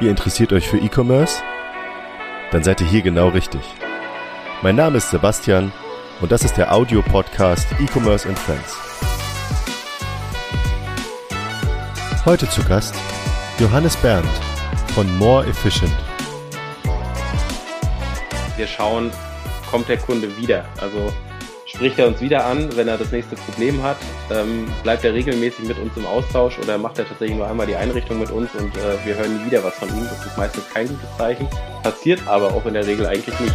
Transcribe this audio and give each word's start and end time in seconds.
Ihr 0.00 0.10
interessiert 0.10 0.52
euch 0.52 0.68
für 0.68 0.78
E-Commerce? 0.78 1.42
Dann 2.52 2.62
seid 2.62 2.80
ihr 2.80 2.86
hier 2.86 3.02
genau 3.02 3.30
richtig. 3.30 3.62
Mein 4.62 4.76
Name 4.76 4.98
ist 4.98 5.10
Sebastian 5.10 5.72
und 6.20 6.30
das 6.30 6.44
ist 6.44 6.56
der 6.56 6.72
Audio-Podcast 6.72 7.66
E-Commerce 7.80 8.28
and 8.28 8.38
Friends. 8.38 8.76
Heute 12.24 12.48
zu 12.48 12.62
Gast 12.62 12.94
Johannes 13.58 13.96
Berndt 13.96 14.30
von 14.94 15.18
More 15.18 15.44
Efficient. 15.48 15.96
Wir 18.56 18.68
schauen, 18.68 19.10
kommt 19.68 19.88
der 19.88 19.98
Kunde 19.98 20.36
wieder? 20.36 20.64
Also 20.80 21.12
spricht 21.78 22.00
er 22.00 22.08
uns 22.08 22.20
wieder 22.20 22.44
an, 22.44 22.76
wenn 22.76 22.88
er 22.88 22.98
das 22.98 23.12
nächste 23.12 23.36
Problem 23.36 23.80
hat? 23.84 23.96
Ähm, 24.32 24.66
bleibt 24.82 25.04
er 25.04 25.14
regelmäßig 25.14 25.64
mit 25.64 25.78
uns 25.78 25.96
im 25.96 26.06
Austausch 26.06 26.58
oder 26.58 26.76
macht 26.76 26.98
er 26.98 27.06
tatsächlich 27.06 27.36
nur 27.36 27.46
einmal 27.46 27.68
die 27.68 27.76
Einrichtung 27.76 28.18
mit 28.18 28.32
uns 28.32 28.52
und 28.56 28.76
äh, 28.76 29.06
wir 29.06 29.14
hören 29.14 29.38
nie 29.38 29.46
wieder 29.46 29.62
was 29.62 29.74
von 29.76 29.88
ihm? 29.90 30.02
Das 30.02 30.26
ist 30.26 30.36
meistens 30.36 30.68
kein 30.74 30.88
gutes 30.88 31.16
Zeichen. 31.16 31.46
Passiert 31.84 32.26
aber 32.26 32.48
auch 32.48 32.66
in 32.66 32.74
der 32.74 32.84
Regel 32.84 33.06
eigentlich 33.06 33.38
nicht. 33.38 33.54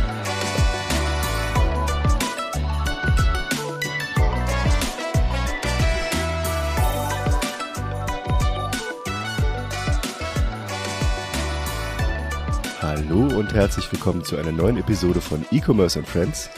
Hallo 12.82 13.38
und 13.38 13.54
herzlich 13.54 13.92
willkommen 13.92 14.24
zu 14.24 14.38
einer 14.38 14.54
neuen 14.54 14.78
Episode 14.78 15.20
von 15.20 15.44
E-Commerce 15.52 16.00
and 16.00 16.08
Friends. 16.08 16.50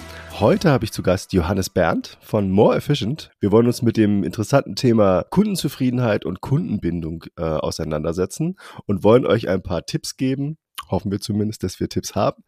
Heute 0.42 0.70
habe 0.70 0.84
ich 0.84 0.92
zu 0.92 1.02
Gast 1.02 1.32
Johannes 1.32 1.70
Berndt 1.70 2.18
von 2.20 2.52
More 2.52 2.76
Efficient. 2.76 3.32
Wir 3.40 3.54
wollen 3.54 3.68
uns 3.68 3.82
mit 3.82 3.96
dem 3.96 4.22
interessanten 4.22 4.76
Thema 4.76 5.24
Kundenzufriedenheit 5.24 6.26
und 6.26 6.42
Kundenbindung 6.42 7.24
äh, 7.38 7.44
auseinandersetzen 7.44 8.58
und 8.86 9.06
wollen 9.06 9.26
euch 9.26 9.48
ein 9.48 9.64
paar 9.64 9.86
Tipps 9.86 10.18
geben. 10.18 10.58
Hoffen 10.90 11.10
wir 11.10 11.22
zumindest, 11.22 11.64
dass 11.64 11.80
wir 11.80 11.88
Tipps 11.88 12.16
haben, 12.16 12.44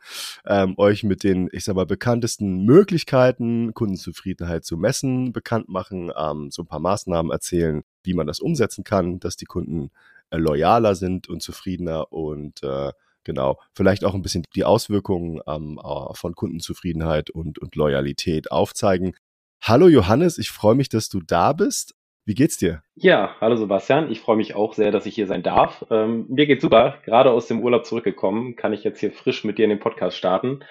ähm, 0.45 0.73
euch 0.75 1.05
mit 1.05 1.23
den, 1.23 1.47
ich 1.53 1.63
sag 1.63 1.77
mal, 1.77 1.85
bekanntesten 1.85 2.65
Möglichkeiten, 2.65 3.73
Kundenzufriedenheit 3.73 4.65
zu 4.65 4.75
messen, 4.75 5.31
bekannt 5.31 5.69
machen, 5.69 6.11
ähm, 6.13 6.51
so 6.51 6.63
ein 6.63 6.67
paar 6.67 6.81
Maßnahmen 6.81 7.31
erzählen, 7.31 7.83
wie 8.03 8.13
man 8.13 8.27
das 8.27 8.41
umsetzen 8.41 8.83
kann, 8.83 9.21
dass 9.21 9.37
die 9.37 9.45
Kunden 9.45 9.91
äh, 10.29 10.35
loyaler 10.35 10.93
sind 10.95 11.29
und 11.29 11.41
zufriedener 11.41 12.11
und 12.11 12.61
äh, 12.63 12.91
Genau, 13.27 13.59
vielleicht 13.73 14.05
auch 14.05 14.13
ein 14.15 14.21
bisschen 14.21 14.45
die 14.55 14.63
Auswirkungen 14.63 15.41
ähm, 15.47 15.77
äh, 15.83 16.13
von 16.13 16.33
Kundenzufriedenheit 16.33 17.29
und, 17.29 17.59
und 17.59 17.75
Loyalität 17.75 18.53
aufzeigen. 18.53 19.17
Hallo 19.61 19.89
Johannes, 19.89 20.37
ich 20.37 20.49
freue 20.49 20.75
mich, 20.75 20.87
dass 20.87 21.09
du 21.09 21.19
da 21.19 21.51
bist. 21.51 21.93
Wie 22.23 22.35
geht's 22.35 22.57
dir? 22.57 22.83
Ja, 22.95 23.35
hallo 23.41 23.57
Sebastian. 23.57 24.09
Ich 24.11 24.21
freue 24.21 24.37
mich 24.37 24.55
auch 24.55 24.73
sehr, 24.73 24.91
dass 24.91 25.05
ich 25.05 25.15
hier 25.15 25.27
sein 25.27 25.43
darf. 25.43 25.85
Ähm, 25.91 26.25
mir 26.29 26.47
geht's 26.47 26.61
super. 26.61 26.99
Gerade 27.03 27.31
aus 27.31 27.47
dem 27.47 27.61
Urlaub 27.61 27.85
zurückgekommen, 27.85 28.55
kann 28.55 28.71
ich 28.71 28.85
jetzt 28.85 29.01
hier 29.01 29.11
frisch 29.11 29.43
mit 29.43 29.57
dir 29.57 29.65
in 29.65 29.71
den 29.71 29.81
Podcast 29.81 30.15
starten 30.15 30.61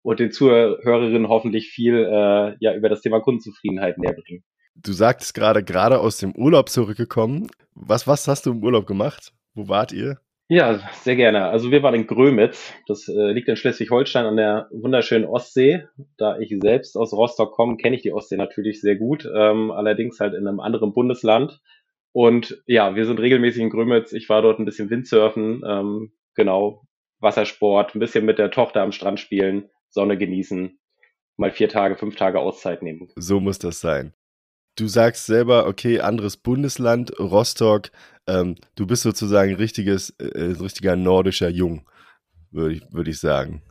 und 0.00 0.18
den 0.18 0.32
Zuhörerinnen 0.32 1.28
hoffentlich 1.28 1.68
viel 1.68 1.96
äh, 1.96 2.56
ja, 2.60 2.74
über 2.74 2.88
das 2.88 3.02
Thema 3.02 3.20
Kundenzufriedenheit 3.20 3.98
näher 3.98 4.14
bringen. 4.14 4.42
Du 4.74 4.92
sagtest 4.92 5.34
gerade, 5.34 5.62
gerade 5.62 6.00
aus 6.00 6.16
dem 6.16 6.34
Urlaub 6.34 6.70
zurückgekommen. 6.70 7.48
Was, 7.74 8.06
was 8.06 8.26
hast 8.26 8.46
du 8.46 8.52
im 8.52 8.64
Urlaub 8.64 8.86
gemacht? 8.86 9.34
Wo 9.52 9.68
wart 9.68 9.92
ihr? 9.92 10.18
Ja, 10.48 10.78
sehr 11.02 11.16
gerne. 11.16 11.46
Also 11.46 11.72
wir 11.72 11.82
waren 11.82 11.94
in 11.94 12.06
Grömitz. 12.06 12.72
Das 12.86 13.08
äh, 13.08 13.32
liegt 13.32 13.48
in 13.48 13.56
Schleswig-Holstein 13.56 14.26
an 14.26 14.36
der 14.36 14.68
wunderschönen 14.70 15.24
Ostsee. 15.24 15.86
Da 16.18 16.38
ich 16.38 16.54
selbst 16.60 16.96
aus 16.96 17.12
Rostock 17.12 17.52
komme, 17.52 17.76
kenne 17.76 17.96
ich 17.96 18.02
die 18.02 18.12
Ostsee 18.12 18.36
natürlich 18.36 18.80
sehr 18.80 18.94
gut. 18.94 19.28
Ähm, 19.34 19.72
allerdings 19.72 20.20
halt 20.20 20.34
in 20.34 20.46
einem 20.46 20.60
anderen 20.60 20.92
Bundesland. 20.92 21.60
Und 22.12 22.62
ja, 22.66 22.94
wir 22.94 23.06
sind 23.06 23.18
regelmäßig 23.18 23.60
in 23.60 23.70
Grömitz. 23.70 24.12
Ich 24.12 24.28
war 24.28 24.40
dort 24.40 24.60
ein 24.60 24.64
bisschen 24.64 24.88
Windsurfen, 24.88 25.62
ähm, 25.66 26.12
genau, 26.34 26.86
Wassersport, 27.18 27.94
ein 27.94 27.98
bisschen 27.98 28.24
mit 28.24 28.38
der 28.38 28.50
Tochter 28.50 28.82
am 28.82 28.92
Strand 28.92 29.20
spielen, 29.20 29.68
Sonne 29.90 30.16
genießen, 30.16 30.78
mal 31.36 31.50
vier 31.50 31.68
Tage, 31.68 31.96
fünf 31.96 32.16
Tage 32.16 32.38
Auszeit 32.40 32.82
nehmen. 32.82 33.08
So 33.16 33.40
muss 33.40 33.58
das 33.58 33.80
sein. 33.80 34.14
Du 34.76 34.88
sagst 34.88 35.24
selber, 35.24 35.66
okay, 35.66 36.00
anderes 36.00 36.36
Bundesland, 36.36 37.18
Rostock. 37.18 37.90
Ähm, 38.26 38.56
du 38.74 38.86
bist 38.86 39.04
sozusagen 39.04 39.54
richtiges, 39.54 40.10
äh, 40.18 40.52
richtiger 40.60 40.96
nordischer 40.96 41.48
Jung, 41.48 41.88
würde 42.50 42.74
ich, 42.74 42.82
würd 42.92 43.08
ich 43.08 43.18
sagen. 43.18 43.62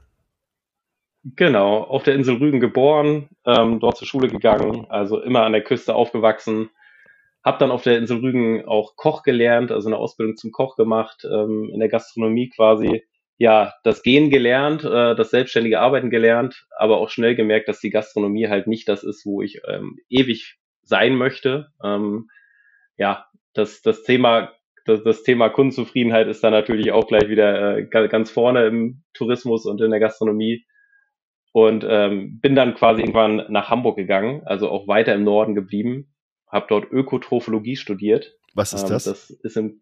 Genau, 1.36 1.84
auf 1.84 2.04
der 2.04 2.16
Insel 2.16 2.38
Rügen 2.38 2.60
geboren, 2.60 3.30
ähm, 3.46 3.80
dort 3.80 3.98
zur 3.98 4.08
Schule 4.08 4.30
gegangen, 4.30 4.86
also 4.90 5.22
immer 5.22 5.44
an 5.44 5.54
der 5.54 5.64
Küste 5.64 5.94
aufgewachsen. 5.94 6.70
Hab 7.44 7.60
dann 7.60 7.72
auf 7.72 7.84
der 7.84 8.00
Insel 8.00 8.20
Rügen 8.20 8.66
auch 8.66 8.96
Koch 8.96 9.22
gelernt, 9.22 9.72
also 9.72 9.90
eine 9.90 9.98
Ausbildung 9.98 10.38
zum 10.38 10.52
Koch 10.52 10.76
gemacht, 10.76 11.24
ähm, 11.24 11.70
in 11.72 11.80
der 11.80 11.90
Gastronomie 11.90 12.50
quasi. 12.50 13.04
Ja, 13.38 13.74
das 13.84 14.02
Gehen 14.02 14.32
gelernt, 14.32 14.84
äh, 14.84 15.16
das 15.16 15.30
selbstständige 15.30 15.80
Arbeiten 15.80 16.10
gelernt, 16.10 16.66
aber 16.76 16.98
auch 16.98 17.10
schnell 17.10 17.36
gemerkt, 17.36 17.68
dass 17.68 17.80
die 17.80 17.90
Gastronomie 17.92 18.48
halt 18.48 18.66
nicht 18.66 18.88
das 18.88 19.04
ist, 19.04 19.26
wo 19.26 19.42
ich 19.44 19.62
ähm, 19.68 19.98
ewig 20.10 20.58
sein 20.86 21.16
möchte. 21.16 21.68
Ähm, 21.84 22.30
ja, 22.98 23.26
das, 23.54 23.82
das 23.82 24.04
Thema 24.04 24.56
das, 24.86 25.04
das 25.04 25.24
Thema 25.24 25.50
Kundenzufriedenheit 25.50 26.28
ist 26.28 26.44
da 26.44 26.52
natürlich 26.52 26.92
auch 26.92 27.08
gleich 27.08 27.28
wieder 27.28 27.78
äh, 27.78 28.08
ganz 28.08 28.30
vorne 28.30 28.68
im 28.68 29.02
Tourismus 29.14 29.66
und 29.66 29.82
in 29.82 29.92
der 29.92 30.00
Gastronomie. 30.00 30.66
Und 31.52 31.86
ähm, 31.88 32.40
bin 32.42 32.54
dann 32.54 32.76
quasi 32.76 33.02
irgendwann 33.02 33.46
nach 33.50 33.70
Hamburg 33.70 33.96
gegangen, 33.96 34.44
also 34.46 34.70
auch 34.70 34.88
weiter 34.88 35.16
im 35.16 35.24
Norden 35.24 35.56
geblieben, 35.56 36.14
habe 36.48 36.66
dort 36.68 36.92
Ökotrophologie 36.92 37.78
studiert. 37.78 38.38
Was 38.54 38.74
ist 38.74 38.84
ähm, 38.84 38.90
das? 38.90 39.06
Das 39.06 39.30
ist 39.30 39.58
im, 39.58 39.82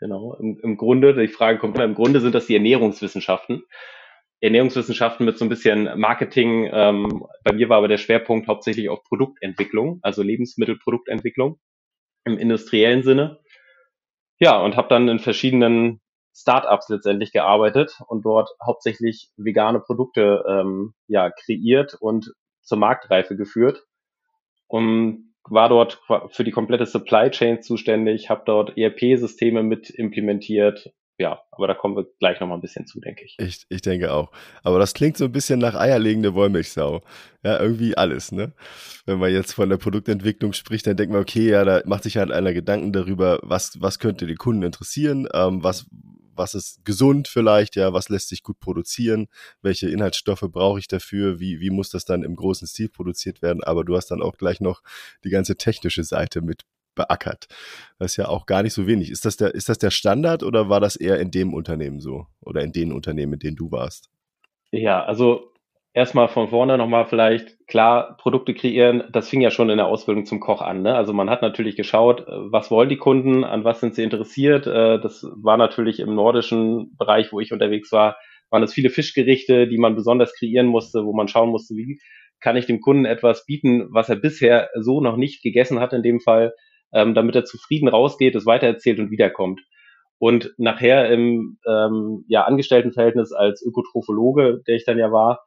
genau, 0.00 0.34
im, 0.34 0.58
im 0.62 0.76
Grunde, 0.76 1.14
die 1.14 1.28
Frage 1.28 1.58
kommt 1.58 1.76
immer, 1.76 1.84
im 1.84 1.94
Grunde 1.94 2.20
sind 2.20 2.34
das 2.34 2.46
die 2.46 2.56
Ernährungswissenschaften. 2.56 3.62
Ernährungswissenschaften 4.42 5.24
mit 5.24 5.38
so 5.38 5.44
ein 5.44 5.48
bisschen 5.48 5.88
Marketing. 5.98 6.68
Ähm, 6.72 7.24
bei 7.44 7.52
mir 7.52 7.68
war 7.68 7.78
aber 7.78 7.88
der 7.88 7.96
Schwerpunkt 7.96 8.48
hauptsächlich 8.48 8.88
auf 8.88 9.04
Produktentwicklung, 9.04 10.00
also 10.02 10.22
Lebensmittelproduktentwicklung 10.22 11.60
im 12.24 12.38
industriellen 12.38 13.04
Sinne. 13.04 13.38
Ja, 14.40 14.60
und 14.60 14.76
habe 14.76 14.88
dann 14.88 15.08
in 15.08 15.20
verschiedenen 15.20 16.00
Startups 16.34 16.88
letztendlich 16.88 17.32
gearbeitet 17.32 18.00
und 18.08 18.24
dort 18.24 18.50
hauptsächlich 18.64 19.30
vegane 19.36 19.78
Produkte 19.78 20.44
ähm, 20.48 20.94
ja, 21.06 21.30
kreiert 21.30 21.94
und 22.00 22.32
zur 22.62 22.78
Marktreife 22.78 23.36
geführt. 23.36 23.84
Und 24.66 25.34
war 25.44 25.68
dort 25.68 26.02
für 26.30 26.44
die 26.44 26.50
komplette 26.50 26.86
Supply 26.86 27.30
Chain 27.30 27.62
zuständig, 27.62 28.30
habe 28.30 28.42
dort 28.46 28.76
ERP-Systeme 28.76 29.62
mit 29.62 29.90
implementiert, 29.90 30.92
ja, 31.18 31.40
aber 31.50 31.66
da 31.66 31.74
kommen 31.74 31.96
wir 31.96 32.06
gleich 32.18 32.40
nochmal 32.40 32.58
ein 32.58 32.62
bisschen 32.62 32.86
zu, 32.86 33.00
denke 33.00 33.24
ich. 33.24 33.36
ich. 33.38 33.64
Ich 33.68 33.82
denke 33.82 34.12
auch. 34.12 34.32
Aber 34.62 34.78
das 34.78 34.94
klingt 34.94 35.16
so 35.16 35.26
ein 35.26 35.32
bisschen 35.32 35.60
nach 35.60 35.74
eierlegende 35.74 36.34
Wollmilchsau. 36.34 37.02
Ja, 37.44 37.60
irgendwie 37.60 37.96
alles, 37.96 38.32
ne? 38.32 38.52
Wenn 39.04 39.18
man 39.18 39.32
jetzt 39.32 39.52
von 39.52 39.68
der 39.68 39.76
Produktentwicklung 39.76 40.52
spricht, 40.52 40.86
dann 40.86 40.96
denkt 40.96 41.12
man, 41.12 41.22
okay, 41.22 41.50
ja, 41.50 41.64
da 41.64 41.82
macht 41.84 42.04
sich 42.04 42.16
halt 42.16 42.32
einer 42.32 42.52
Gedanken 42.52 42.92
darüber, 42.92 43.38
was, 43.42 43.80
was 43.80 43.98
könnte 43.98 44.26
die 44.26 44.36
Kunden 44.36 44.62
interessieren, 44.62 45.28
ähm, 45.34 45.62
was, 45.62 45.86
was 46.34 46.54
ist 46.54 46.84
gesund 46.84 47.28
vielleicht, 47.28 47.76
ja, 47.76 47.92
was 47.92 48.08
lässt 48.08 48.28
sich 48.28 48.42
gut 48.42 48.58
produzieren, 48.58 49.28
welche 49.60 49.88
Inhaltsstoffe 49.88 50.48
brauche 50.50 50.78
ich 50.78 50.88
dafür, 50.88 51.40
wie, 51.40 51.60
wie 51.60 51.70
muss 51.70 51.90
das 51.90 52.04
dann 52.04 52.22
im 52.22 52.36
großen 52.36 52.66
Stil 52.66 52.88
produziert 52.88 53.42
werden, 53.42 53.62
aber 53.62 53.84
du 53.84 53.96
hast 53.96 54.10
dann 54.10 54.22
auch 54.22 54.36
gleich 54.36 54.60
noch 54.60 54.82
die 55.24 55.30
ganze 55.30 55.56
technische 55.56 56.04
Seite 56.04 56.40
mit 56.40 56.62
beackert. 56.94 57.46
Das 57.98 58.12
ist 58.12 58.16
ja 58.16 58.28
auch 58.28 58.46
gar 58.46 58.62
nicht 58.62 58.74
so 58.74 58.86
wenig. 58.86 59.10
Ist 59.10 59.24
das 59.24 59.36
der, 59.36 59.54
ist 59.54 59.68
das 59.68 59.78
der 59.78 59.90
Standard 59.90 60.42
oder 60.42 60.68
war 60.68 60.80
das 60.80 60.96
eher 60.96 61.20
in 61.20 61.30
dem 61.30 61.54
Unternehmen 61.54 62.00
so? 62.00 62.26
Oder 62.40 62.62
in 62.62 62.72
den 62.72 62.92
Unternehmen, 62.92 63.34
in 63.34 63.38
denen 63.38 63.56
du 63.56 63.70
warst? 63.70 64.10
Ja, 64.70 65.04
also 65.04 65.52
erstmal 65.94 66.28
von 66.28 66.48
vorne 66.48 66.78
nochmal 66.78 67.06
vielleicht 67.06 67.66
klar, 67.66 68.16
Produkte 68.16 68.54
kreieren, 68.54 69.04
das 69.12 69.28
fing 69.28 69.40
ja 69.40 69.50
schon 69.50 69.70
in 69.70 69.76
der 69.76 69.86
Ausbildung 69.86 70.24
zum 70.24 70.40
Koch 70.40 70.62
an. 70.62 70.82
Ne? 70.82 70.94
Also 70.94 71.12
man 71.12 71.28
hat 71.28 71.42
natürlich 71.42 71.76
geschaut, 71.76 72.24
was 72.26 72.70
wollen 72.70 72.88
die 72.88 72.96
Kunden, 72.96 73.44
an 73.44 73.64
was 73.64 73.80
sind 73.80 73.94
sie 73.94 74.02
interessiert. 74.02 74.66
Äh, 74.66 75.00
das 75.00 75.26
war 75.36 75.56
natürlich 75.56 76.00
im 76.00 76.14
nordischen 76.14 76.96
Bereich, 76.96 77.32
wo 77.32 77.40
ich 77.40 77.52
unterwegs 77.52 77.92
war, 77.92 78.16
waren 78.50 78.62
es 78.62 78.74
viele 78.74 78.90
Fischgerichte, 78.90 79.66
die 79.66 79.78
man 79.78 79.94
besonders 79.94 80.34
kreieren 80.34 80.66
musste, 80.66 81.04
wo 81.04 81.14
man 81.14 81.28
schauen 81.28 81.50
musste, 81.50 81.74
wie 81.74 82.00
kann 82.40 82.56
ich 82.56 82.66
dem 82.66 82.80
Kunden 82.80 83.04
etwas 83.04 83.46
bieten, 83.46 83.86
was 83.90 84.08
er 84.08 84.16
bisher 84.16 84.68
so 84.78 85.00
noch 85.00 85.16
nicht 85.16 85.42
gegessen 85.42 85.80
hat 85.80 85.92
in 85.92 86.02
dem 86.02 86.20
Fall 86.20 86.52
ähm, 86.92 87.14
damit 87.14 87.34
er 87.34 87.44
zufrieden 87.44 87.88
rausgeht, 87.88 88.34
es 88.34 88.46
weitererzählt 88.46 88.98
und 88.98 89.10
wiederkommt. 89.10 89.60
Und 90.18 90.54
nachher 90.56 91.10
im 91.10 91.58
ähm, 91.66 92.24
ja, 92.28 92.44
Angestelltenverhältnis 92.44 93.32
als 93.32 93.62
Ökotrophologe, 93.62 94.62
der 94.66 94.76
ich 94.76 94.84
dann 94.84 94.98
ja 94.98 95.10
war, 95.10 95.40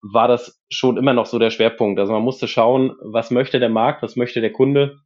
war 0.00 0.28
das 0.28 0.62
schon 0.70 0.96
immer 0.96 1.12
noch 1.12 1.26
so 1.26 1.38
der 1.38 1.50
Schwerpunkt. 1.50 1.98
Also 1.98 2.12
man 2.12 2.22
musste 2.22 2.46
schauen, 2.46 2.94
was 3.00 3.30
möchte 3.30 3.58
der 3.58 3.68
Markt, 3.68 4.02
was 4.02 4.16
möchte 4.16 4.40
der 4.40 4.52
Kunde. 4.52 4.98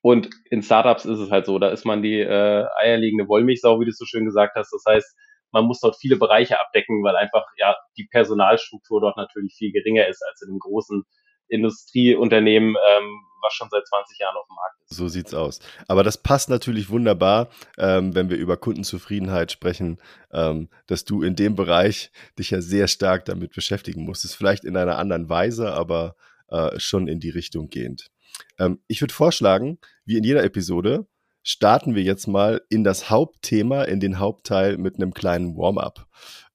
Und 0.00 0.30
in 0.50 0.62
Startups 0.62 1.04
ist 1.04 1.18
es 1.18 1.30
halt 1.30 1.46
so, 1.46 1.58
da 1.58 1.68
ist 1.68 1.84
man 1.84 2.02
die 2.02 2.20
äh, 2.20 2.66
eierlegende 2.80 3.28
Wollmilchsau, 3.28 3.80
wie 3.80 3.84
du 3.84 3.92
so 3.92 4.04
schön 4.04 4.24
gesagt 4.24 4.56
hast. 4.56 4.72
Das 4.72 4.84
heißt, 4.88 5.16
man 5.52 5.66
muss 5.66 5.80
dort 5.80 5.96
viele 6.00 6.16
Bereiche 6.16 6.58
abdecken, 6.60 7.04
weil 7.04 7.16
einfach 7.16 7.44
ja 7.58 7.76
die 7.96 8.08
Personalstruktur 8.10 9.00
dort 9.00 9.16
natürlich 9.16 9.54
viel 9.56 9.70
geringer 9.72 10.08
ist 10.08 10.22
als 10.26 10.42
in 10.42 10.48
einem 10.48 10.58
großen 10.58 11.04
Industrieunternehmen, 11.48 12.70
ähm, 12.70 13.20
was 13.42 13.52
schon 13.52 13.68
seit 13.70 13.86
20 13.86 14.18
Jahren 14.18 14.36
auf 14.36 14.46
dem 14.46 14.54
Markt 14.54 14.80
ist. 14.82 14.96
So 14.96 15.08
sieht's 15.08 15.34
aus. 15.34 15.60
Aber 15.88 16.02
das 16.02 16.18
passt 16.18 16.48
natürlich 16.48 16.88
wunderbar, 16.88 17.48
ähm, 17.78 18.14
wenn 18.14 18.30
wir 18.30 18.36
über 18.36 18.56
Kundenzufriedenheit 18.56 19.52
sprechen, 19.52 20.00
ähm, 20.32 20.68
dass 20.86 21.04
du 21.04 21.22
in 21.22 21.36
dem 21.36 21.54
Bereich 21.54 22.10
dich 22.38 22.50
ja 22.50 22.60
sehr 22.60 22.88
stark 22.88 23.24
damit 23.24 23.52
beschäftigen 23.52 24.04
musstest. 24.04 24.36
Vielleicht 24.36 24.64
in 24.64 24.76
einer 24.76 24.98
anderen 24.98 25.28
Weise, 25.28 25.72
aber 25.72 26.16
äh, 26.48 26.78
schon 26.78 27.08
in 27.08 27.20
die 27.20 27.30
Richtung 27.30 27.68
gehend. 27.68 28.10
Ähm, 28.58 28.80
ich 28.86 29.00
würde 29.00 29.14
vorschlagen, 29.14 29.78
wie 30.04 30.16
in 30.16 30.24
jeder 30.24 30.44
Episode, 30.44 31.06
starten 31.42 31.94
wir 31.94 32.02
jetzt 32.02 32.28
mal 32.28 32.62
in 32.68 32.84
das 32.84 33.10
Hauptthema, 33.10 33.82
in 33.84 34.00
den 34.00 34.18
Hauptteil 34.18 34.78
mit 34.78 34.96
einem 34.96 35.12
kleinen 35.12 35.56
Warm-up. 35.56 36.06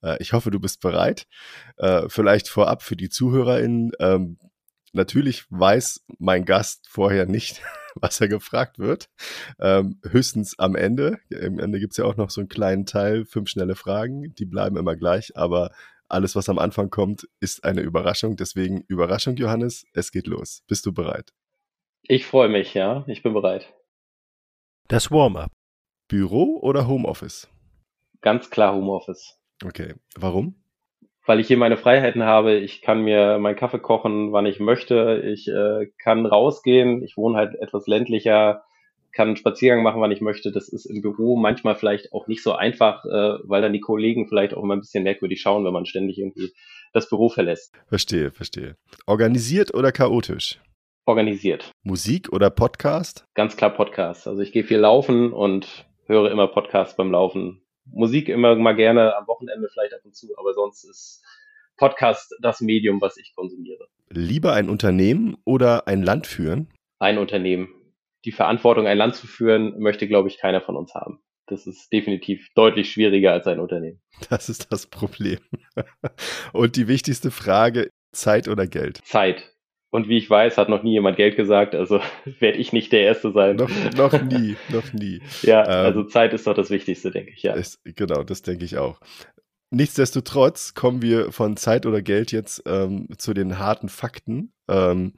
Äh, 0.01 0.17
ich 0.21 0.33
hoffe, 0.33 0.51
du 0.51 0.59
bist 0.59 0.81
bereit. 0.81 1.27
Äh, 1.77 2.07
vielleicht 2.09 2.47
vorab 2.47 2.83
für 2.83 2.95
die 2.95 3.09
ZuhörerInnen. 3.09 3.91
Natürlich 4.97 5.45
weiß 5.51 6.05
mein 6.17 6.43
Gast 6.43 6.87
vorher 6.89 7.27
nicht, 7.27 7.61
was 7.95 8.19
er 8.19 8.27
gefragt 8.27 8.79
wird. 8.79 9.09
Ähm, 9.59 10.01
höchstens 10.03 10.57
am 10.57 10.75
Ende. 10.75 11.19
Am 11.31 11.59
Ende 11.59 11.79
gibt's 11.79 11.97
ja 11.97 12.05
auch 12.05 12.17
noch 12.17 12.31
so 12.31 12.41
einen 12.41 12.49
kleinen 12.49 12.85
Teil, 12.87 13.25
fünf 13.25 13.49
schnelle 13.49 13.75
Fragen. 13.75 14.33
Die 14.33 14.45
bleiben 14.45 14.75
immer 14.75 14.95
gleich, 14.95 15.37
aber 15.37 15.71
alles, 16.09 16.35
was 16.35 16.49
am 16.49 16.57
Anfang 16.57 16.89
kommt, 16.89 17.27
ist 17.39 17.63
eine 17.63 17.81
Überraschung. 17.81 18.37
Deswegen 18.37 18.81
Überraschung, 18.87 19.35
Johannes, 19.35 19.85
es 19.93 20.11
geht 20.11 20.25
los. 20.25 20.63
Bist 20.67 20.85
du 20.87 20.93
bereit? 20.93 21.31
Ich 22.03 22.25
freue 22.25 22.49
mich, 22.49 22.73
ja. 22.73 23.03
Ich 23.07 23.21
bin 23.21 23.33
bereit. 23.33 23.71
Das 24.87 25.11
Warm-up. 25.11 25.51
Büro 26.07 26.59
oder 26.61 26.87
Homeoffice? 26.87 27.49
Ganz 28.21 28.49
klar 28.49 28.73
Homeoffice. 28.73 29.37
Okay. 29.63 29.93
Warum? 30.15 30.55
Weil 31.27 31.39
ich 31.39 31.47
hier 31.47 31.57
meine 31.57 31.77
Freiheiten 31.77 32.23
habe. 32.23 32.55
Ich 32.55 32.81
kann 32.81 33.03
mir 33.03 33.37
meinen 33.37 33.55
Kaffee 33.55 33.79
kochen, 33.79 34.31
wann 34.31 34.47
ich 34.47 34.59
möchte. 34.59 35.21
Ich 35.25 35.47
äh, 35.47 35.87
kann 36.01 36.25
rausgehen. 36.25 37.03
Ich 37.03 37.17
wohne 37.17 37.37
halt 37.37 37.53
etwas 37.55 37.85
ländlicher, 37.85 38.63
kann 39.11 39.27
einen 39.27 39.37
Spaziergang 39.37 39.83
machen, 39.83 40.01
wann 40.01 40.11
ich 40.11 40.21
möchte. 40.21 40.51
Das 40.51 40.69
ist 40.69 40.85
im 40.85 41.01
Büro 41.01 41.35
manchmal 41.35 41.75
vielleicht 41.75 42.13
auch 42.13 42.27
nicht 42.27 42.41
so 42.41 42.53
einfach, 42.53 43.05
äh, 43.05 43.37
weil 43.43 43.61
dann 43.61 43.73
die 43.73 43.81
Kollegen 43.81 44.27
vielleicht 44.27 44.55
auch 44.55 44.63
immer 44.63 44.75
ein 44.75 44.79
bisschen 44.79 45.03
merkwürdig 45.03 45.39
schauen, 45.39 45.63
wenn 45.65 45.73
man 45.73 45.85
ständig 45.85 46.17
irgendwie 46.17 46.51
das 46.93 47.09
Büro 47.09 47.29
verlässt. 47.29 47.75
Verstehe, 47.87 48.31
verstehe. 48.31 48.75
Organisiert 49.05 49.75
oder 49.75 49.91
chaotisch? 49.91 50.59
organisiert. 51.07 51.71
Musik 51.83 52.33
oder 52.33 52.49
Podcast? 52.49 53.25
Ganz 53.33 53.55
klar 53.55 53.71
Podcast. 53.71 54.27
Also 54.27 54.41
ich 54.41 54.51
gehe 54.51 54.63
viel 54.63 54.79
laufen 54.79 55.31
und 55.31 55.87
höre 56.05 56.29
immer 56.31 56.47
Podcasts 56.47 56.95
beim 56.95 57.11
Laufen. 57.11 57.61
Musik 57.91 58.29
immer 58.29 58.55
mal 58.55 58.75
gerne 58.75 59.15
am 59.15 59.27
Wochenende 59.27 59.69
vielleicht 59.71 59.93
ab 59.93 60.01
und 60.03 60.15
zu, 60.15 60.27
aber 60.37 60.53
sonst 60.53 60.83
ist 60.83 61.23
Podcast 61.77 62.35
das 62.41 62.61
Medium, 62.61 63.01
was 63.01 63.17
ich 63.17 63.33
konsumiere. 63.35 63.87
Lieber 64.09 64.53
ein 64.53 64.69
Unternehmen 64.69 65.37
oder 65.45 65.87
ein 65.87 66.01
Land 66.01 66.27
führen? 66.27 66.69
Ein 66.99 67.17
Unternehmen. 67.17 67.69
Die 68.25 68.31
Verantwortung, 68.31 68.87
ein 68.87 68.97
Land 68.97 69.15
zu 69.15 69.27
führen, 69.27 69.79
möchte, 69.79 70.07
glaube 70.07 70.27
ich, 70.27 70.37
keiner 70.39 70.61
von 70.61 70.75
uns 70.75 70.93
haben. 70.95 71.19
Das 71.45 71.65
ist 71.65 71.93
definitiv 71.93 72.49
deutlich 72.55 72.91
schwieriger 72.91 73.31
als 73.31 73.47
ein 73.47 73.59
Unternehmen. 73.59 74.01
Das 74.29 74.49
ist 74.49 74.71
das 74.71 74.87
Problem. 74.87 75.39
Und 76.53 76.75
die 76.75 76.87
wichtigste 76.87 77.31
Frage, 77.31 77.89
Zeit 78.11 78.47
oder 78.47 78.67
Geld? 78.67 78.99
Zeit. 79.05 79.53
Und 79.89 80.09
wie 80.09 80.17
ich 80.17 80.29
weiß, 80.29 80.57
hat 80.57 80.67
noch 80.67 80.83
nie 80.83 80.91
jemand 80.91 81.15
Geld 81.17 81.37
gesagt, 81.37 81.73
also 81.73 82.01
werde 82.39 82.57
ich 82.57 82.73
nicht 82.73 82.91
der 82.91 83.01
Erste 83.01 83.31
sein. 83.31 83.55
Noch, 83.55 83.69
noch 83.95 84.21
nie, 84.21 84.55
noch 84.69 84.93
nie. 84.93 85.21
Ja, 85.41 85.63
ähm, 85.63 85.85
also 85.85 86.03
Zeit 86.03 86.33
ist 86.33 86.45
doch 86.45 86.53
das 86.53 86.69
Wichtigste, 86.69 87.11
denke 87.11 87.31
ich, 87.31 87.43
ja. 87.43 87.53
Ist, 87.53 87.79
genau, 87.83 88.23
das 88.23 88.41
denke 88.41 88.65
ich 88.65 88.77
auch. 88.77 88.99
Nichtsdestotrotz 89.69 90.73
kommen 90.73 91.01
wir 91.01 91.31
von 91.31 91.57
Zeit 91.57 91.85
oder 91.85 92.01
Geld 92.01 92.31
jetzt 92.31 92.63
ähm, 92.65 93.07
zu 93.17 93.33
den 93.33 93.59
harten 93.59 93.89
Fakten. 93.89 94.53
Ähm, 94.69 95.13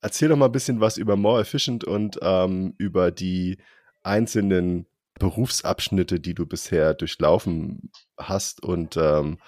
erzähl 0.00 0.28
doch 0.28 0.36
mal 0.36 0.46
ein 0.46 0.52
bisschen 0.52 0.80
was 0.80 0.96
über 0.96 1.16
More 1.16 1.40
Efficient 1.40 1.84
und 1.84 2.18
ähm, 2.22 2.74
über 2.78 3.10
die 3.10 3.58
einzelnen 4.02 4.86
Berufsabschnitte, 5.18 6.20
die 6.20 6.34
du 6.34 6.46
bisher 6.46 6.94
durchlaufen 6.94 7.90
hast 8.16 8.62
und 8.62 8.96
ähm, 8.96 9.38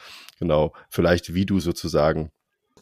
genau, 0.41 0.73
vielleicht 0.89 1.35
wie 1.35 1.47
du 1.47 1.61
sozusagen 1.61 2.31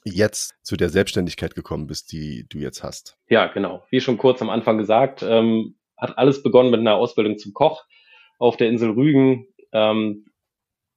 jetzt 0.09 0.55
zu 0.63 0.77
der 0.77 0.89
Selbstständigkeit 0.89 1.55
gekommen 1.55 1.87
bist, 1.87 2.13
die 2.13 2.47
du 2.49 2.59
jetzt 2.59 2.83
hast. 2.83 3.17
Ja, 3.29 3.47
genau. 3.47 3.85
Wie 3.91 4.01
schon 4.01 4.19
kurz 4.19 4.43
am 4.43 4.51
Anfang 4.51 4.79
gesagt, 4.79 5.23
ähm, 5.23 5.77
hat 5.97 6.17
alles 6.19 6.43
begonnen 6.43 6.71
mit 6.71 6.81
einer 6.81 6.95
Ausbildung 6.95 7.39
zum 7.39 7.53
Koch 7.53 7.85
auf 8.39 8.57
der 8.57 8.69
Insel 8.69 8.91
Rügen. 8.91 9.47
Ähm, 9.73 10.27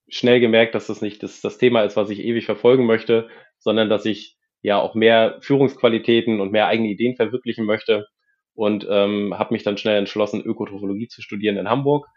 schnell 0.07 0.39
gemerkt, 0.39 0.75
dass 0.75 0.87
das 0.87 1.01
nicht 1.01 1.23
das, 1.23 1.41
das 1.41 1.57
Thema 1.57 1.83
ist, 1.83 1.95
was 1.95 2.09
ich 2.09 2.19
ewig 2.19 2.45
verfolgen 2.45 2.85
möchte, 2.85 3.29
sondern 3.59 3.89
dass 3.89 4.05
ich 4.05 4.37
ja 4.61 4.79
auch 4.79 4.93
mehr 4.93 5.37
Führungsqualitäten 5.41 6.39
und 6.39 6.51
mehr 6.51 6.67
eigene 6.67 6.89
Ideen 6.89 7.15
verwirklichen 7.15 7.65
möchte 7.65 8.07
und 8.53 8.85
ähm, 8.89 9.37
habe 9.37 9.53
mich 9.53 9.63
dann 9.63 9.77
schnell 9.77 9.97
entschlossen, 9.97 10.41
Ökotrophologie 10.41 11.07
zu 11.07 11.21
studieren 11.21 11.57
in 11.57 11.69
Hamburg 11.69 12.07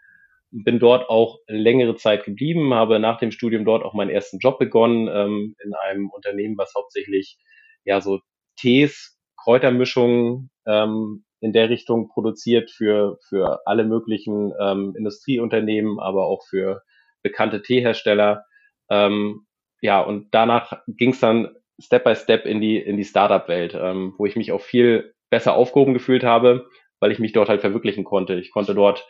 bin 0.63 0.79
dort 0.79 1.09
auch 1.09 1.39
längere 1.47 1.95
Zeit 1.95 2.23
geblieben, 2.23 2.73
habe 2.73 2.99
nach 2.99 3.19
dem 3.19 3.31
Studium 3.31 3.65
dort 3.65 3.83
auch 3.83 3.93
meinen 3.93 4.09
ersten 4.09 4.39
Job 4.39 4.57
begonnen 4.57 5.09
ähm, 5.11 5.55
in 5.63 5.73
einem 5.73 6.09
Unternehmen, 6.09 6.57
was 6.57 6.73
hauptsächlich 6.75 7.37
ja 7.83 7.99
so 7.99 8.21
Tees, 8.57 9.19
Kräutermischungen 9.37 10.49
ähm, 10.65 11.25
in 11.41 11.51
der 11.51 11.69
Richtung 11.69 12.07
produziert 12.07 12.71
für 12.71 13.17
für 13.27 13.61
alle 13.65 13.83
möglichen 13.83 14.53
ähm, 14.59 14.93
Industrieunternehmen, 14.97 15.99
aber 15.99 16.25
auch 16.25 16.43
für 16.49 16.81
bekannte 17.21 17.61
Teehersteller. 17.61 18.45
Ähm, 18.89 19.45
ja, 19.81 20.01
und 20.01 20.33
danach 20.33 20.81
ging 20.87 21.11
es 21.11 21.19
dann 21.19 21.49
Step 21.79 22.05
by 22.05 22.15
Step 22.15 22.45
in 22.45 22.61
die 22.61 22.77
in 22.77 22.95
die 22.95 23.03
Startup-Welt, 23.03 23.77
ähm, 23.77 24.13
wo 24.17 24.25
ich 24.25 24.37
mich 24.37 24.53
auch 24.53 24.61
viel 24.61 25.13
besser 25.29 25.55
aufgehoben 25.55 25.93
gefühlt 25.93 26.23
habe, 26.23 26.69
weil 27.01 27.11
ich 27.11 27.19
mich 27.19 27.33
dort 27.33 27.49
halt 27.49 27.59
verwirklichen 27.59 28.05
konnte. 28.05 28.35
Ich 28.35 28.51
konnte 28.51 28.73
dort 28.73 29.05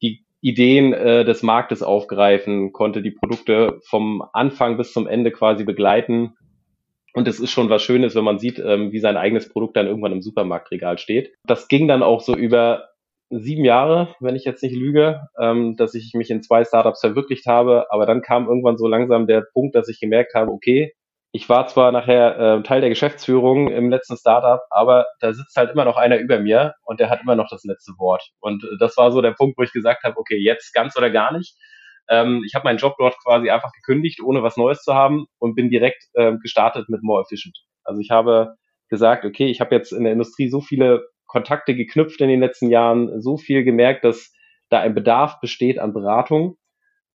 die 0.00 0.24
Ideen 0.40 0.92
äh, 0.92 1.24
des 1.24 1.42
Marktes 1.42 1.82
aufgreifen, 1.82 2.72
konnte 2.72 3.02
die 3.02 3.10
Produkte 3.10 3.80
vom 3.84 4.24
Anfang 4.32 4.76
bis 4.76 4.92
zum 4.92 5.06
Ende 5.06 5.30
quasi 5.30 5.64
begleiten. 5.64 6.34
Und 7.12 7.28
es 7.28 7.40
ist 7.40 7.50
schon 7.50 7.68
was 7.70 7.82
Schönes, 7.82 8.14
wenn 8.14 8.24
man 8.24 8.38
sieht, 8.38 8.58
ähm, 8.58 8.92
wie 8.92 9.00
sein 9.00 9.16
eigenes 9.16 9.48
Produkt 9.48 9.76
dann 9.76 9.86
irgendwann 9.86 10.12
im 10.12 10.22
Supermarktregal 10.22 10.98
steht. 10.98 11.34
Das 11.44 11.68
ging 11.68 11.88
dann 11.88 12.02
auch 12.02 12.20
so 12.20 12.36
über 12.36 12.90
sieben 13.30 13.64
Jahre, 13.64 14.14
wenn 14.20 14.36
ich 14.36 14.44
jetzt 14.44 14.62
nicht 14.62 14.74
lüge, 14.74 15.28
ähm, 15.38 15.76
dass 15.76 15.94
ich 15.94 16.14
mich 16.14 16.30
in 16.30 16.42
zwei 16.42 16.64
Startups 16.64 17.00
verwirklicht 17.00 17.46
habe. 17.46 17.86
Aber 17.90 18.06
dann 18.06 18.22
kam 18.22 18.48
irgendwann 18.48 18.78
so 18.78 18.86
langsam 18.86 19.26
der 19.26 19.42
Punkt, 19.52 19.74
dass 19.74 19.88
ich 19.88 20.00
gemerkt 20.00 20.34
habe, 20.34 20.50
okay, 20.50 20.92
ich 21.32 21.48
war 21.48 21.68
zwar 21.68 21.92
nachher 21.92 22.38
äh, 22.38 22.62
Teil 22.62 22.80
der 22.80 22.90
Geschäftsführung 22.90 23.68
im 23.68 23.88
letzten 23.88 24.16
Startup, 24.16 24.60
aber 24.70 25.06
da 25.20 25.32
sitzt 25.32 25.56
halt 25.56 25.70
immer 25.70 25.84
noch 25.84 25.96
einer 25.96 26.18
über 26.18 26.40
mir 26.40 26.74
und 26.84 26.98
der 26.98 27.08
hat 27.08 27.22
immer 27.22 27.36
noch 27.36 27.48
das 27.48 27.62
letzte 27.64 27.92
Wort. 27.98 28.30
Und 28.40 28.64
äh, 28.64 28.78
das 28.80 28.96
war 28.96 29.12
so 29.12 29.22
der 29.22 29.32
Punkt, 29.32 29.56
wo 29.56 29.62
ich 29.62 29.72
gesagt 29.72 30.02
habe, 30.02 30.16
okay, 30.18 30.36
jetzt 30.36 30.72
ganz 30.74 30.96
oder 30.96 31.10
gar 31.10 31.36
nicht. 31.36 31.56
Ähm, 32.08 32.42
ich 32.44 32.54
habe 32.54 32.64
meinen 32.64 32.78
Job 32.78 32.96
dort 32.98 33.16
quasi 33.22 33.48
einfach 33.48 33.70
gekündigt, 33.72 34.20
ohne 34.20 34.42
was 34.42 34.56
Neues 34.56 34.82
zu 34.82 34.94
haben 34.94 35.26
und 35.38 35.54
bin 35.54 35.70
direkt 35.70 36.02
äh, 36.14 36.32
gestartet 36.42 36.88
mit 36.88 37.02
More 37.02 37.22
Efficient. 37.22 37.56
Also 37.84 38.00
ich 38.00 38.10
habe 38.10 38.56
gesagt, 38.88 39.24
okay, 39.24 39.46
ich 39.46 39.60
habe 39.60 39.74
jetzt 39.74 39.92
in 39.92 40.02
der 40.02 40.12
Industrie 40.12 40.48
so 40.48 40.60
viele 40.60 41.06
Kontakte 41.26 41.76
geknüpft 41.76 42.20
in 42.20 42.28
den 42.28 42.40
letzten 42.40 42.70
Jahren, 42.70 43.22
so 43.22 43.36
viel 43.36 43.62
gemerkt, 43.62 44.04
dass 44.04 44.32
da 44.68 44.80
ein 44.80 44.94
Bedarf 44.94 45.38
besteht 45.40 45.78
an 45.78 45.92
Beratung 45.92 46.56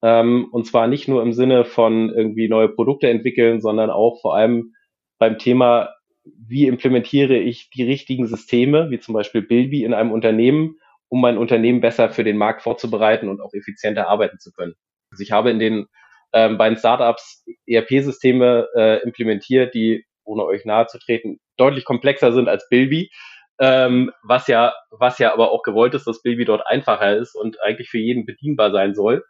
ähm, 0.01 0.47
und 0.51 0.65
zwar 0.65 0.87
nicht 0.87 1.07
nur 1.07 1.21
im 1.21 1.33
Sinne 1.33 1.65
von 1.65 2.09
irgendwie 2.09 2.47
neue 2.47 2.69
Produkte 2.69 3.09
entwickeln, 3.09 3.61
sondern 3.61 3.89
auch 3.89 4.21
vor 4.21 4.35
allem 4.35 4.73
beim 5.17 5.37
Thema, 5.37 5.89
wie 6.23 6.67
implementiere 6.67 7.37
ich 7.37 7.69
die 7.69 7.83
richtigen 7.83 8.27
Systeme, 8.27 8.89
wie 8.89 8.99
zum 8.99 9.13
Beispiel 9.13 9.41
Bilby 9.41 9.83
in 9.83 9.93
einem 9.93 10.11
Unternehmen, 10.11 10.77
um 11.07 11.21
mein 11.21 11.37
Unternehmen 11.37 11.81
besser 11.81 12.09
für 12.09 12.23
den 12.23 12.37
Markt 12.37 12.63
vorzubereiten 12.63 13.29
und 13.29 13.41
auch 13.41 13.53
effizienter 13.53 14.07
arbeiten 14.07 14.39
zu 14.39 14.51
können. 14.51 14.73
Also 15.11 15.21
ich 15.21 15.31
habe 15.31 15.51
in 15.51 15.59
den 15.59 15.85
ähm, 16.33 16.57
beiden 16.57 16.77
Startups 16.77 17.45
ERP-Systeme 17.67 18.67
äh, 18.75 19.03
implementiert, 19.03 19.73
die, 19.73 20.05
ohne 20.23 20.43
euch 20.45 20.65
nahe 20.65 20.87
zu 20.87 20.99
treten, 20.99 21.39
deutlich 21.57 21.85
komplexer 21.85 22.33
sind 22.33 22.49
als 22.49 22.67
Bilby. 22.69 23.11
Ähm, 23.57 24.11
was 24.23 24.47
ja, 24.47 24.73
was 24.91 25.19
ja 25.19 25.31
aber 25.31 25.51
auch 25.51 25.63
gewollt 25.63 25.93
ist, 25.93 26.05
dass 26.07 26.21
Bilby 26.21 26.43
dort 26.43 26.67
einfacher 26.67 27.15
ist 27.15 27.35
und 27.35 27.61
eigentlich 27.61 27.89
für 27.89 27.99
jeden 27.99 28.25
bedienbar 28.25 28.71
sein 28.71 28.93
soll 28.95 29.23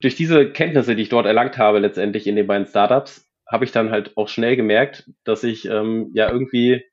durch 0.00 0.16
diese 0.16 0.50
Kenntnisse, 0.50 0.96
die 0.96 1.02
ich 1.02 1.08
dort 1.08 1.26
erlangt 1.26 1.58
habe, 1.58 1.78
letztendlich 1.78 2.26
in 2.26 2.36
den 2.36 2.46
beiden 2.46 2.66
Startups, 2.66 3.28
habe 3.46 3.64
ich 3.64 3.72
dann 3.72 3.90
halt 3.90 4.16
auch 4.16 4.28
schnell 4.28 4.56
gemerkt, 4.56 5.10
dass 5.24 5.44
ich 5.44 5.66
ähm, 5.66 6.10
ja 6.14 6.30
irgendwie 6.30 6.84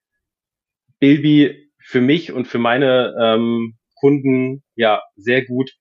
Bilby 1.00 1.72
für 1.80 2.02
mich 2.02 2.32
und 2.32 2.48
für 2.48 2.60
meine 2.60 3.16
ähm, 3.20 3.78
Kunden 3.96 4.64
ja 4.76 5.02
sehr 5.16 5.46
gut 5.46 5.74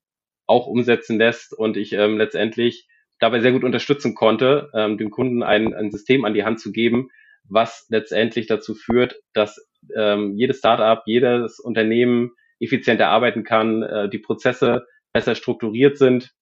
auch 0.46 0.66
umsetzen 0.66 1.18
lässt 1.18 1.52
und 1.56 1.76
ich 1.76 1.92
ähm, 1.92 2.18
letztendlich 2.18 2.88
dabei 3.18 3.40
sehr 3.40 3.52
gut 3.52 3.64
unterstützen 3.64 4.14
konnte, 4.14 4.70
ähm, 4.74 4.96
dem 4.98 5.10
Kunden 5.10 5.42
ein, 5.42 5.74
ein 5.74 5.90
System 5.90 6.24
an 6.24 6.34
die 6.34 6.44
Hand 6.44 6.60
zu 6.60 6.72
geben, 6.72 7.10
was 7.44 7.86
letztendlich 7.90 8.46
dazu 8.46 8.74
führt, 8.74 9.20
dass 9.34 9.68
ähm, 9.94 10.36
jedes 10.36 10.58
Startup, 10.58 11.02
jedes 11.06 11.60
Unternehmen 11.60 12.32
effizienter 12.58 13.08
arbeiten 13.08 13.44
kann, 13.44 13.82
äh, 13.82 14.08
die 14.08 14.18
Prozesse 14.18 14.86
besser 15.12 15.34
strukturiert 15.34 15.98
sind 15.98 16.32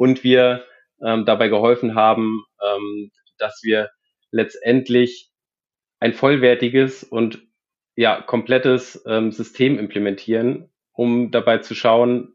und 0.00 0.24
wir 0.24 0.64
ähm, 1.04 1.26
dabei 1.26 1.48
geholfen 1.48 1.94
haben, 1.94 2.42
ähm, 2.64 3.10
dass 3.36 3.60
wir 3.62 3.90
letztendlich 4.30 5.30
ein 5.98 6.14
vollwertiges 6.14 7.04
und 7.04 7.42
ja, 7.96 8.22
komplettes 8.22 9.02
ähm, 9.06 9.30
System 9.30 9.78
implementieren, 9.78 10.70
um 10.92 11.30
dabei 11.30 11.58
zu 11.58 11.74
schauen, 11.74 12.32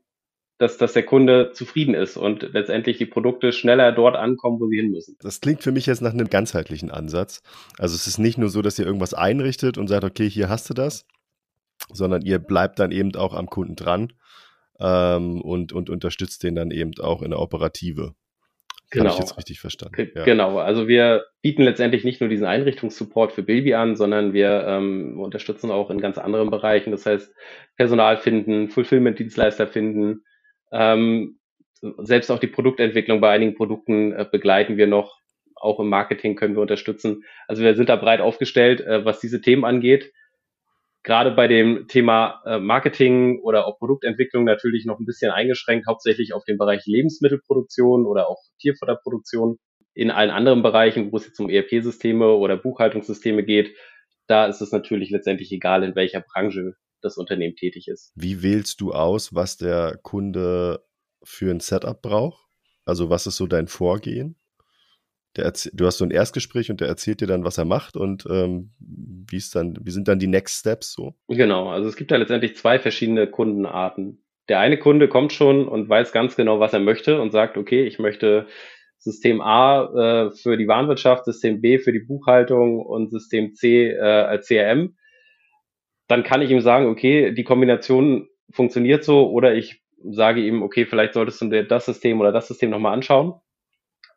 dass, 0.60 0.78
dass 0.78 0.94
der 0.94 1.08
Kunde 1.08 1.54
zufrieden 1.54 1.96
ist 1.96 2.18
und 2.18 2.44
letztendlich 2.54 3.00
die 3.00 3.08
Produkte 3.08 3.52
schneller 3.52 3.92
dort 3.92 4.16
ankommen, 4.16 4.60
wo 4.60 4.68
sie 4.68 4.78
hin 4.78 4.92
müssen. 4.92 5.18
Das 5.20 5.42
klingt 5.42 5.64
für 5.64 5.72
mich 5.72 5.88
jetzt 5.88 6.04
nach 6.04 6.14
einem 6.14 6.30
ganzheitlichen 6.30 6.92
Ansatz. 6.92 7.42
Also 7.80 7.96
es 7.96 8.06
ist 8.06 8.20
nicht 8.20 8.38
nur 8.38 8.50
so, 8.50 8.62
dass 8.62 8.78
ihr 8.78 8.86
irgendwas 8.86 9.16
einrichtet 9.16 9.80
und 9.80 9.88
sagt, 9.88 10.04
okay, 10.04 10.30
hier 10.30 10.50
hast 10.50 10.70
du 10.70 10.76
das, 10.76 11.08
sondern 11.92 12.22
ihr 12.22 12.38
bleibt 12.38 12.78
dann 12.78 12.92
eben 12.92 13.16
auch 13.16 13.34
am 13.34 13.50
Kunden 13.50 13.76
dran 13.76 14.14
ähm, 14.80 15.42
und, 15.42 15.74
und 15.74 15.90
unterstützt 15.90 16.44
den 16.44 16.56
dann 16.56 16.72
eben 16.72 16.92
auch 17.00 17.22
in 17.22 17.32
der 17.32 17.40
Operative. 17.40 18.14
Genau. 18.92 19.06
Habe 19.06 19.16
ich 19.16 19.20
jetzt 19.20 19.38
richtig 19.38 19.60
verstanden. 19.60 20.12
Ja. 20.16 20.24
Genau, 20.24 20.60
also 20.60 20.88
wir 20.88 21.26
bieten 21.42 21.64
letztendlich 21.64 22.04
nicht 22.04 22.22
nur 22.22 22.30
diesen 22.30 22.46
Einrichtungssupport 22.46 23.32
für 23.32 23.44
Bilby 23.44 23.74
an, 23.74 23.96
sondern 23.96 24.34
wir 24.34 24.66
ähm, 24.68 25.20
unterstützen 25.20 25.72
auch 25.72 25.90
in 25.90 26.00
ganz 26.00 26.18
anderen 26.18 26.50
Bereichen. 26.50 26.92
Das 26.92 27.06
heißt, 27.06 27.34
Personal 27.78 28.18
finden, 28.18 28.70
Fulfillment-Dienstleister 28.70 29.68
finden, 29.68 30.24
ähm, 30.72 31.40
selbst 32.00 32.32
auch 32.32 32.40
die 32.40 32.48
Produktentwicklung 32.48 33.22
bei 33.22 33.32
einigen 33.32 33.56
Produkten 33.56 34.14
äh, 34.14 34.26
begleiten 34.30 34.78
wir 34.78 34.88
noch. 34.88 35.20
Auch 35.56 35.80
im 35.80 35.90
Marketing 35.90 36.36
können 36.36 36.56
wir 36.56 36.62
unterstützen. 36.62 37.24
Also 37.48 37.64
wir 37.64 37.76
sind 37.76 37.90
da 37.90 37.96
breit 37.96 38.22
aufgestellt, 38.22 38.82
äh, 38.82 39.04
was 39.04 39.20
diese 39.20 39.42
Themen 39.42 39.66
angeht. 39.66 40.12
Gerade 41.06 41.30
bei 41.30 41.48
dem 41.48 41.88
Thema 41.88 42.42
äh, 42.48 42.58
Marketing 42.58 43.40
oder 43.44 43.68
auch 43.68 43.78
Produktentwicklung 43.78 44.44
natürlich 44.44 44.86
noch 44.86 45.00
ein 45.00 45.06
bisschen 45.06 45.30
eingeschränkt, 45.30 45.86
hauptsächlich 45.88 46.34
auf 46.34 46.44
den 46.46 46.58
Bereich 46.58 46.88
Lebensmittelproduktion 46.88 48.08
oder 48.08 48.28
auch 48.28 48.42
Tierfutterproduktion. 48.60 49.60
In 49.94 50.10
allen 50.10 50.32
anderen 50.32 50.64
Bereichen, 50.64 51.12
wo 51.12 51.18
es 51.18 51.28
jetzt 51.28 51.40
um 51.40 51.48
ERP-Systeme 51.48 52.34
oder 52.34 52.58
Buchhaltungssysteme 52.58 53.44
geht, 53.44 53.78
da 54.26 54.48
ist 54.48 54.62
es 54.62 54.72
natürlich 54.72 55.12
letztendlich 55.12 55.52
egal, 55.52 55.84
in 55.84 55.96
welcher 55.96 56.22
Branche 56.22 56.74
das 57.02 57.18
Unternehmen 57.18 57.56
tätig 57.56 57.88
ist. 57.88 58.12
Wie 58.16 58.42
wählst 58.42 58.82
du 58.82 58.92
aus, 58.92 59.36
was 59.36 59.58
der 59.58 60.00
Kunde 60.02 60.84
für 61.24 61.52
ein 61.52 61.60
Setup 61.60 62.02
braucht? 62.02 62.48
Also 62.84 63.12
was 63.12 63.28
ist 63.28 63.38
so 63.38 63.46
dein 63.46 63.68
Vorgehen? 63.68 64.38
Du 65.36 65.86
hast 65.86 65.98
so 65.98 66.06
ein 66.06 66.12
Erstgespräch 66.12 66.72
und 66.72 66.82
der 66.82 66.88
erzählt 66.88 67.22
dir 67.22 67.28
dann, 67.28 67.44
was 67.44 67.58
er 67.58 67.66
macht 67.66 67.96
und 67.96 68.26
ähm, 68.30 68.72
wie 68.80 69.38
ist 69.38 69.56
dann, 69.56 69.78
wie 69.82 69.92
sind 69.92 70.08
dann 70.08 70.20
die 70.20 70.28
Next 70.28 70.60
Steps 70.60 70.94
so? 70.94 71.16
Genau, 71.28 71.70
also 71.70 71.88
es 71.90 71.96
gibt 71.96 72.12
da 72.12 72.16
letztendlich 72.16 72.56
zwei 72.56 72.80
verschiedene 72.80 73.28
Kundenarten. 73.28 74.24
Der 74.48 74.60
eine 74.60 74.78
Kunde 74.78 75.08
kommt 75.08 75.34
schon 75.34 75.68
und 75.68 75.90
weiß 75.90 76.12
ganz 76.12 76.36
genau, 76.36 76.60
was 76.60 76.74
er 76.74 76.80
möchte 76.80 77.20
und 77.22 77.32
sagt, 77.32 77.58
okay, 77.58 77.86
ich 77.86 78.00
möchte 78.00 78.48
System 78.98 79.42
A 79.42 80.28
äh, 80.28 80.32
für 80.32 80.58
die 80.58 80.68
Warenwirtschaft, 80.68 81.26
System 81.26 81.62
B 81.62 81.80
für 81.80 81.92
die 81.92 82.00
Buchhaltung 82.00 82.80
und 82.80 83.12
System 83.12 83.54
C 83.54 83.90
äh, 83.90 84.00
als 84.00 84.48
CRM 84.48 84.96
dann 86.08 86.24
kann 86.24 86.42
ich 86.42 86.52
ihm 86.52 86.62
sagen, 86.62 86.88
okay, 86.88 87.34
die 87.34 87.44
Kombination 87.44 88.28
funktioniert 88.52 89.04
so 89.04 89.30
oder 89.32 89.56
ich 89.56 89.82
sage 90.04 90.42
ihm, 90.42 90.62
okay, 90.62 90.86
vielleicht 90.86 91.14
solltest 91.14 91.42
du 91.42 91.50
dir 91.50 91.64
das 91.64 91.86
System 91.86 92.20
oder 92.20 92.32
das 92.32 92.48
System 92.48 92.70
nochmal 92.70 92.94
anschauen. 92.94 93.34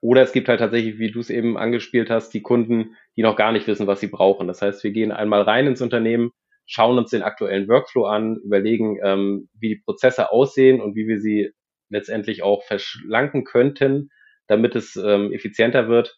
Oder 0.00 0.22
es 0.22 0.32
gibt 0.32 0.48
halt 0.48 0.60
tatsächlich, 0.60 0.98
wie 0.98 1.10
du 1.10 1.20
es 1.20 1.30
eben 1.30 1.58
angespielt 1.58 2.08
hast, 2.10 2.30
die 2.30 2.42
Kunden, 2.42 2.96
die 3.16 3.22
noch 3.22 3.36
gar 3.36 3.52
nicht 3.52 3.66
wissen, 3.66 3.86
was 3.86 4.00
sie 4.00 4.06
brauchen. 4.06 4.46
Das 4.46 4.62
heißt, 4.62 4.84
wir 4.84 4.92
gehen 4.92 5.10
einmal 5.10 5.42
rein 5.42 5.66
ins 5.66 5.82
Unternehmen, 5.82 6.30
schauen 6.66 6.98
uns 6.98 7.10
den 7.10 7.22
aktuellen 7.22 7.68
Workflow 7.68 8.06
an, 8.06 8.36
überlegen, 8.36 8.98
ähm, 9.02 9.48
wie 9.58 9.70
die 9.70 9.82
Prozesse 9.84 10.30
aussehen 10.30 10.80
und 10.80 10.94
wie 10.94 11.08
wir 11.08 11.18
sie 11.18 11.50
letztendlich 11.88 12.42
auch 12.42 12.62
verschlanken 12.64 13.44
könnten, 13.44 14.10
damit 14.46 14.76
es 14.76 14.94
ähm, 14.96 15.32
effizienter 15.32 15.88
wird 15.88 16.16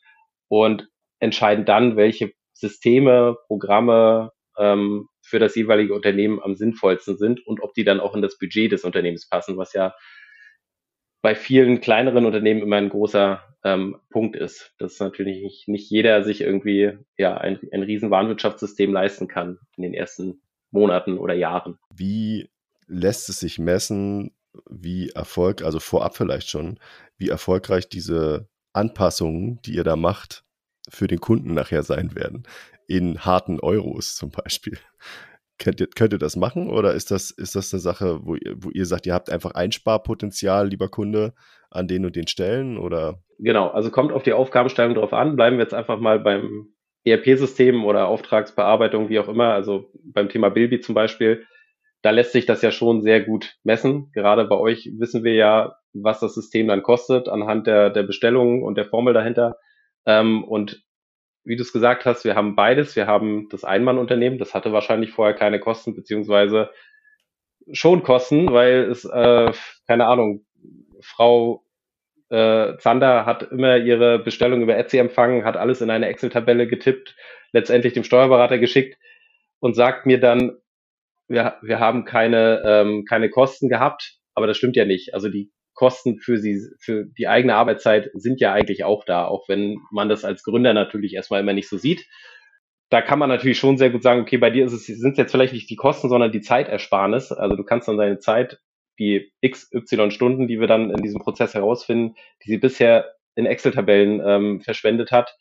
und 0.48 0.88
entscheiden 1.20 1.64
dann, 1.64 1.96
welche 1.96 2.32
Systeme, 2.52 3.36
Programme, 3.46 4.32
ähm, 4.58 5.08
für 5.22 5.38
das 5.38 5.54
jeweilige 5.54 5.94
Unternehmen 5.94 6.40
am 6.42 6.56
sinnvollsten 6.56 7.16
sind 7.16 7.46
und 7.46 7.62
ob 7.62 7.72
die 7.74 7.84
dann 7.84 8.00
auch 8.00 8.14
in 8.14 8.22
das 8.22 8.36
Budget 8.38 8.72
des 8.72 8.84
Unternehmens 8.84 9.28
passen, 9.28 9.56
was 9.56 9.72
ja 9.72 9.94
bei 11.22 11.34
vielen 11.34 11.80
kleineren 11.80 12.26
Unternehmen 12.26 12.62
immer 12.62 12.76
ein 12.76 12.88
großer 12.88 13.49
ähm, 13.64 13.96
Punkt 14.10 14.36
ist, 14.36 14.74
dass 14.78 14.98
natürlich 15.00 15.42
nicht, 15.42 15.68
nicht 15.68 15.90
jeder 15.90 16.22
sich 16.24 16.40
irgendwie 16.40 16.98
ja 17.16 17.36
ein, 17.36 17.58
ein 17.72 17.82
riesen 17.82 18.10
Warenwirtschaftssystem 18.10 18.92
leisten 18.92 19.28
kann 19.28 19.58
in 19.76 19.82
den 19.82 19.94
ersten 19.94 20.42
Monaten 20.70 21.18
oder 21.18 21.34
Jahren. 21.34 21.78
Wie 21.94 22.48
lässt 22.86 23.28
es 23.28 23.40
sich 23.40 23.58
messen, 23.58 24.32
wie 24.68 25.10
Erfolg, 25.10 25.62
also 25.62 25.78
vorab 25.78 26.16
vielleicht 26.16 26.48
schon, 26.48 26.78
wie 27.18 27.28
erfolgreich 27.28 27.88
diese 27.88 28.48
Anpassungen, 28.72 29.60
die 29.64 29.74
ihr 29.74 29.84
da 29.84 29.96
macht, 29.96 30.44
für 30.88 31.06
den 31.06 31.20
Kunden 31.20 31.54
nachher 31.54 31.82
sein 31.82 32.14
werden? 32.14 32.44
in 32.90 33.20
harten 33.20 33.60
Euros 33.60 34.16
zum 34.16 34.30
Beispiel. 34.30 34.76
Könnt 35.58 35.78
ihr, 35.78 35.88
könnt 35.88 36.14
ihr 36.14 36.18
das 36.18 36.36
machen 36.36 36.70
oder 36.70 36.94
ist 36.94 37.10
das, 37.10 37.30
ist 37.30 37.54
das 37.54 37.70
eine 37.74 37.80
Sache, 37.80 38.24
wo 38.24 38.34
ihr, 38.34 38.54
wo 38.56 38.70
ihr 38.70 38.86
sagt, 38.86 39.04
ihr 39.04 39.12
habt 39.12 39.28
einfach 39.28 39.50
Einsparpotenzial, 39.50 40.68
lieber 40.68 40.88
Kunde, 40.88 41.34
an 41.70 41.88
den 41.88 42.04
und 42.04 42.16
den 42.16 42.26
Stellen 42.26 42.78
oder? 42.78 43.22
Genau, 43.38 43.68
also 43.68 43.90
kommt 43.90 44.12
auf 44.12 44.22
die 44.22 44.32
Aufgabenstellung 44.32 44.94
drauf 44.94 45.12
an. 45.12 45.36
Bleiben 45.36 45.56
wir 45.56 45.62
jetzt 45.62 45.74
einfach 45.74 45.98
mal 45.98 46.18
beim 46.18 46.74
ERP-System 47.04 47.84
oder 47.84 48.08
Auftragsbearbeitung, 48.08 49.08
wie 49.08 49.18
auch 49.18 49.28
immer, 49.28 49.54
also 49.54 49.90
beim 50.04 50.28
Thema 50.28 50.50
Bilby 50.50 50.80
zum 50.80 50.94
Beispiel. 50.94 51.46
Da 52.02 52.10
lässt 52.10 52.32
sich 52.32 52.46
das 52.46 52.62
ja 52.62 52.70
schon 52.70 53.02
sehr 53.02 53.22
gut 53.22 53.56
messen. 53.62 54.10
Gerade 54.12 54.44
bei 54.44 54.56
euch 54.56 54.90
wissen 54.98 55.24
wir 55.24 55.34
ja, 55.34 55.76
was 55.92 56.20
das 56.20 56.34
System 56.34 56.68
dann 56.68 56.82
kostet 56.82 57.28
anhand 57.28 57.66
der, 57.66 57.90
der 57.90 58.02
Bestellungen 58.02 58.62
und 58.62 58.76
der 58.76 58.86
Formel 58.86 59.14
dahinter. 59.14 59.56
Ähm, 60.06 60.44
und 60.44 60.82
wie 61.44 61.56
du 61.56 61.62
es 61.62 61.72
gesagt 61.72 62.04
hast, 62.04 62.24
wir 62.24 62.36
haben 62.36 62.56
beides. 62.56 62.96
Wir 62.96 63.06
haben 63.06 63.48
das 63.50 63.64
Einmannunternehmen, 63.64 64.38
das 64.38 64.54
hatte 64.54 64.72
wahrscheinlich 64.72 65.10
vorher 65.10 65.34
keine 65.34 65.60
Kosten, 65.60 65.94
beziehungsweise 65.94 66.70
schon 67.72 68.02
Kosten, 68.02 68.52
weil 68.52 68.90
es, 68.90 69.04
äh, 69.04 69.52
keine 69.86 70.06
Ahnung, 70.06 70.44
Frau 71.02 71.64
äh, 72.30 72.76
Zander 72.78 73.26
hat 73.26 73.42
immer 73.50 73.76
ihre 73.76 74.18
Bestellung 74.18 74.62
über 74.62 74.76
Etsy 74.76 74.98
empfangen, 74.98 75.44
hat 75.44 75.56
alles 75.56 75.80
in 75.80 75.90
eine 75.90 76.06
Excel-Tabelle 76.06 76.66
getippt, 76.66 77.16
letztendlich 77.52 77.92
dem 77.92 78.04
Steuerberater 78.04 78.58
geschickt 78.58 78.96
und 79.58 79.74
sagt 79.74 80.06
mir 80.06 80.20
dann, 80.20 80.56
wir, 81.28 81.56
wir 81.62 81.80
haben 81.80 82.04
keine, 82.04 82.62
ähm, 82.64 83.04
keine 83.08 83.30
Kosten 83.30 83.68
gehabt, 83.68 84.18
aber 84.34 84.46
das 84.46 84.56
stimmt 84.56 84.76
ja 84.76 84.84
nicht. 84.84 85.14
Also 85.14 85.28
die 85.28 85.50
Kosten 85.74 86.18
für 86.18 86.38
sie, 86.38 86.60
für 86.78 87.06
die 87.06 87.28
eigene 87.28 87.54
Arbeitszeit 87.54 88.10
sind 88.14 88.40
ja 88.40 88.52
eigentlich 88.52 88.84
auch 88.84 89.04
da, 89.04 89.26
auch 89.26 89.48
wenn 89.48 89.78
man 89.90 90.08
das 90.08 90.24
als 90.24 90.42
Gründer 90.42 90.74
natürlich 90.74 91.14
erstmal 91.14 91.40
immer 91.40 91.52
nicht 91.52 91.68
so 91.68 91.78
sieht. 91.78 92.06
Da 92.90 93.00
kann 93.00 93.20
man 93.20 93.28
natürlich 93.28 93.58
schon 93.58 93.78
sehr 93.78 93.90
gut 93.90 94.02
sagen, 94.02 94.20
okay, 94.20 94.36
bei 94.36 94.50
dir 94.50 94.64
ist 94.66 94.72
es, 94.72 94.86
sind 94.86 95.12
es 95.12 95.18
jetzt 95.18 95.30
vielleicht 95.30 95.52
nicht 95.52 95.70
die 95.70 95.76
Kosten, 95.76 96.08
sondern 96.08 96.32
die 96.32 96.40
Zeitersparnis. 96.40 97.30
Also 97.32 97.56
du 97.56 97.64
kannst 97.64 97.86
dann 97.86 97.96
deine 97.96 98.18
Zeit, 98.18 98.60
die 99.00 99.32
x, 99.40 99.68
y 99.72 100.10
Stunden, 100.12 100.46
die 100.46 100.60
wir 100.60 100.68
dann 100.68 100.90
in 100.90 101.02
diesem 101.02 101.20
Prozess 101.20 101.54
herausfinden, 101.54 102.14
die 102.44 102.50
sie 102.50 102.58
bisher 102.58 103.14
in 103.34 103.46
Excel-Tabellen 103.46 104.22
ähm, 104.24 104.60
verschwendet 104.60 105.10
hat, 105.10 105.36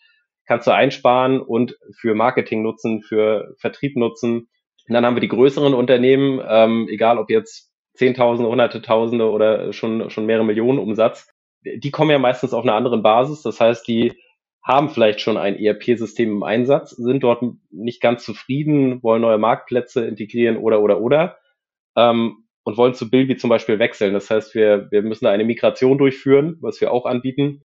kannst 0.45 0.65
du 0.65 0.71
einsparen 0.71 1.41
und 1.41 1.77
für 1.99 2.15
Marketing 2.15 2.63
nutzen, 2.63 3.03
für 3.03 3.53
Vertrieb 3.59 3.95
nutzen. 3.95 4.49
Und 4.87 4.93
dann 4.93 5.05
haben 5.05 5.15
wir 5.15 5.21
die 5.21 5.27
größeren 5.27 5.75
Unternehmen, 5.75 6.41
ähm, 6.47 6.87
egal 6.89 7.19
ob 7.19 7.29
jetzt 7.29 7.71
Zehntausende, 7.93 8.49
Hunderte, 8.49 8.81
Tausende 8.81 9.29
oder 9.29 9.73
schon, 9.73 10.09
schon 10.09 10.25
mehrere 10.25 10.45
Millionen 10.45 10.79
Umsatz, 10.79 11.27
die 11.63 11.91
kommen 11.91 12.11
ja 12.11 12.19
meistens 12.19 12.53
auf 12.53 12.63
einer 12.63 12.75
anderen 12.75 13.03
Basis. 13.03 13.41
Das 13.41 13.59
heißt, 13.59 13.87
die 13.87 14.13
haben 14.63 14.89
vielleicht 14.89 15.21
schon 15.21 15.37
ein 15.37 15.55
ERP-System 15.55 16.31
im 16.31 16.43
Einsatz, 16.43 16.91
sind 16.91 17.23
dort 17.23 17.43
nicht 17.71 18.01
ganz 18.01 18.23
zufrieden, 18.23 19.03
wollen 19.03 19.21
neue 19.21 19.37
Marktplätze 19.37 20.05
integrieren 20.05 20.57
oder, 20.57 20.81
oder, 20.81 21.01
oder. 21.01 21.37
Ähm, 21.95 22.45
und 22.63 22.77
wollen 22.77 22.93
zu 22.93 23.09
Bilby 23.09 23.37
zum 23.37 23.49
Beispiel 23.49 23.79
wechseln. 23.79 24.13
Das 24.13 24.29
heißt, 24.29 24.53
wir, 24.55 24.87
wir 24.91 25.01
müssen 25.01 25.25
da 25.25 25.31
eine 25.31 25.45
Migration 25.45 25.97
durchführen, 25.97 26.57
was 26.61 26.81
wir 26.81 26.91
auch 26.91 27.05
anbieten. 27.05 27.63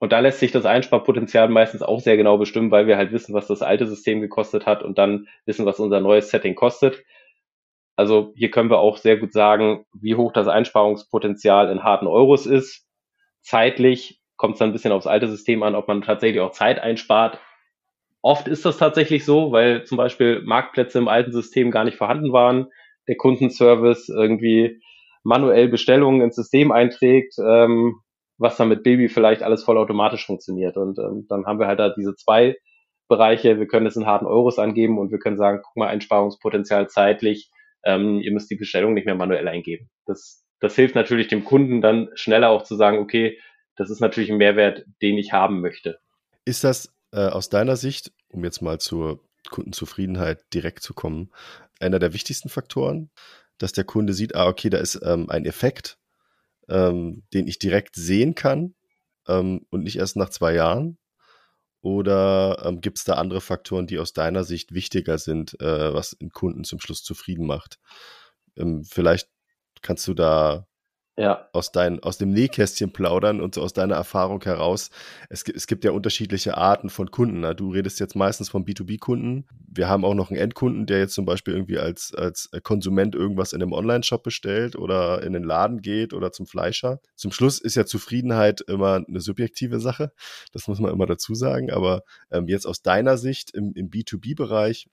Und 0.00 0.12
da 0.12 0.20
lässt 0.20 0.40
sich 0.40 0.52
das 0.52 0.66
Einsparpotenzial 0.66 1.48
meistens 1.48 1.82
auch 1.82 2.00
sehr 2.00 2.16
genau 2.16 2.36
bestimmen, 2.36 2.70
weil 2.70 2.86
wir 2.86 2.96
halt 2.96 3.12
wissen, 3.12 3.34
was 3.34 3.46
das 3.46 3.62
alte 3.62 3.86
System 3.86 4.20
gekostet 4.20 4.66
hat 4.66 4.82
und 4.82 4.98
dann 4.98 5.28
wissen, 5.46 5.66
was 5.66 5.80
unser 5.80 6.00
neues 6.00 6.30
Setting 6.30 6.54
kostet. 6.54 7.02
Also 7.96 8.32
hier 8.36 8.50
können 8.50 8.70
wir 8.70 8.78
auch 8.78 8.96
sehr 8.96 9.16
gut 9.16 9.32
sagen, 9.32 9.86
wie 9.92 10.16
hoch 10.16 10.32
das 10.32 10.48
Einsparungspotenzial 10.48 11.70
in 11.70 11.84
harten 11.84 12.06
Euros 12.06 12.44
ist. 12.44 12.86
Zeitlich 13.40 14.20
kommt 14.36 14.54
es 14.54 14.58
dann 14.58 14.70
ein 14.70 14.72
bisschen 14.72 14.92
aufs 14.92 15.06
alte 15.06 15.28
System 15.28 15.62
an, 15.62 15.74
ob 15.74 15.86
man 15.86 16.02
tatsächlich 16.02 16.40
auch 16.40 16.50
Zeit 16.50 16.80
einspart. 16.80 17.38
Oft 18.20 18.48
ist 18.48 18.64
das 18.64 18.78
tatsächlich 18.78 19.24
so, 19.24 19.52
weil 19.52 19.84
zum 19.84 19.96
Beispiel 19.96 20.42
Marktplätze 20.44 20.98
im 20.98 21.08
alten 21.08 21.30
System 21.30 21.70
gar 21.70 21.84
nicht 21.84 21.96
vorhanden 21.96 22.32
waren, 22.32 22.68
der 23.08 23.16
Kundenservice 23.16 24.08
irgendwie 24.08 24.80
manuell 25.22 25.68
Bestellungen 25.68 26.20
ins 26.20 26.36
System 26.36 26.72
einträgt, 26.72 27.34
ähm, 27.38 27.96
was 28.38 28.56
dann 28.56 28.68
mit 28.68 28.82
Baby 28.82 29.08
vielleicht 29.08 29.42
alles 29.42 29.64
vollautomatisch 29.64 30.26
funktioniert. 30.26 30.76
Und 30.76 30.98
ähm, 30.98 31.26
dann 31.28 31.46
haben 31.46 31.58
wir 31.58 31.66
halt 31.66 31.78
da 31.78 31.90
diese 31.90 32.14
zwei 32.14 32.56
Bereiche. 33.08 33.58
Wir 33.58 33.66
können 33.66 33.86
es 33.86 33.96
in 33.96 34.06
harten 34.06 34.26
Euros 34.26 34.58
angeben 34.58 34.98
und 34.98 35.10
wir 35.10 35.18
können 35.18 35.36
sagen, 35.36 35.60
guck 35.62 35.76
mal, 35.76 35.88
Einsparungspotenzial 35.88 36.88
zeitlich 36.88 37.50
ähm, 37.84 38.20
ihr 38.20 38.32
müsst 38.32 38.50
die 38.50 38.56
Bestellung 38.56 38.94
nicht 38.94 39.06
mehr 39.06 39.14
manuell 39.14 39.46
eingeben. 39.46 39.90
Das, 40.06 40.44
das 40.60 40.74
hilft 40.74 40.94
natürlich 40.94 41.28
dem 41.28 41.44
Kunden 41.44 41.80
dann 41.80 42.08
schneller 42.14 42.50
auch 42.50 42.64
zu 42.64 42.76
sagen, 42.76 42.98
okay, 42.98 43.38
das 43.76 43.90
ist 43.90 44.00
natürlich 44.00 44.30
ein 44.30 44.38
Mehrwert, 44.38 44.84
den 45.02 45.18
ich 45.18 45.32
haben 45.32 45.60
möchte. 45.60 45.98
Ist 46.44 46.64
das 46.64 46.92
äh, 47.12 47.28
aus 47.28 47.48
deiner 47.48 47.76
Sicht, 47.76 48.12
um 48.28 48.44
jetzt 48.44 48.62
mal 48.62 48.78
zur 48.78 49.20
Kundenzufriedenheit 49.50 50.44
direkt 50.52 50.82
zu 50.82 50.94
kommen. 50.94 51.30
Einer 51.80 51.98
der 51.98 52.12
wichtigsten 52.12 52.48
Faktoren, 52.48 53.10
dass 53.58 53.72
der 53.72 53.84
Kunde 53.84 54.14
sieht, 54.14 54.34
ah, 54.34 54.46
okay, 54.46 54.70
da 54.70 54.78
ist 54.78 55.00
ähm, 55.02 55.28
ein 55.30 55.44
Effekt, 55.44 55.98
ähm, 56.68 57.22
den 57.32 57.46
ich 57.46 57.58
direkt 57.58 57.96
sehen 57.96 58.34
kann 58.34 58.74
ähm, 59.28 59.66
und 59.70 59.84
nicht 59.84 59.96
erst 59.96 60.16
nach 60.16 60.30
zwei 60.30 60.54
Jahren. 60.54 60.98
Oder 61.82 62.62
ähm, 62.64 62.80
gibt 62.80 62.98
es 62.98 63.04
da 63.04 63.14
andere 63.14 63.42
Faktoren, 63.42 63.86
die 63.86 63.98
aus 63.98 64.14
deiner 64.14 64.44
Sicht 64.44 64.72
wichtiger 64.72 65.18
sind, 65.18 65.60
äh, 65.60 65.92
was 65.92 66.16
einen 66.18 66.30
Kunden 66.30 66.64
zum 66.64 66.80
Schluss 66.80 67.02
zufrieden 67.02 67.46
macht? 67.46 67.78
Ähm, 68.56 68.84
vielleicht 68.84 69.28
kannst 69.82 70.08
du 70.08 70.14
da 70.14 70.66
ja. 71.16 71.48
aus, 71.52 71.70
dein, 71.70 72.02
aus 72.02 72.18
dem 72.18 72.30
Nähkästchen 72.30 72.92
plaudern 72.92 73.40
und 73.40 73.54
so 73.54 73.62
aus 73.62 73.72
deiner 73.72 73.94
Erfahrung 73.94 74.42
heraus. 74.42 74.90
Es, 75.28 75.44
es 75.44 75.66
gibt 75.66 75.84
ja 75.84 75.92
unterschiedliche 75.92 76.56
Arten 76.56 76.90
von 76.90 77.10
Kunden. 77.10 77.40
Ne? 77.40 77.54
Du 77.54 77.70
redest 77.70 78.00
jetzt 78.00 78.16
meistens 78.16 78.48
von 78.48 78.64
B2B-Kunden. 78.64 79.46
Wir 79.68 79.88
haben 79.88 80.04
auch 80.04 80.14
noch 80.14 80.30
einen 80.30 80.40
Endkunden, 80.40 80.86
der 80.86 80.98
jetzt 80.98 81.14
zum 81.14 81.24
Beispiel 81.24 81.54
irgendwie 81.54 81.78
als, 81.78 82.12
als 82.14 82.50
Konsument 82.62 83.14
irgendwas 83.14 83.52
in 83.52 83.62
einem 83.62 83.72
Online-Shop 83.72 84.22
bestellt 84.22 84.76
oder 84.76 85.22
in 85.22 85.32
den 85.32 85.44
Laden 85.44 85.82
geht 85.82 86.12
oder 86.12 86.32
zum 86.32 86.46
Fleischer. 86.46 87.00
Zum 87.14 87.30
Schluss 87.30 87.60
ist 87.60 87.76
ja 87.76 87.86
Zufriedenheit 87.86 88.60
immer 88.62 89.04
eine 89.06 89.20
subjektive 89.20 89.78
Sache. 89.78 90.12
Das 90.52 90.66
muss 90.66 90.80
man 90.80 90.92
immer 90.92 91.06
dazu 91.06 91.34
sagen. 91.34 91.70
Aber 91.70 92.02
ähm, 92.32 92.48
jetzt 92.48 92.66
aus 92.66 92.82
deiner 92.82 93.18
Sicht 93.18 93.52
im, 93.54 93.72
im 93.74 93.88
B2B-Bereich, 93.88 94.88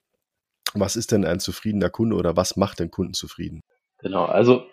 was 0.73 0.95
ist 0.95 1.11
denn 1.11 1.25
ein 1.25 1.39
zufriedener 1.39 1.89
Kunde 1.89 2.15
oder 2.15 2.37
was 2.37 2.55
macht 2.55 2.79
den 2.79 2.91
Kunden 2.91 3.13
zufrieden? 3.13 3.61
Genau, 4.01 4.25
also 4.25 4.65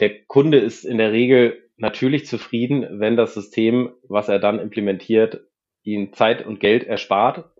der 0.00 0.24
Kunde 0.24 0.58
ist 0.58 0.84
in 0.84 0.98
der 0.98 1.12
Regel 1.12 1.70
natürlich 1.76 2.26
zufrieden, 2.26 3.00
wenn 3.00 3.16
das 3.16 3.34
System, 3.34 3.92
was 4.08 4.28
er 4.28 4.38
dann 4.38 4.58
implementiert, 4.58 5.46
ihn 5.82 6.12
Zeit 6.12 6.44
und 6.44 6.60
Geld 6.60 6.84
erspart. 6.84 7.50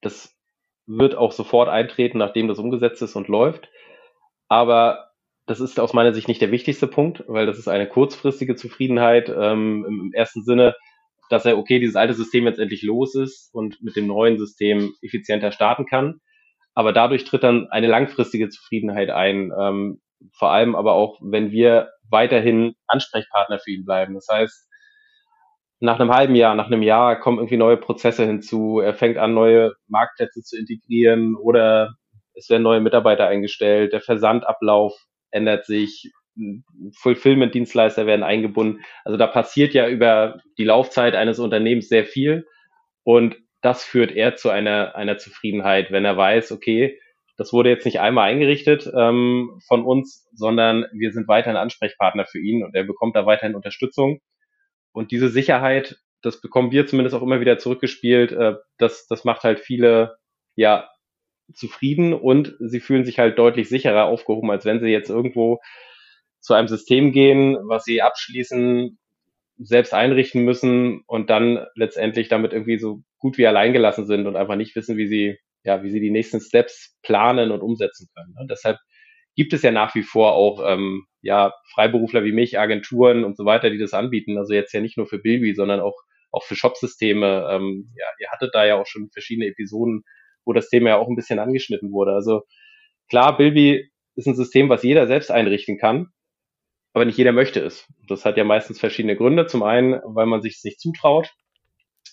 Das 0.00 0.36
wird 0.86 1.14
auch 1.14 1.32
sofort 1.32 1.68
eintreten, 1.68 2.18
nachdem 2.18 2.48
das 2.48 2.58
umgesetzt 2.58 3.02
ist 3.02 3.16
und 3.16 3.28
läuft. 3.28 3.70
Aber 4.48 5.12
das 5.46 5.60
ist 5.60 5.80
aus 5.80 5.92
meiner 5.92 6.12
Sicht 6.12 6.28
nicht 6.28 6.40
der 6.40 6.50
wichtigste 6.50 6.86
Punkt, 6.86 7.24
weil 7.26 7.46
das 7.46 7.58
ist 7.58 7.68
eine 7.68 7.88
kurzfristige 7.88 8.54
Zufriedenheit 8.54 9.28
ähm, 9.28 9.84
im 9.88 10.12
ersten 10.12 10.42
Sinne, 10.44 10.74
dass 11.30 11.46
er, 11.46 11.56
okay, 11.56 11.78
dieses 11.78 11.96
alte 11.96 12.14
System 12.14 12.44
jetzt 12.44 12.58
endlich 12.58 12.82
los 12.82 13.14
ist 13.14 13.48
und 13.54 13.82
mit 13.82 13.96
dem 13.96 14.06
neuen 14.06 14.38
System 14.38 14.92
effizienter 15.00 15.50
starten 15.50 15.86
kann. 15.86 16.20
Aber 16.74 16.92
dadurch 16.92 17.24
tritt 17.24 17.42
dann 17.42 17.68
eine 17.70 17.86
langfristige 17.86 18.50
Zufriedenheit 18.50 19.10
ein. 19.10 19.50
Ähm, 19.58 20.01
vor 20.32 20.50
allem 20.50 20.74
aber 20.74 20.92
auch, 20.94 21.18
wenn 21.22 21.50
wir 21.50 21.90
weiterhin 22.08 22.74
Ansprechpartner 22.86 23.58
für 23.58 23.70
ihn 23.70 23.84
bleiben. 23.84 24.14
Das 24.14 24.28
heißt, 24.30 24.68
nach 25.80 25.98
einem 25.98 26.12
halben 26.12 26.36
Jahr, 26.36 26.54
nach 26.54 26.68
einem 26.68 26.82
Jahr 26.82 27.18
kommen 27.18 27.38
irgendwie 27.38 27.56
neue 27.56 27.76
Prozesse 27.76 28.24
hinzu. 28.24 28.78
Er 28.78 28.94
fängt 28.94 29.18
an, 29.18 29.34
neue 29.34 29.72
Marktplätze 29.88 30.42
zu 30.42 30.56
integrieren 30.56 31.34
oder 31.34 31.94
es 32.34 32.48
werden 32.48 32.62
neue 32.62 32.80
Mitarbeiter 32.80 33.26
eingestellt. 33.26 33.92
Der 33.92 34.00
Versandablauf 34.00 34.94
ändert 35.30 35.66
sich. 35.66 36.12
Fulfillment-Dienstleister 37.00 38.06
werden 38.06 38.22
eingebunden. 38.22 38.82
Also 39.04 39.18
da 39.18 39.26
passiert 39.26 39.74
ja 39.74 39.88
über 39.88 40.40
die 40.56 40.64
Laufzeit 40.64 41.14
eines 41.14 41.38
Unternehmens 41.38 41.88
sehr 41.88 42.04
viel. 42.04 42.46
Und 43.04 43.36
das 43.60 43.84
führt 43.84 44.12
eher 44.12 44.36
zu 44.36 44.50
einer, 44.50 44.94
einer 44.94 45.18
Zufriedenheit, 45.18 45.90
wenn 45.90 46.04
er 46.04 46.16
weiß, 46.16 46.52
okay, 46.52 46.98
das 47.36 47.52
wurde 47.52 47.70
jetzt 47.70 47.84
nicht 47.84 48.00
einmal 48.00 48.30
eingerichtet 48.30 48.90
ähm, 48.94 49.60
von 49.66 49.84
uns, 49.84 50.28
sondern 50.34 50.86
wir 50.92 51.12
sind 51.12 51.28
weiterhin 51.28 51.56
Ansprechpartner 51.56 52.26
für 52.26 52.38
ihn 52.38 52.62
und 52.62 52.74
er 52.74 52.84
bekommt 52.84 53.16
da 53.16 53.26
weiterhin 53.26 53.54
Unterstützung. 53.54 54.20
Und 54.92 55.10
diese 55.10 55.28
Sicherheit, 55.28 55.96
das 56.20 56.40
bekommen 56.40 56.72
wir 56.72 56.86
zumindest 56.86 57.16
auch 57.16 57.22
immer 57.22 57.40
wieder 57.40 57.58
zurückgespielt, 57.58 58.32
äh, 58.32 58.54
das, 58.78 59.06
das 59.06 59.24
macht 59.24 59.42
halt 59.44 59.60
viele 59.60 60.16
ja 60.54 60.88
zufrieden 61.54 62.12
und 62.12 62.54
sie 62.60 62.80
fühlen 62.80 63.04
sich 63.04 63.18
halt 63.18 63.38
deutlich 63.38 63.68
sicherer 63.68 64.04
aufgehoben, 64.04 64.50
als 64.50 64.64
wenn 64.64 64.80
sie 64.80 64.88
jetzt 64.88 65.10
irgendwo 65.10 65.60
zu 66.40 66.54
einem 66.54 66.68
System 66.68 67.12
gehen, 67.12 67.56
was 67.68 67.84
sie 67.84 68.02
abschließen, 68.02 68.98
selbst 69.58 69.94
einrichten 69.94 70.44
müssen 70.44 71.02
und 71.06 71.30
dann 71.30 71.66
letztendlich 71.76 72.28
damit 72.28 72.52
irgendwie 72.52 72.78
so 72.78 73.02
gut 73.18 73.38
wie 73.38 73.46
allein 73.46 73.72
gelassen 73.72 74.06
sind 74.06 74.26
und 74.26 74.36
einfach 74.36 74.56
nicht 74.56 74.74
wissen, 74.74 74.96
wie 74.96 75.06
sie 75.06 75.38
ja, 75.64 75.82
wie 75.82 75.90
sie 75.90 76.00
die 76.00 76.10
nächsten 76.10 76.40
Steps 76.40 76.96
planen 77.02 77.50
und 77.50 77.60
umsetzen 77.60 78.08
können. 78.14 78.34
Und 78.38 78.50
deshalb 78.50 78.78
gibt 79.34 79.52
es 79.52 79.62
ja 79.62 79.70
nach 79.70 79.94
wie 79.94 80.02
vor 80.02 80.32
auch 80.32 80.62
ähm, 80.66 81.06
ja, 81.22 81.54
Freiberufler 81.72 82.24
wie 82.24 82.32
mich, 82.32 82.58
Agenturen 82.58 83.24
und 83.24 83.36
so 83.36 83.44
weiter, 83.44 83.70
die 83.70 83.78
das 83.78 83.94
anbieten. 83.94 84.38
Also 84.38 84.54
jetzt 84.54 84.72
ja 84.72 84.80
nicht 84.80 84.96
nur 84.96 85.06
für 85.06 85.18
Bilby, 85.18 85.54
sondern 85.54 85.80
auch, 85.80 85.96
auch 86.30 86.42
für 86.44 86.56
Shopsysteme. 86.56 87.48
Ähm, 87.50 87.92
ja, 87.96 88.06
ihr 88.18 88.28
hattet 88.30 88.54
da 88.54 88.64
ja 88.66 88.80
auch 88.80 88.86
schon 88.86 89.10
verschiedene 89.12 89.46
Episoden, 89.46 90.02
wo 90.44 90.52
das 90.52 90.68
Thema 90.68 90.90
ja 90.90 90.96
auch 90.98 91.08
ein 91.08 91.16
bisschen 91.16 91.38
angeschnitten 91.38 91.92
wurde. 91.92 92.12
Also 92.12 92.42
klar, 93.08 93.36
Bilby 93.36 93.90
ist 94.16 94.26
ein 94.26 94.34
System, 94.34 94.68
was 94.68 94.82
jeder 94.82 95.06
selbst 95.06 95.30
einrichten 95.30 95.78
kann, 95.78 96.08
aber 96.92 97.04
nicht 97.04 97.16
jeder 97.16 97.32
möchte 97.32 97.60
es. 97.60 97.86
Das 98.08 98.24
hat 98.24 98.36
ja 98.36 98.44
meistens 98.44 98.78
verschiedene 98.80 99.16
Gründe. 99.16 99.46
Zum 99.46 99.62
einen, 99.62 100.00
weil 100.04 100.26
man 100.26 100.42
sich 100.42 100.56
es 100.56 100.64
nicht 100.64 100.80
zutraut, 100.80 101.32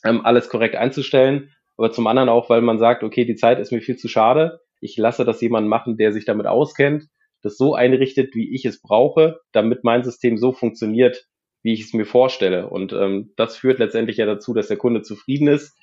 ähm, 0.05 0.23
alles 0.23 0.47
korrekt 0.47 0.75
einzustellen 0.75 1.51
aber 1.79 1.93
zum 1.93 2.07
anderen 2.07 2.27
auch, 2.27 2.49
weil 2.49 2.61
man 2.61 2.77
sagt, 2.77 3.03
okay, 3.03 3.23
die 3.23 3.37
Zeit 3.37 3.57
ist 3.57 3.71
mir 3.71 3.79
viel 3.79 3.95
zu 3.95 4.09
schade. 4.09 4.59
Ich 4.81 4.97
lasse 4.97 5.23
das 5.23 5.39
jemand 5.39 5.69
machen, 5.69 5.95
der 5.95 6.11
sich 6.11 6.25
damit 6.25 6.45
auskennt, 6.45 7.05
das 7.41 7.55
so 7.55 7.73
einrichtet, 7.73 8.35
wie 8.35 8.53
ich 8.53 8.65
es 8.65 8.81
brauche, 8.81 9.39
damit 9.53 9.85
mein 9.85 10.03
System 10.03 10.37
so 10.37 10.51
funktioniert, 10.51 11.25
wie 11.63 11.71
ich 11.71 11.83
es 11.83 11.93
mir 11.93 12.05
vorstelle. 12.05 12.69
Und 12.69 12.91
ähm, 12.91 13.31
das 13.37 13.55
führt 13.55 13.79
letztendlich 13.79 14.17
ja 14.17 14.25
dazu, 14.25 14.53
dass 14.53 14.67
der 14.67 14.75
Kunde 14.75 15.03
zufrieden 15.03 15.47
ist 15.47 15.73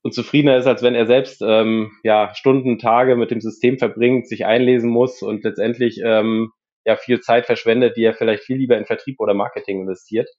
und 0.00 0.14
zufriedener 0.14 0.56
ist, 0.56 0.66
als 0.66 0.82
wenn 0.82 0.94
er 0.94 1.06
selbst 1.06 1.42
ähm, 1.46 1.92
ja 2.04 2.34
Stunden, 2.34 2.78
Tage 2.78 3.14
mit 3.14 3.30
dem 3.30 3.42
System 3.42 3.78
verbringt, 3.78 4.26
sich 4.28 4.46
einlesen 4.46 4.88
muss 4.88 5.20
und 5.20 5.44
letztendlich 5.44 6.00
ähm, 6.02 6.52
ja 6.86 6.96
viel 6.96 7.20
Zeit 7.20 7.44
verschwendet, 7.44 7.98
die 7.98 8.04
er 8.04 8.14
vielleicht 8.14 8.44
viel 8.44 8.56
lieber 8.56 8.78
in 8.78 8.86
Vertrieb 8.86 9.20
oder 9.20 9.34
Marketing 9.34 9.82
investiert, 9.82 10.30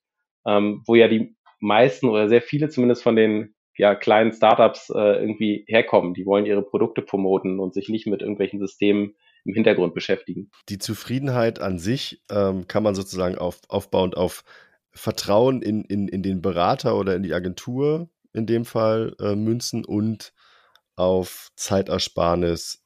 ähm, 0.48 0.82
wo 0.88 0.96
ja 0.96 1.08
die 1.08 1.36
meisten 1.60 2.10
oder 2.10 2.28
sehr 2.28 2.42
viele 2.42 2.70
zumindest 2.70 3.04
von 3.04 3.16
den 3.16 3.53
ja, 3.78 3.96
kleinen 3.96 4.32
Startups 4.32 4.90
äh, 4.90 5.20
irgendwie 5.22 5.66
herkommen. 5.68 6.14
Die 6.14 6.26
wollen 6.26 6.46
ihre 6.46 6.62
Produkte 6.62 7.02
promoten 7.02 7.60
und 7.60 7.74
sich 7.74 7.90
nicht 7.90 8.08
mit 8.08 8.22
irgendwelchen 8.22 8.60
Systemen 8.60 9.16
im 9.46 9.54
Hintergrund 9.54 9.94
beschäftigen. 9.94 10.52
Die 10.70 10.78
Zufriedenheit 10.78 11.60
an 11.60 11.80
sich 11.80 12.22
ähm, 12.32 12.68
kann 12.68 12.84
man 12.84 12.96
sozusagen 12.96 13.38
auf, 13.38 13.60
aufbauend 13.68 14.16
auf 14.16 14.44
Vertrauen 14.92 15.62
in, 15.62 15.84
in, 15.86 16.08
in 16.08 16.24
den 16.24 16.42
Berater 16.42 16.98
oder 16.98 17.16
in 17.16 17.24
die 17.24 17.34
Agentur 17.34 18.10
in 18.32 18.46
dem 18.46 18.66
Fall 18.66 19.16
äh, 19.20 19.36
münzen 19.36 19.86
und 19.86 20.34
auf 20.96 21.50
Zeitersparnis, 21.56 22.84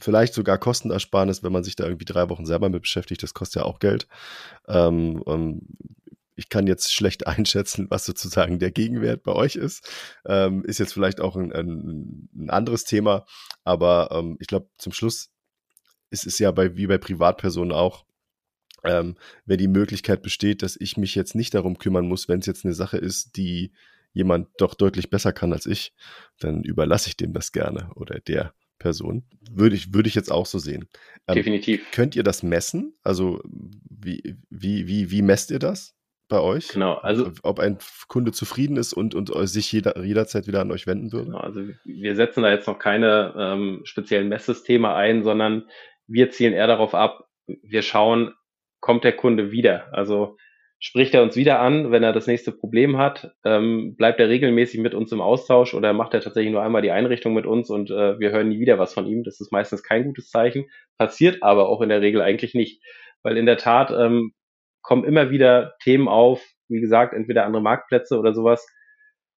vielleicht 0.00 0.34
sogar 0.34 0.58
Kostenersparnis, 0.58 1.42
wenn 1.42 1.52
man 1.52 1.62
sich 1.62 1.76
da 1.76 1.84
irgendwie 1.84 2.04
drei 2.04 2.28
Wochen 2.28 2.46
selber 2.46 2.68
mit 2.68 2.82
beschäftigt, 2.82 3.22
das 3.22 3.34
kostet 3.34 3.62
ja 3.62 3.68
auch 3.68 3.78
Geld. 3.78 4.08
Ähm, 4.66 5.22
ähm, 5.26 5.62
ich 6.36 6.48
kann 6.48 6.66
jetzt 6.66 6.92
schlecht 6.92 7.26
einschätzen, 7.26 7.86
was 7.90 8.04
sozusagen 8.04 8.58
der 8.58 8.70
Gegenwert 8.70 9.22
bei 9.22 9.32
euch 9.32 9.56
ist. 9.56 9.88
Ähm, 10.26 10.64
ist 10.64 10.78
jetzt 10.78 10.92
vielleicht 10.92 11.20
auch 11.20 11.36
ein, 11.36 11.52
ein, 11.52 12.28
ein 12.34 12.50
anderes 12.50 12.84
Thema, 12.84 13.26
aber 13.64 14.10
ähm, 14.12 14.36
ich 14.40 14.46
glaube, 14.46 14.68
zum 14.78 14.92
Schluss 14.92 15.30
ist 16.10 16.26
es 16.26 16.38
ja 16.38 16.50
bei, 16.50 16.76
wie 16.76 16.86
bei 16.86 16.98
Privatpersonen 16.98 17.72
auch, 17.72 18.04
ähm, 18.84 19.16
wenn 19.46 19.58
die 19.58 19.68
Möglichkeit 19.68 20.22
besteht, 20.22 20.62
dass 20.62 20.76
ich 20.78 20.96
mich 20.96 21.14
jetzt 21.14 21.34
nicht 21.34 21.54
darum 21.54 21.78
kümmern 21.78 22.06
muss, 22.06 22.28
wenn 22.28 22.40
es 22.40 22.46
jetzt 22.46 22.64
eine 22.64 22.74
Sache 22.74 22.98
ist, 22.98 23.36
die 23.36 23.72
jemand 24.12 24.48
doch 24.58 24.74
deutlich 24.74 25.10
besser 25.10 25.32
kann 25.32 25.52
als 25.52 25.66
ich, 25.66 25.92
dann 26.38 26.62
überlasse 26.62 27.08
ich 27.08 27.16
dem 27.16 27.32
das 27.32 27.50
gerne 27.50 27.90
oder 27.96 28.20
der 28.20 28.54
Person. 28.78 29.24
Würde 29.50 29.74
ich, 29.76 29.92
würde 29.92 30.08
ich 30.08 30.14
jetzt 30.14 30.30
auch 30.30 30.46
so 30.46 30.58
sehen. 30.58 30.88
Ähm, 31.26 31.34
Definitiv. 31.34 31.82
Könnt 31.90 32.14
ihr 32.14 32.22
das 32.22 32.42
messen? 32.42 32.94
Also 33.02 33.40
wie, 33.44 34.36
wie, 34.50 34.86
wie, 34.86 35.10
wie 35.10 35.22
messt 35.22 35.50
ihr 35.50 35.58
das? 35.58 35.94
Bei 36.34 36.40
euch? 36.40 36.68
Genau, 36.68 36.94
also 36.94 37.30
ob 37.42 37.60
ein 37.60 37.78
Kunde 38.08 38.32
zufrieden 38.32 38.76
ist 38.76 38.92
und, 38.92 39.14
und 39.14 39.30
sich 39.48 39.70
jeder, 39.70 40.02
jederzeit 40.02 40.48
wieder 40.48 40.60
an 40.60 40.72
euch 40.72 40.86
wenden 40.86 41.12
würde? 41.12 41.26
Genau, 41.26 41.38
also 41.38 41.62
wir 41.84 42.16
setzen 42.16 42.42
da 42.42 42.50
jetzt 42.50 42.66
noch 42.66 42.78
keine 42.78 43.34
ähm, 43.38 43.80
speziellen 43.84 44.28
Messsysteme 44.28 44.92
ein, 44.94 45.22
sondern 45.22 45.68
wir 46.08 46.30
zielen 46.30 46.52
eher 46.52 46.66
darauf 46.66 46.94
ab, 46.94 47.28
wir 47.46 47.82
schauen, 47.82 48.34
kommt 48.80 49.04
der 49.04 49.12
Kunde 49.12 49.52
wieder? 49.52 49.86
Also 49.92 50.36
spricht 50.80 51.14
er 51.14 51.22
uns 51.22 51.36
wieder 51.36 51.60
an, 51.60 51.92
wenn 51.92 52.02
er 52.02 52.12
das 52.12 52.26
nächste 52.26 52.50
Problem 52.50 52.98
hat? 52.98 53.32
Ähm, 53.44 53.94
bleibt 53.96 54.18
er 54.18 54.28
regelmäßig 54.28 54.80
mit 54.80 54.92
uns 54.92 55.12
im 55.12 55.20
Austausch 55.20 55.72
oder 55.72 55.92
macht 55.92 56.14
er 56.14 56.20
tatsächlich 56.20 56.52
nur 56.52 56.62
einmal 56.62 56.82
die 56.82 56.90
Einrichtung 56.90 57.32
mit 57.32 57.46
uns 57.46 57.70
und 57.70 57.90
äh, 57.90 58.18
wir 58.18 58.32
hören 58.32 58.48
nie 58.48 58.58
wieder 58.58 58.78
was 58.78 58.92
von 58.92 59.06
ihm? 59.06 59.22
Das 59.22 59.40
ist 59.40 59.52
meistens 59.52 59.84
kein 59.84 60.04
gutes 60.04 60.30
Zeichen, 60.30 60.66
passiert 60.98 61.42
aber 61.44 61.68
auch 61.68 61.80
in 61.80 61.90
der 61.90 62.00
Regel 62.00 62.20
eigentlich 62.20 62.54
nicht. 62.54 62.82
Weil 63.22 63.36
in 63.36 63.46
der 63.46 63.56
Tat 63.56 63.92
ähm, 63.92 64.34
kommen 64.84 65.02
immer 65.04 65.30
wieder 65.30 65.74
Themen 65.82 66.06
auf, 66.06 66.44
wie 66.68 66.80
gesagt, 66.80 67.12
entweder 67.12 67.44
andere 67.44 67.62
Marktplätze 67.62 68.18
oder 68.18 68.32
sowas, 68.32 68.64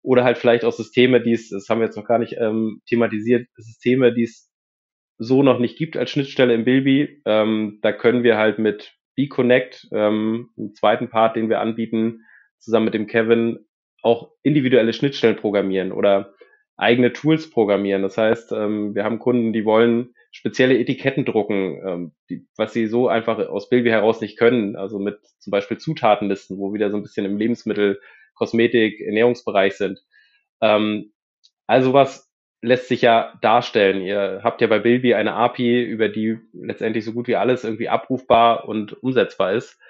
oder 0.02 0.22
halt 0.22 0.38
vielleicht 0.38 0.64
auch 0.64 0.72
Systeme, 0.72 1.20
die 1.20 1.32
es, 1.32 1.48
das 1.48 1.68
haben 1.68 1.80
wir 1.80 1.86
jetzt 1.86 1.96
noch 1.96 2.04
gar 2.04 2.18
nicht 2.18 2.36
ähm, 2.38 2.80
thematisiert, 2.88 3.48
Systeme, 3.56 4.12
die 4.12 4.24
es 4.24 4.52
so 5.18 5.42
noch 5.42 5.58
nicht 5.58 5.78
gibt 5.78 5.96
als 5.96 6.10
Schnittstelle 6.10 6.54
im 6.54 6.64
Bilby. 6.64 7.22
Ähm, 7.24 7.78
da 7.82 7.92
können 7.92 8.22
wir 8.22 8.36
halt 8.36 8.58
mit 8.58 8.92
B-Connect, 9.16 9.88
ähm, 9.92 10.50
einen 10.56 10.74
zweiten 10.74 11.08
Part, 11.08 11.36
den 11.36 11.48
wir 11.48 11.60
anbieten, 11.60 12.20
zusammen 12.58 12.84
mit 12.84 12.94
dem 12.94 13.06
Kevin, 13.06 13.66
auch 14.02 14.30
individuelle 14.42 14.92
Schnittstellen 14.92 15.36
programmieren 15.36 15.90
oder 15.90 16.34
eigene 16.76 17.12
Tools 17.12 17.50
programmieren. 17.50 18.02
Das 18.02 18.16
heißt, 18.16 18.52
ähm, 18.52 18.94
wir 18.94 19.02
haben 19.04 19.18
Kunden, 19.18 19.52
die 19.52 19.64
wollen 19.64 20.14
spezielle 20.36 20.78
Etiketten 20.78 21.24
drucken, 21.24 21.80
ähm, 21.86 22.12
die, 22.28 22.46
was 22.58 22.74
sie 22.74 22.88
so 22.88 23.08
einfach 23.08 23.38
aus 23.48 23.70
Bilby 23.70 23.88
heraus 23.88 24.20
nicht 24.20 24.38
können. 24.38 24.76
Also 24.76 24.98
mit 24.98 25.18
zum 25.38 25.50
Beispiel 25.50 25.78
Zutatenlisten, 25.78 26.58
wo 26.58 26.74
wieder 26.74 26.90
so 26.90 26.98
ein 26.98 27.02
bisschen 27.02 27.24
im 27.24 27.38
Lebensmittel, 27.38 28.00
Kosmetik, 28.34 29.00
Ernährungsbereich 29.00 29.76
sind. 29.78 29.98
Ähm, 30.60 31.14
also 31.66 31.94
was 31.94 32.30
lässt 32.60 32.88
sich 32.88 33.00
ja 33.00 33.32
darstellen. 33.40 34.02
Ihr 34.02 34.40
habt 34.44 34.60
ja 34.60 34.66
bei 34.66 34.78
Bilby 34.78 35.14
eine 35.14 35.32
API, 35.32 35.82
über 35.82 36.10
die 36.10 36.38
letztendlich 36.52 37.06
so 37.06 37.14
gut 37.14 37.28
wie 37.28 37.36
alles 37.36 37.64
irgendwie 37.64 37.88
abrufbar 37.88 38.68
und 38.68 39.02
umsetzbar 39.02 39.54
ist. 39.54 39.80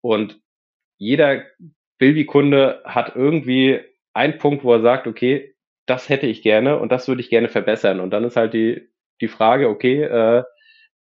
Und 0.00 0.40
jeder 0.98 1.44
Bilby-Kunde 1.98 2.82
hat 2.84 3.14
irgendwie 3.14 3.80
einen 4.12 4.38
Punkt, 4.38 4.64
wo 4.64 4.72
er 4.72 4.80
sagt, 4.80 5.06
okay, 5.06 5.54
das 5.86 6.08
hätte 6.08 6.26
ich 6.26 6.42
gerne 6.42 6.80
und 6.80 6.90
das 6.90 7.06
würde 7.06 7.20
ich 7.20 7.30
gerne 7.30 7.48
verbessern. 7.48 8.00
Und 8.00 8.10
dann 8.10 8.24
ist 8.24 8.36
halt 8.36 8.54
die, 8.54 8.88
die 9.20 9.28
Frage, 9.28 9.68
okay, 9.68 10.02
äh, 10.02 10.42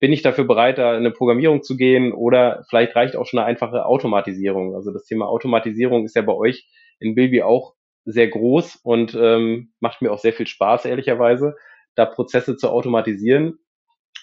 bin 0.00 0.12
ich 0.12 0.22
dafür 0.22 0.44
bereit, 0.44 0.78
da 0.78 0.92
in 0.92 0.98
eine 0.98 1.10
Programmierung 1.10 1.62
zu 1.62 1.76
gehen 1.76 2.12
oder 2.12 2.64
vielleicht 2.68 2.94
reicht 2.94 3.16
auch 3.16 3.26
schon 3.26 3.40
eine 3.40 3.48
einfache 3.48 3.84
Automatisierung. 3.84 4.74
Also 4.74 4.92
das 4.92 5.04
Thema 5.04 5.26
Automatisierung 5.26 6.04
ist 6.04 6.14
ja 6.14 6.22
bei 6.22 6.34
euch 6.34 6.68
in 7.00 7.14
Bilby 7.14 7.42
auch 7.42 7.74
sehr 8.04 8.28
groß 8.28 8.76
und 8.76 9.16
ähm, 9.20 9.72
macht 9.80 10.00
mir 10.00 10.12
auch 10.12 10.18
sehr 10.18 10.32
viel 10.32 10.46
Spaß, 10.46 10.84
ehrlicherweise, 10.84 11.56
da 11.94 12.06
Prozesse 12.06 12.56
zu 12.56 12.70
automatisieren. 12.70 13.58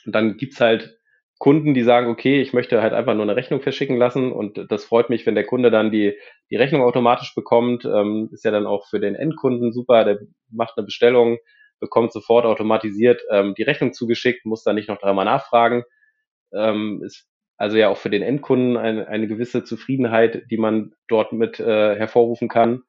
Und 0.06 0.16
dann 0.16 0.38
gibt's 0.38 0.62
halt 0.62 0.98
Kunden, 1.38 1.74
die 1.74 1.84
sagen, 1.84 2.10
okay, 2.10 2.42
ich 2.42 2.54
möchte 2.54 2.82
halt 2.82 2.94
einfach 2.94 3.14
nur 3.14 3.24
eine 3.24 3.36
Rechnung 3.36 3.62
verschicken 3.62 3.98
lassen 3.98 4.32
und 4.32 4.72
das 4.72 4.86
freut 4.86 5.10
mich, 5.10 5.26
wenn 5.26 5.36
der 5.36 5.46
Kunde 5.46 5.70
dann 5.70 5.92
die, 5.92 6.18
die 6.50 6.56
Rechnung 6.56 6.82
automatisch 6.82 7.36
bekommt. 7.36 7.84
Ähm, 7.84 8.30
ist 8.32 8.46
ja 8.46 8.52
dann 8.52 8.66
auch 8.66 8.88
für 8.88 9.02
den 9.02 9.16
Endkunden 9.16 9.74
super, 9.74 10.06
der 10.06 10.20
macht 10.50 10.78
eine 10.78 10.86
Bestellung, 10.86 11.38
bekommt 11.80 12.14
sofort 12.14 12.46
automatisiert 12.46 13.22
ähm, 13.32 13.54
die 13.58 13.64
Rechnung 13.64 13.94
zugeschickt, 13.94 14.46
muss 14.46 14.64
dann 14.64 14.76
nicht 14.76 14.90
noch 14.90 15.00
dreimal 15.00 15.26
nachfragen. 15.26 15.84
Ähm, 16.54 17.02
ist 17.04 17.28
also 17.58 17.78
ja 17.78 17.90
auch 17.90 17.98
für 17.98 18.10
den 18.10 18.22
Endkunden 18.22 18.78
eine, 18.78 19.08
eine 19.08 19.28
gewisse 19.28 19.64
Zufriedenheit, 19.64 20.44
die 20.52 20.58
man 20.58 20.94
dort 21.08 21.32
mit 21.32 21.60
äh, 21.60 21.96
hervorrufen 21.96 22.50
kann. 22.50 22.84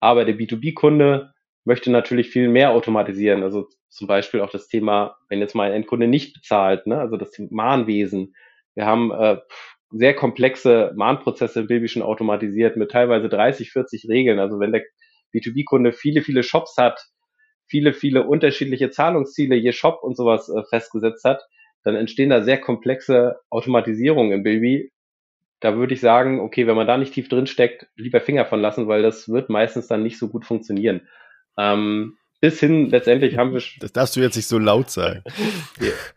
Aber 0.00 0.24
der 0.24 0.36
B2B-Kunde 0.36 1.32
möchte 1.64 1.90
natürlich 1.90 2.30
viel 2.30 2.48
mehr 2.48 2.72
automatisieren. 2.72 3.42
Also 3.42 3.68
zum 3.88 4.06
Beispiel 4.06 4.40
auch 4.40 4.50
das 4.50 4.68
Thema, 4.68 5.16
wenn 5.28 5.40
jetzt 5.40 5.54
mal 5.54 5.68
ein 5.68 5.74
Endkunde 5.74 6.08
nicht 6.08 6.34
bezahlt, 6.34 6.86
ne? 6.86 6.98
also 6.98 7.16
das 7.16 7.32
Mahnwesen. 7.50 8.34
Wir 8.74 8.86
haben 8.86 9.12
äh, 9.12 9.38
sehr 9.90 10.14
komplexe 10.14 10.92
Mahnprozesse 10.96 11.60
im 11.60 11.66
Baby 11.66 11.88
schon 11.88 12.02
automatisiert 12.02 12.76
mit 12.76 12.90
teilweise 12.90 13.28
30, 13.28 13.70
40 13.70 14.08
Regeln. 14.08 14.38
Also 14.38 14.58
wenn 14.58 14.72
der 14.72 14.82
B2B-Kunde 15.34 15.92
viele, 15.92 16.22
viele 16.22 16.42
Shops 16.42 16.76
hat, 16.78 17.00
viele, 17.72 17.94
viele 17.94 18.26
unterschiedliche 18.26 18.90
Zahlungsziele 18.90 19.56
je 19.56 19.72
Shop 19.72 20.02
und 20.02 20.14
sowas 20.14 20.50
äh, 20.50 20.62
festgesetzt 20.68 21.24
hat, 21.24 21.40
dann 21.84 21.94
entstehen 21.94 22.28
da 22.28 22.42
sehr 22.42 22.60
komplexe 22.60 23.36
Automatisierungen 23.48 24.30
im 24.32 24.42
Baby. 24.42 24.92
Da 25.60 25.74
würde 25.74 25.94
ich 25.94 26.00
sagen, 26.02 26.40
okay, 26.40 26.66
wenn 26.66 26.76
man 26.76 26.86
da 26.86 26.98
nicht 26.98 27.14
tief 27.14 27.30
drin 27.30 27.46
steckt, 27.46 27.86
lieber 27.96 28.20
Finger 28.20 28.44
von 28.44 28.60
lassen, 28.60 28.88
weil 28.88 29.00
das 29.00 29.30
wird 29.30 29.48
meistens 29.48 29.86
dann 29.86 30.02
nicht 30.02 30.18
so 30.18 30.28
gut 30.28 30.44
funktionieren. 30.44 31.08
Ähm, 31.56 32.18
bis 32.42 32.60
hin 32.60 32.90
letztendlich 32.90 33.38
haben 33.38 33.54
wir. 33.54 33.62
Das 33.80 33.92
darfst 33.92 34.16
du 34.16 34.20
jetzt 34.20 34.36
nicht 34.36 34.48
so 34.48 34.58
laut 34.58 34.90
sagen. 34.90 35.22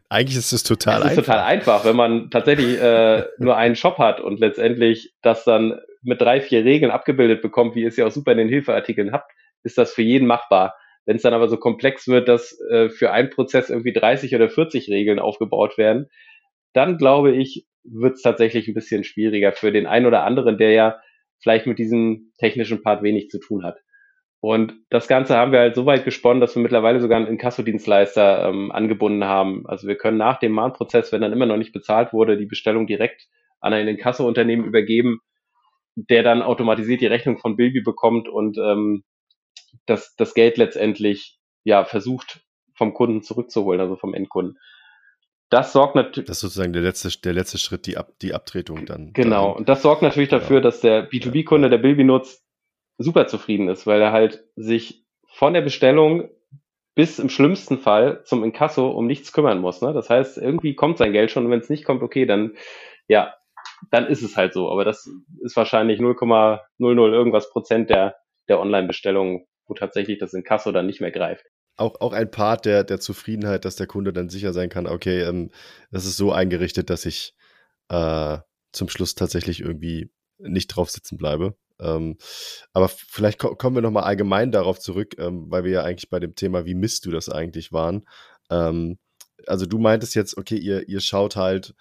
Eigentlich 0.10 0.38
ist 0.38 0.52
es 0.52 0.63
total 0.63 0.96
einfach. 0.96 1.12
Es 1.12 1.18
ist 1.20 1.26
total 1.26 1.39
einfach, 1.39 1.86
wenn 1.86 1.96
man 1.96 2.30
tatsächlich 2.32 2.82
äh, 2.82 3.24
nur 3.38 3.56
einen 3.56 3.78
Shop 3.78 3.98
hat 3.98 4.20
und 4.20 4.41
letztendlich 4.41 5.13
das 5.22 5.46
dann 5.46 5.80
mit 6.02 6.20
drei, 6.20 6.41
vier 6.41 6.65
Regeln 6.65 6.91
abgebildet 6.91 7.41
bekommt, 7.41 7.76
wie 7.76 7.84
ihr 7.84 7.88
es 7.88 7.96
ja 7.96 8.06
auch 8.08 8.12
super 8.12 8.34
in 8.34 8.39
den 8.39 8.50
Hilfeartikeln 8.50 9.13
habt, 9.13 9.32
ist 9.63 9.78
das 9.78 9.94
für 9.94 10.02
jeden 10.02 10.28
machbar. 10.28 10.76
Wenn 11.06 11.18
es 11.18 11.22
dann 11.22 11.34
aber 11.34 11.48
so 11.48 11.58
komplex 11.58 12.08
wird, 12.08 12.28
dass 12.28 12.60
äh, 12.70 12.89
für 12.89 13.12
einen 13.12 13.30
Prozess 13.30 13.70
irgendwie 13.70 13.94
30 13.94 14.36
oder 14.36 14.50
40 14.50 14.89
Regeln 14.89 15.20
aufgebaut 15.20 15.78
werden, 15.78 16.08
dann 16.74 16.98
glaube 16.98 17.36
ich, 17.36 17.65
wird 17.84 18.15
es 18.15 18.22
tatsächlich 18.22 18.68
ein 18.68 18.74
bisschen 18.74 19.04
schwieriger 19.04 19.54
für 19.54 19.72
den 19.72 19.86
einen 19.86 20.06
oder 20.06 20.24
anderen, 20.24 20.58
der 20.58 20.72
ja 20.72 21.00
vielleicht 21.39 21.68
mit 21.68 21.78
diesem 21.78 22.32
technischen 22.39 22.82
Part 22.82 23.04
wenig 23.04 23.30
zu 23.30 23.39
tun 23.39 23.63
hat. 23.63 23.78
Und 24.41 24.74
das 24.89 25.08
Ganze 25.08 25.36
haben 25.38 25.52
wir 25.52 25.60
halt 25.60 25.76
so 25.76 25.86
weit 25.86 26.06
gesponnen, 26.06 26.39
dass 26.39 26.56
wir 26.56 26.62
mittlerweile 26.62 27.00
sogar 27.00 27.18
einen 27.18 27.28
Inkassodienstleister 27.28 28.48
ähm, 28.48 28.72
angebunden 28.72 29.24
haben. 29.24 29.65
Also 29.65 29.88
wir 29.88 29.96
können 29.96 30.18
nach 30.18 30.38
dem 30.38 30.52
Mahnprozess, 30.52 31.12
wenn 31.12 31.22
dann 31.22 31.34
immer 31.34 31.48
noch 31.48 31.58
nicht 31.58 31.74
bezahlt 31.74 32.13
wurde, 32.13 32.38
die 32.38 32.46
Bestellung 32.46 32.86
direkt 32.86 33.28
an 33.60 33.74
ein 33.74 33.88
Inkasso-Unternehmen 33.88 34.65
übergeben, 34.65 35.20
der 35.96 36.22
dann 36.22 36.44
automatisiert 36.44 37.02
die 37.02 37.08
Rechnung 37.08 37.38
von 37.39 37.56
Bilby 37.56 37.82
bekommt 37.82 38.28
und 38.28 38.58
ähm, 38.58 39.04
das, 39.85 40.15
das 40.15 40.33
Geld 40.33 40.57
letztendlich 40.57 41.39
ja 41.63 41.85
versucht 41.85 42.41
vom 42.73 42.93
Kunden 42.93 43.21
zurückzuholen, 43.21 43.81
also 43.81 43.95
vom 43.95 44.13
Endkunden. 44.13 44.59
Das 45.49 45.73
sorgt 45.73 45.95
natürlich. 45.95 46.27
Das 46.27 46.38
ist 46.38 46.41
sozusagen 46.41 46.73
der 46.73 46.81
letzte, 46.81 47.09
der 47.21 47.33
letzte 47.33 47.57
Schritt, 47.57 47.85
die, 47.85 47.97
Ab, 47.97 48.13
die 48.21 48.33
Abtretung 48.33 48.85
dann. 48.85 49.13
Genau. 49.13 49.45
Dahin. 49.45 49.57
Und 49.57 49.69
das 49.69 49.81
sorgt 49.81 50.01
natürlich 50.01 50.29
dafür, 50.29 50.57
ja. 50.57 50.61
dass 50.61 50.81
der 50.81 51.09
B2B-Kunde, 51.09 51.69
der 51.69 51.77
Bilby 51.77 52.03
nutzt, 52.03 52.43
super 52.97 53.27
zufrieden 53.27 53.69
ist, 53.69 53.85
weil 53.85 54.01
er 54.01 54.11
halt 54.11 54.43
sich 54.55 55.05
von 55.27 55.53
der 55.53 55.61
Bestellung 55.61 56.29
bis 56.95 57.19
im 57.19 57.29
schlimmsten 57.29 57.77
Fall 57.77 58.23
zum 58.23 58.43
Inkasso 58.43 58.89
um 58.89 59.05
nichts 59.05 59.33
kümmern 59.33 59.59
muss. 59.59 59.81
Ne? 59.81 59.93
Das 59.93 60.09
heißt, 60.09 60.38
irgendwie 60.38 60.75
kommt 60.75 60.97
sein 60.97 61.11
Geld 61.11 61.29
schon 61.29 61.45
und 61.45 61.51
wenn 61.51 61.59
es 61.59 61.69
nicht 61.69 61.83
kommt, 61.83 62.01
okay, 62.01 62.25
dann 62.25 62.55
ja, 63.07 63.35
dann 63.91 64.07
ist 64.07 64.23
es 64.23 64.38
halt 64.38 64.53
so. 64.53 64.71
Aber 64.71 64.85
das 64.85 65.09
ist 65.41 65.55
wahrscheinlich 65.55 65.99
0,00 65.99 67.11
irgendwas 67.11 67.49
Prozent 67.49 67.89
der, 67.89 68.15
der 68.47 68.59
Online-Bestellungen, 68.59 69.45
wo 69.67 69.73
tatsächlich 69.73 70.19
das 70.19 70.34
Inkasso 70.34 70.71
dann 70.71 70.86
nicht 70.86 71.01
mehr 71.01 71.12
greift. 71.12 71.45
Auch, 71.78 71.99
auch 71.99 72.13
ein 72.13 72.32
Part 72.32 72.65
der, 72.65 72.84
der 72.84 72.99
Zufriedenheit, 72.99 73.65
dass 73.65 73.75
der 73.75 73.88
Kunde 73.88 74.13
dann 74.13 74.30
sicher 74.30 74.54
sein 74.54 74.69
kann, 74.69 74.88
okay, 74.88 75.23
ähm, 75.23 75.51
das 75.91 76.06
ist 76.06 76.17
so 76.17 76.32
eingerichtet, 76.32 76.89
dass 76.89 77.06
ich 77.06 77.36
äh, 77.89 78.38
zum 78.71 78.89
Schluss 78.89 79.15
tatsächlich 79.15 79.62
irgendwie 79.62 80.10
nicht 80.38 80.67
drauf 80.67 80.89
sitzen 80.89 81.17
bleibe. 81.17 81.56
Ähm, 81.80 82.17
aber 82.73 82.88
vielleicht 82.89 83.39
ko 83.39 83.56
kommen 83.56 83.75
wir 83.75 83.82
nochmal 83.82 84.04
allgemein 84.04 84.51
darauf 84.51 84.80
zurück, 84.80 85.15
ähm, 85.17 85.45
weil 85.49 85.65
wir 85.65 85.71
ja 85.71 85.84
eigentlich 85.84 86.10
bei 86.10 86.19
dem 86.19 86.36
Thema, 86.36 86.65
wie 86.65 86.75
misst 86.75 87.06
du 87.06 87.12
das 87.12 87.30
eigentlich 87.30 87.73
waren. 87.73 88.08
Ähm, 88.49 88.97
also 89.47 89.65
du 89.65 89.80
meintest 89.80 90.15
jetzt, 90.15 90.38
okay, 90.38 90.58
ihr, 90.58 90.88
ihr 90.88 91.01
schaut 91.01 91.36
halt 91.36 91.75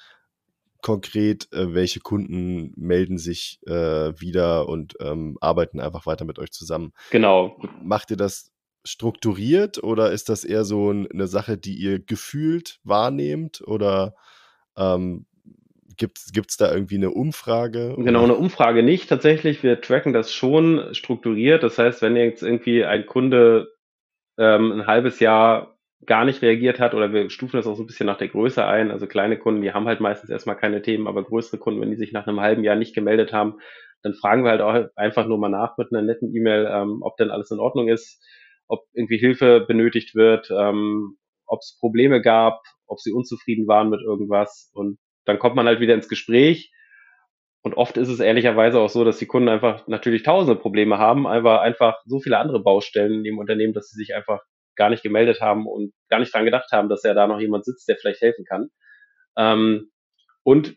konkret, 0.84 1.50
äh, 1.50 1.72
welche 1.72 2.00
Kunden 2.00 2.74
melden 2.76 3.16
sich 3.16 3.58
äh, 3.66 3.72
wieder 4.20 4.68
und 4.68 4.94
ähm, 5.00 5.38
arbeiten 5.40 5.80
einfach 5.80 6.04
weiter 6.04 6.26
mit 6.26 6.38
euch 6.38 6.52
zusammen. 6.52 6.92
Genau. 7.10 7.56
Macht 7.82 8.10
ihr 8.10 8.18
das 8.18 8.52
strukturiert 8.84 9.82
oder 9.82 10.12
ist 10.12 10.28
das 10.28 10.44
eher 10.44 10.66
so 10.66 10.90
eine 10.90 11.26
Sache, 11.26 11.56
die 11.56 11.74
ihr 11.74 12.00
gefühlt 12.00 12.80
wahrnehmt 12.84 13.62
oder 13.66 14.14
ähm, 14.76 15.24
Gibt 15.96 16.18
es 16.50 16.56
da 16.56 16.74
irgendwie 16.74 16.96
eine 16.96 17.12
Umfrage? 17.12 17.94
Genau, 17.96 18.24
eine 18.24 18.34
Umfrage 18.34 18.82
nicht. 18.82 19.08
Tatsächlich, 19.08 19.62
wir 19.62 19.80
tracken 19.80 20.12
das 20.12 20.34
schon 20.34 20.92
strukturiert. 20.92 21.62
Das 21.62 21.78
heißt, 21.78 22.02
wenn 22.02 22.16
jetzt 22.16 22.42
irgendwie 22.42 22.84
ein 22.84 23.06
Kunde 23.06 23.68
ähm, 24.36 24.72
ein 24.72 24.86
halbes 24.88 25.20
Jahr 25.20 25.73
gar 26.06 26.24
nicht 26.24 26.42
reagiert 26.42 26.80
hat 26.80 26.94
oder 26.94 27.12
wir 27.12 27.30
stufen 27.30 27.56
das 27.56 27.66
auch 27.66 27.76
so 27.76 27.82
ein 27.82 27.86
bisschen 27.86 28.06
nach 28.06 28.18
der 28.18 28.28
Größe 28.28 28.64
ein. 28.64 28.90
Also 28.90 29.06
kleine 29.06 29.38
Kunden, 29.38 29.62
die 29.62 29.72
haben 29.72 29.86
halt 29.86 30.00
meistens 30.00 30.30
erstmal 30.30 30.56
keine 30.56 30.82
Themen, 30.82 31.06
aber 31.06 31.24
größere 31.24 31.58
Kunden, 31.58 31.80
wenn 31.80 31.90
die 31.90 31.96
sich 31.96 32.12
nach 32.12 32.26
einem 32.26 32.40
halben 32.40 32.64
Jahr 32.64 32.76
nicht 32.76 32.94
gemeldet 32.94 33.32
haben, 33.32 33.58
dann 34.02 34.14
fragen 34.14 34.44
wir 34.44 34.50
halt 34.50 34.60
auch 34.60 34.88
einfach 34.96 35.26
nur 35.26 35.38
mal 35.38 35.48
nach 35.48 35.76
mit 35.78 35.88
einer 35.92 36.02
netten 36.02 36.34
E-Mail, 36.34 36.68
ähm, 36.70 36.98
ob 37.02 37.16
denn 37.16 37.30
alles 37.30 37.50
in 37.50 37.58
Ordnung 37.58 37.88
ist, 37.88 38.22
ob 38.68 38.84
irgendwie 38.92 39.18
Hilfe 39.18 39.64
benötigt 39.66 40.14
wird, 40.14 40.50
ähm, 40.50 41.16
ob 41.46 41.60
es 41.60 41.76
Probleme 41.80 42.20
gab, 42.20 42.62
ob 42.86 43.00
sie 43.00 43.12
unzufrieden 43.12 43.66
waren 43.66 43.90
mit 43.90 44.00
irgendwas 44.02 44.70
und 44.74 44.98
dann 45.24 45.38
kommt 45.38 45.56
man 45.56 45.66
halt 45.66 45.80
wieder 45.80 45.94
ins 45.94 46.08
Gespräch. 46.08 46.70
Und 47.62 47.74
oft 47.78 47.96
ist 47.96 48.10
es 48.10 48.20
ehrlicherweise 48.20 48.78
auch 48.78 48.90
so, 48.90 49.04
dass 49.04 49.16
die 49.16 49.26
Kunden 49.26 49.48
einfach 49.48 49.86
natürlich 49.88 50.22
tausende 50.22 50.60
Probleme 50.60 50.98
haben, 50.98 51.26
aber 51.26 51.62
einfach 51.62 51.96
so 52.04 52.20
viele 52.20 52.36
andere 52.36 52.62
Baustellen 52.62 53.14
in 53.14 53.24
dem 53.24 53.38
Unternehmen, 53.38 53.72
dass 53.72 53.88
sie 53.88 53.96
sich 53.96 54.14
einfach 54.14 54.40
gar 54.76 54.90
nicht 54.90 55.02
gemeldet 55.02 55.40
haben 55.40 55.66
und 55.66 55.92
gar 56.08 56.20
nicht 56.20 56.34
dran 56.34 56.44
gedacht 56.44 56.70
haben, 56.72 56.88
dass 56.88 57.02
ja 57.02 57.14
da 57.14 57.26
noch 57.26 57.40
jemand 57.40 57.64
sitzt, 57.64 57.88
der 57.88 57.96
vielleicht 57.96 58.20
helfen 58.20 58.44
kann. 58.44 58.68
Ähm, 59.36 59.90
und 60.42 60.76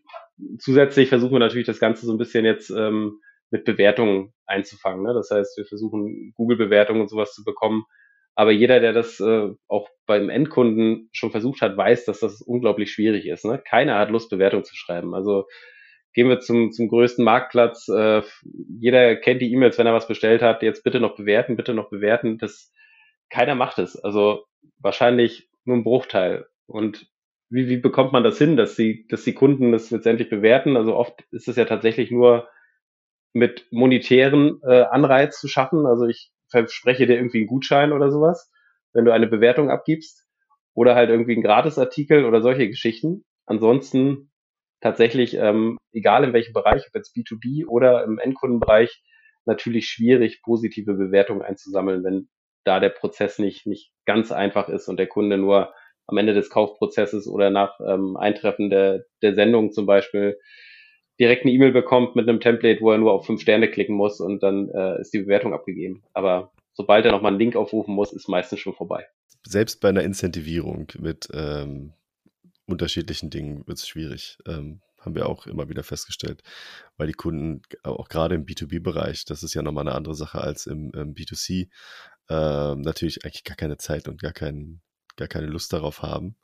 zusätzlich 0.59 1.09
versuchen 1.09 1.33
wir 1.33 1.39
natürlich 1.39 1.67
das 1.67 1.79
Ganze 1.79 2.05
so 2.05 2.13
ein 2.13 2.17
bisschen 2.17 2.45
jetzt 2.45 2.69
ähm, 2.69 3.19
mit 3.49 3.65
Bewertungen 3.65 4.33
einzufangen. 4.45 5.03
Ne? 5.03 5.13
Das 5.13 5.29
heißt, 5.31 5.57
wir 5.57 5.65
versuchen 5.65 6.33
Google-Bewertungen 6.35 7.01
und 7.01 7.09
sowas 7.09 7.33
zu 7.33 7.43
bekommen, 7.43 7.85
aber 8.35 8.51
jeder, 8.51 8.79
der 8.79 8.93
das 8.93 9.19
äh, 9.19 9.49
auch 9.67 9.89
beim 10.05 10.29
Endkunden 10.29 11.09
schon 11.11 11.31
versucht 11.31 11.61
hat, 11.61 11.75
weiß, 11.75 12.05
dass 12.05 12.19
das 12.19 12.41
unglaublich 12.41 12.91
schwierig 12.91 13.25
ist. 13.25 13.45
Ne? 13.45 13.61
Keiner 13.67 13.97
hat 13.97 14.11
Lust, 14.11 14.29
Bewertung 14.29 14.63
zu 14.63 14.75
schreiben. 14.75 15.15
Also 15.15 15.45
gehen 16.13 16.29
wir 16.29 16.39
zum, 16.39 16.71
zum 16.71 16.87
größten 16.87 17.25
Marktplatz. 17.25 17.87
Äh, 17.89 18.21
jeder 18.79 19.15
kennt 19.15 19.41
die 19.41 19.51
E-Mails, 19.51 19.79
wenn 19.79 19.87
er 19.87 19.95
was 19.95 20.07
bestellt 20.07 20.43
hat. 20.43 20.61
Jetzt 20.61 20.83
bitte 20.83 20.99
noch 20.99 21.15
bewerten, 21.15 21.55
bitte 21.55 21.73
noch 21.73 21.89
bewerten. 21.89 22.37
Das, 22.37 22.71
keiner 23.29 23.55
macht 23.55 23.79
es. 23.79 23.97
Also 23.97 24.45
wahrscheinlich 24.79 25.49
nur 25.65 25.77
ein 25.77 25.83
Bruchteil. 25.83 26.47
Und 26.65 27.09
wie, 27.49 27.67
wie 27.67 27.77
bekommt 27.77 28.11
man 28.11 28.23
das 28.23 28.37
hin, 28.37 28.57
dass 28.57 28.75
die, 28.75 29.07
dass 29.07 29.23
die 29.23 29.33
Kunden 29.33 29.71
das 29.71 29.91
letztendlich 29.91 30.29
bewerten? 30.29 30.77
Also 30.77 30.95
oft 30.95 31.23
ist 31.31 31.47
es 31.47 31.55
ja 31.55 31.65
tatsächlich 31.65 32.11
nur 32.11 32.49
mit 33.33 33.67
monetären 33.71 34.59
äh, 34.63 34.83
Anreiz 34.83 35.39
zu 35.39 35.47
schaffen. 35.47 35.85
Also 35.85 36.07
ich 36.07 36.31
verspreche 36.49 37.07
dir 37.07 37.15
irgendwie 37.15 37.39
einen 37.39 37.47
Gutschein 37.47 37.91
oder 37.93 38.11
sowas. 38.11 38.51
wenn 38.93 39.05
du 39.05 39.13
eine 39.13 39.27
Bewertung 39.27 39.69
abgibst 39.69 40.25
oder 40.73 40.95
halt 40.95 41.09
irgendwie 41.09 41.35
ein 41.35 41.43
Gratisartikel 41.43 42.25
oder 42.25 42.41
solche 42.41 42.67
Geschichten. 42.67 43.25
Ansonsten 43.45 44.31
tatsächlich, 44.81 45.35
ähm, 45.35 45.77
egal 45.91 46.23
in 46.23 46.33
welchem 46.33 46.53
Bereich, 46.53 46.83
ob 46.87 46.95
jetzt 46.95 47.15
B2B 47.15 47.65
oder 47.67 48.03
im 48.03 48.17
Endkundenbereich, 48.19 49.03
natürlich 49.45 49.87
schwierig, 49.87 50.41
positive 50.41 50.93
Bewertungen 50.93 51.41
einzusammeln, 51.41 52.03
wenn 52.03 52.29
da 52.67 52.79
der 52.79 52.89
Prozess 52.89 53.39
nicht, 53.39 53.65
nicht 53.65 53.91
ganz 54.05 54.31
einfach 54.31 54.69
ist 54.69 54.87
und 54.87 54.97
der 54.97 55.07
Kunde 55.07 55.37
nur 55.37 55.73
am 56.05 56.17
Ende 56.17 56.33
des 56.33 56.49
Kaufprozesses 56.49 57.27
oder 57.27 57.49
nach 57.49 57.79
ähm, 57.79 58.17
Eintreffen 58.17 58.69
der, 58.69 59.05
der 59.21 59.35
Sendung 59.35 59.71
zum 59.71 59.85
Beispiel 59.85 60.39
direkt 61.19 61.43
eine 61.43 61.51
E-Mail 61.51 61.71
bekommt 61.71 62.15
mit 62.15 62.27
einem 62.27 62.39
Template, 62.39 62.81
wo 62.81 62.91
er 62.91 62.97
nur 62.97 63.11
auf 63.11 63.25
fünf 63.25 63.41
Sterne 63.41 63.69
klicken 63.69 63.95
muss 63.95 64.19
und 64.21 64.43
dann 64.43 64.69
äh, 64.69 65.01
ist 65.01 65.13
die 65.13 65.19
Bewertung 65.19 65.53
abgegeben. 65.53 66.03
Aber 66.13 66.51
sobald 66.73 67.05
er 67.05 67.11
nochmal 67.11 67.31
einen 67.31 67.39
Link 67.39 67.55
aufrufen 67.55 67.95
muss, 67.95 68.13
ist 68.13 68.29
meistens 68.29 68.59
schon 68.59 68.73
vorbei. 68.73 69.05
Selbst 69.45 69.81
bei 69.81 69.89
einer 69.89 70.03
Incentivierung 70.03 70.87
mit 70.99 71.27
ähm, 71.33 71.93
unterschiedlichen 72.67 73.29
Dingen 73.29 73.67
wird 73.67 73.79
es 73.79 73.87
schwierig. 73.87 74.37
Ähm, 74.47 74.81
haben 74.99 75.15
wir 75.15 75.27
auch 75.27 75.47
immer 75.47 75.69
wieder 75.69 75.83
festgestellt, 75.83 76.43
weil 76.97 77.07
die 77.07 77.13
Kunden 77.13 77.61
auch 77.83 78.09
gerade 78.09 78.35
im 78.35 78.45
B2B-Bereich, 78.45 79.25
das 79.25 79.41
ist 79.41 79.53
ja 79.53 79.61
nochmal 79.61 79.87
eine 79.87 79.95
andere 79.95 80.15
Sache 80.15 80.41
als 80.41 80.67
im, 80.67 80.91
im 80.91 81.13
B2C, 81.15 81.69
äh, 82.29 82.75
natürlich 82.75 83.23
eigentlich 83.25 83.43
gar 83.43 83.57
keine 83.57 83.77
Zeit 83.77 84.07
und 84.07 84.21
gar, 84.21 84.33
kein, 84.33 84.81
gar 85.15 85.27
keine 85.27 85.47
Lust 85.47 85.73
darauf 85.73 86.01
haben. 86.01 86.35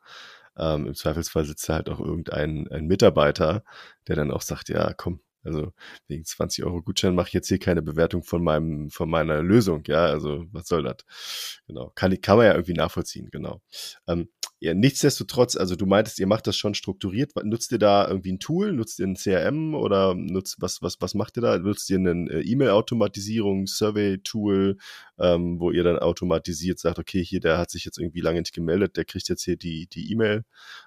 Ähm, 0.57 0.87
Im 0.87 0.95
Zweifelsfall 0.95 1.45
sitzt 1.45 1.67
da 1.69 1.75
halt 1.75 1.89
auch 1.89 1.99
irgendein 1.99 2.67
ein 2.69 2.85
Mitarbeiter, 2.85 3.63
der 4.07 4.15
dann 4.15 4.31
auch 4.31 4.41
sagt, 4.41 4.69
ja, 4.69 4.93
komm, 4.93 5.21
also 5.43 5.73
wegen 6.07 6.25
20 6.25 6.63
Euro 6.65 6.81
Gutschein 6.81 7.15
mache 7.15 7.27
ich 7.27 7.33
jetzt 7.33 7.47
hier 7.47 7.59
keine 7.59 7.81
Bewertung 7.81 8.23
von 8.23 8.43
meinem, 8.43 8.89
von 8.89 9.09
meiner 9.09 9.41
Lösung, 9.41 9.83
ja. 9.87 10.05
Also 10.05 10.45
was 10.51 10.67
soll 10.67 10.83
das? 10.83 11.61
Genau. 11.67 11.91
Kann, 11.95 12.19
kann 12.21 12.37
man 12.37 12.45
ja 12.47 12.53
irgendwie 12.53 12.73
nachvollziehen, 12.73 13.29
genau. 13.31 13.61
Ähm, 14.07 14.29
ja, 14.63 14.73
nichtsdestotrotz, 14.73 15.57
also 15.57 15.75
du 15.75 15.85
meintest, 15.85 16.19
ihr 16.19 16.27
macht 16.27 16.47
das 16.47 16.55
schon 16.55 16.73
strukturiert. 16.73 17.31
Nutzt 17.43 17.73
ihr 17.73 17.79
da 17.79 18.07
irgendwie 18.07 18.31
ein 18.31 18.39
Tool? 18.39 18.71
Nutzt 18.71 18.97
ihr 18.97 19.07
ein 19.07 19.15
CRM 19.15 19.75
oder 19.75 20.15
nutzt 20.15 20.55
was, 20.61 20.81
was, 20.81 21.01
was 21.01 21.15
macht 21.15 21.37
ihr 21.37 21.41
da? 21.41 21.57
Nutzt 21.59 21.89
ihr 21.89 21.97
eine 21.97 22.29
äh, 22.31 22.41
E-Mail-Automatisierung, 22.49 23.67
Survey-Tool, 23.67 24.77
ähm, 25.19 25.59
wo 25.59 25.71
ihr 25.71 25.83
dann 25.83 25.99
automatisiert 25.99 26.79
sagt, 26.79 26.97
okay, 26.97 27.21
hier, 27.21 27.41
der 27.41 27.57
hat 27.57 27.71
sich 27.71 27.83
jetzt 27.83 27.99
irgendwie 27.99 28.21
lange 28.21 28.39
nicht 28.39 28.53
gemeldet, 28.53 28.95
der 28.95 29.03
kriegt 29.03 29.27
jetzt 29.27 29.43
hier 29.43 29.57
die, 29.57 29.87
die 29.87 30.09
E-Mail? 30.13 30.45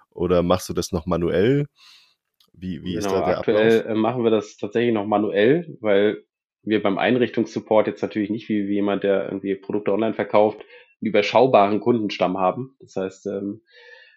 Oder 0.09 0.43
machst 0.43 0.71
du 0.71 0.73
das 0.73 0.93
noch 0.93 1.05
manuell? 1.05 1.67
Wie, 2.57 2.83
wie 2.83 2.95
genau, 2.95 2.99
ist 2.99 3.11
da 3.11 3.25
der 3.25 3.39
aktuell 3.39 3.81
Ablauf? 3.81 3.97
Äh, 3.97 4.01
machen 4.01 4.25
wir 4.25 4.31
das 4.31 4.57
tatsächlich 4.57 4.95
noch 4.95 5.07
manuell, 5.07 5.77
weil 5.81 6.25
wir 6.63 6.83
beim 6.83 6.99
Einrichtungssupport 6.99 7.87
jetzt 7.87 8.03
natürlich 8.03 8.31
nicht 8.31 8.49
wie, 8.49 8.67
wie 8.67 8.75
jemand, 8.75 9.05
der 9.05 9.27
irgendwie 9.27 9.55
Produkte 9.55 9.93
online 9.93 10.15
verkauft, 10.15 10.61
einen 11.01 11.09
überschaubaren 11.09 11.81
Kundenstamm 11.81 12.39
haben. 12.39 12.77
Das 12.81 12.97
heißt, 12.97 13.27
ähm, 13.27 13.63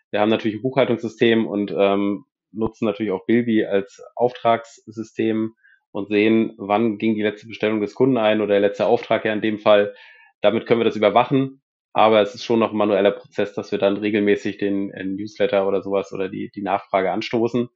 wir 0.09 0.21
haben 0.21 0.29
natürlich 0.29 0.57
ein 0.57 0.61
Buchhaltungssystem 0.61 1.45
und 1.45 1.73
ähm, 1.77 2.25
nutzen 2.51 2.85
natürlich 2.85 3.11
auch 3.11 3.25
Bilby 3.25 3.65
als 3.65 4.01
Auftragssystem 4.15 5.53
und 5.91 6.07
sehen, 6.07 6.53
wann 6.57 6.97
ging 6.97 7.15
die 7.15 7.21
letzte 7.21 7.47
Bestellung 7.47 7.81
des 7.81 7.93
Kunden 7.93 8.17
ein 8.17 8.41
oder 8.41 8.53
der 8.53 8.61
letzte 8.61 8.85
Auftrag 8.85 9.25
ja 9.25 9.33
in 9.33 9.41
dem 9.41 9.59
Fall. 9.59 9.93
Damit 10.41 10.65
können 10.65 10.79
wir 10.79 10.85
das 10.85 10.95
überwachen, 10.95 11.61
aber 11.93 12.21
es 12.21 12.33
ist 12.33 12.45
schon 12.45 12.59
noch 12.59 12.71
ein 12.71 12.77
manueller 12.77 13.11
Prozess, 13.11 13.53
dass 13.53 13.71
wir 13.71 13.79
dann 13.79 13.97
regelmäßig 13.97 14.57
den, 14.57 14.89
den 14.89 15.15
Newsletter 15.15 15.67
oder 15.67 15.81
sowas 15.81 16.13
oder 16.13 16.29
die, 16.29 16.49
die 16.55 16.61
Nachfrage 16.61 17.11
anstoßen 17.11 17.69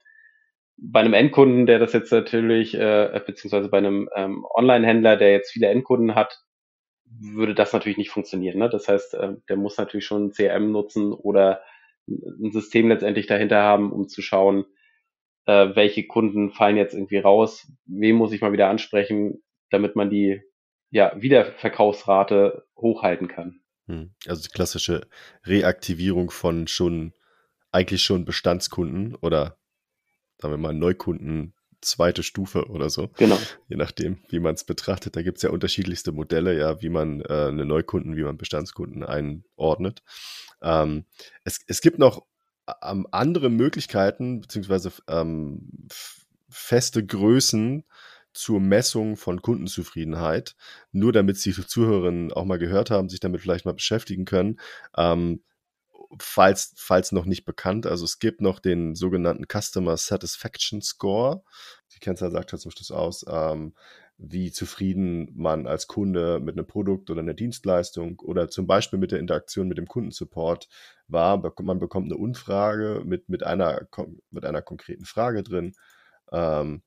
bei 0.78 1.00
einem 1.00 1.14
Endkunden, 1.14 1.66
der 1.66 1.80
das 1.80 1.94
jetzt 1.94 2.12
natürlich, 2.12 2.74
äh, 2.76 3.22
beziehungsweise 3.26 3.70
bei 3.70 3.78
einem 3.78 4.10
ähm, 4.16 4.46
Online-Händler, 4.54 5.18
der 5.18 5.32
jetzt 5.32 5.52
viele 5.52 5.68
Endkunden 5.68 6.16
hat, 6.16 6.44
würde 7.06 7.54
das 7.54 7.74
natürlich 7.74 7.98
nicht 7.98 8.10
funktionieren. 8.10 8.60
Ne? 8.60 8.70
Das 8.70 8.88
heißt, 8.88 9.14
äh, 9.16 9.34
der 9.50 9.58
muss 9.58 9.78
natürlich 9.78 10.06
schon 10.06 10.26
ein 10.26 10.32
CRM 10.32 10.72
nutzen 10.72 11.14
oder 11.14 11.62
ein 12.08 12.52
System 12.52 12.90
letztendlich 12.90 13.28
dahinter 13.28 13.62
haben, 13.62 13.92
um 13.92 14.08
zu 14.08 14.22
schauen, 14.22 14.66
äh, 15.46 15.76
welche 15.76 16.06
Kunden 16.06 16.52
fallen 16.52 16.78
jetzt 16.78 16.94
irgendwie 16.94 17.18
raus, 17.18 17.72
wem 17.86 18.16
muss 18.16 18.34
ich 18.34 18.42
mal 18.42 18.52
wieder 18.52 18.70
ansprechen, 18.70 19.44
damit 19.70 19.96
man 19.96 20.10
die 20.10 20.42
ja, 20.90 21.14
Wiederverkaufsrate 21.20 22.66
hochhalten 22.78 23.28
kann. 23.28 23.62
Hm. 23.88 24.14
Also 24.28 24.44
die 24.44 24.54
klassische 24.54 25.08
Reaktivierung 25.46 26.30
von 26.30 26.68
schon 26.68 27.14
eigentlich 27.72 28.04
schon 28.04 28.26
Bestandskunden 28.26 29.16
oder 29.16 29.58
sagen 30.40 30.54
wir 30.54 30.58
mal, 30.58 30.74
Neukunden 30.74 31.54
zweite 31.84 32.24
Stufe 32.24 32.70
oder 32.70 32.90
so. 32.90 33.10
Genau. 33.18 33.38
Je 33.68 33.76
nachdem, 33.76 34.18
wie 34.30 34.40
man 34.40 34.56
es 34.56 34.64
betrachtet. 34.64 35.16
Da 35.16 35.22
gibt 35.22 35.38
es 35.38 35.44
ja 35.44 35.50
unterschiedlichste 35.50 36.12
Modelle, 36.12 36.58
ja, 36.58 36.82
wie 36.82 36.90
man 36.90 37.22
äh, 37.22 37.48
eine 37.48 37.66
Neukunden, 37.66 38.16
wie 38.16 38.24
man 38.24 38.38
Bestandskunden 38.38 39.04
einordnet. 39.04 40.02
Ähm, 40.62 41.06
es, 41.44 41.60
es 41.68 41.82
gibt 41.82 42.00
noch 42.00 42.26
ähm, 42.82 43.08
andere 43.12 43.50
Möglichkeiten, 43.50 44.42
beziehungsweise 44.42 44.92
ähm, 45.08 45.70
feste 46.50 47.06
Größen 47.06 47.84
zur 48.34 48.60
Messung 48.60 49.16
von 49.16 49.42
Kundenzufriedenheit. 49.42 50.56
Nur 50.92 51.12
damit 51.12 51.38
Sie 51.38 51.54
Zuhörerinnen 51.54 52.32
auch 52.32 52.46
mal 52.46 52.58
gehört 52.58 52.90
haben, 52.90 53.10
sich 53.10 53.20
damit 53.20 53.42
vielleicht 53.42 53.66
mal 53.66 53.74
beschäftigen 53.74 54.26
können. 54.26 54.60
Ähm, 54.98 55.44
falls, 56.20 56.74
falls 56.78 57.12
noch 57.12 57.26
nicht 57.26 57.46
bekannt. 57.46 57.86
Also 57.86 58.06
es 58.06 58.20
gibt 58.20 58.42
noch 58.42 58.60
den 58.60 58.96
sogenannten 58.96 59.46
Customer 59.48 59.98
Satisfaction 59.98 60.82
Score. 60.82 61.44
Die 61.96 62.00
Kennzahl 62.00 62.32
sagt 62.32 62.52
ja 62.52 62.58
zum 62.58 62.72
Schluss 62.72 62.92
aus, 62.92 63.26
ähm, 63.30 63.74
wie 64.18 64.52
zufrieden 64.52 65.32
man 65.36 65.68
als 65.68 65.88
Kunde 65.88 66.40
mit 66.40 66.58
einem 66.58 66.68
Produkt 66.68 67.10
oder 67.10 67.22
einer 67.22 67.34
Dienstleistung 67.34 68.20
oder 68.20 68.50
zum 68.50 68.68
Beispiel 68.68 69.00
mit 69.00 69.12
der 69.12 69.20
Interaktion 69.20 69.68
mit 69.68 69.78
dem 69.78 69.88
Kundensupport 69.88 70.68
war. 71.08 71.42
Man 71.62 71.80
bekommt 71.80 72.12
eine 72.12 72.18
Umfrage 72.18 73.02
mit, 73.06 73.30
mit, 73.30 73.44
einer, 73.44 73.88
mit 74.30 74.46
einer 74.46 74.62
konkreten 74.62 75.06
Frage 75.06 75.44
drin. 75.44 75.74
Ähm, 76.32 76.84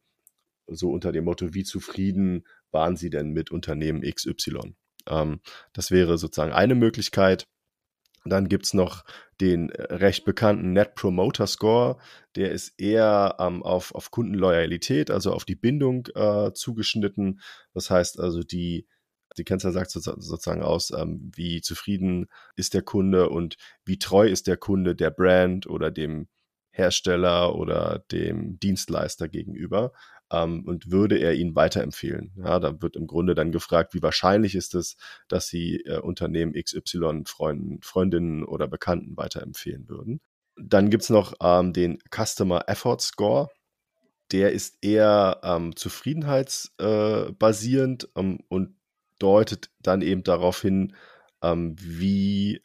so 0.67 0.91
unter 0.91 1.13
dem 1.13 1.25
Motto, 1.25 1.55
wie 1.55 1.65
zufrieden 1.65 2.47
waren 2.71 2.97
Sie 2.97 3.11
denn 3.11 3.31
mit 3.31 3.51
Unternehmen 3.51 4.03
XY? 4.03 4.75
Ähm, 5.09 5.41
das 5.73 5.91
wäre 5.91 6.19
sozusagen 6.19 6.53
eine 6.53 6.75
Möglichkeit. 6.75 7.47
Dann 8.29 8.49
gibt's 8.49 8.75
noch 8.75 9.05
den 9.41 9.71
äh, 9.71 9.95
recht 9.95 10.25
bekannten 10.25 10.73
Net 10.73 10.95
Promoter 10.95 11.47
Score. 11.47 11.99
Der 12.35 12.53
ist 12.53 12.81
eher 12.81 13.37
ähm, 13.39 13.63
auf, 13.63 13.95
auf 13.95 14.11
Kundenloyalität, 14.11 15.11
also 15.11 15.33
auf 15.33 15.45
die 15.45 15.57
Bindung 15.57 16.09
äh, 16.15 16.53
zugeschnitten. 16.53 17.41
Das 17.73 17.91
heißt 17.91 18.21
also, 18.21 18.43
die, 18.43 18.87
die 19.39 19.45
Kennzahl 19.45 19.73
sagt 19.73 19.91
sozusagen 19.91 20.63
aus, 20.63 20.91
ähm, 20.91 21.31
wie 21.35 21.61
zufrieden 21.61 22.27
ist 22.57 22.75
der 22.75 22.83
Kunde 22.83 23.29
und 23.29 23.57
wie 23.85 23.99
treu 23.99 24.27
ist 24.27 24.47
der 24.47 24.57
Kunde 24.57 24.95
der 24.95 25.11
Brand 25.11 25.67
oder 25.67 25.91
dem 25.91 26.29
Hersteller 26.71 27.55
oder 27.55 28.05
dem 28.11 28.59
Dienstleister 28.59 29.29
gegenüber 29.29 29.93
ähm, 30.31 30.65
und 30.67 30.91
würde 30.91 31.19
er 31.19 31.35
ihn 31.35 31.55
weiterempfehlen. 31.55 32.33
Ja, 32.37 32.59
da 32.59 32.81
wird 32.83 32.97
im 32.97 33.07
Grunde 33.07 33.35
dann 33.35 33.53
gefragt, 33.53 33.95
wie 33.95 34.03
wahrscheinlich 34.03 34.55
ist 34.55 34.75
es, 34.75 34.97
dass 35.29 35.49
Sie 35.49 35.83
äh, 35.85 35.99
Unternehmen 35.99 36.53
XY 36.53 37.23
Freunden, 37.27 37.81
Freundinnen 37.83 38.45
oder 38.45 38.69
Bekannten 38.69 39.17
weiterempfehlen 39.17 39.89
würden. 39.89 40.21
Dann 40.57 40.91
gibt 40.91 41.05
es 41.05 41.11
noch 41.11 41.35
ähm, 41.41 41.73
den 41.73 41.99
Customer 42.11 42.69
Effort 42.69 43.01
Score. 43.01 43.49
Der 44.33 44.53
ist 44.53 44.79
eher 44.83 45.41
ähm, 45.45 45.77
zufriedenheitsbasierend 45.77 48.05
äh, 48.05 48.21
ähm, 48.21 48.41
und 48.49 48.77
deutet 49.19 49.71
dann 49.81 50.03
eben 50.03 50.25
darauf 50.25 50.61
hin, 50.63 50.95
ähm, 51.43 51.77
wie 51.79 52.63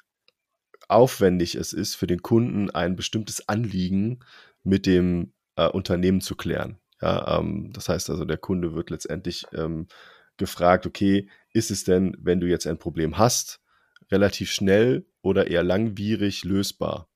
aufwendig 0.88 1.56
es 1.56 1.74
ist 1.74 1.96
für 1.96 2.08
den 2.08 2.22
Kunden, 2.22 2.70
ein 2.70 2.96
bestimmtes 2.96 3.48
Anliegen 3.48 4.20
mit 4.64 4.86
dem 4.86 5.34
äh, 5.56 5.68
Unternehmen 5.68 6.22
zu 6.22 6.36
klären. 6.36 6.80
Ja, 7.02 7.40
ähm, 7.40 7.72
das 7.74 7.90
heißt 7.90 8.10
also, 8.10 8.26
der 8.26 8.38
Kunde 8.38 8.74
wird 8.74 8.90
letztendlich 8.90 9.46
ähm, 9.54 9.88
gefragt, 10.38 10.86
okay, 10.86 11.30
ist 11.54 11.72
es 11.72 11.84
denn, 11.84 12.16
wenn 12.20 12.40
du 12.40 12.48
jetzt 12.48 12.68
ein 12.68 12.78
Problem 12.78 13.18
hast, 13.18 13.60
relativ 14.12 14.52
schnell 14.52 15.06
oder 15.22 15.48
eher 15.48 15.64
langwierig 15.64 16.44
lösbar 16.44 17.10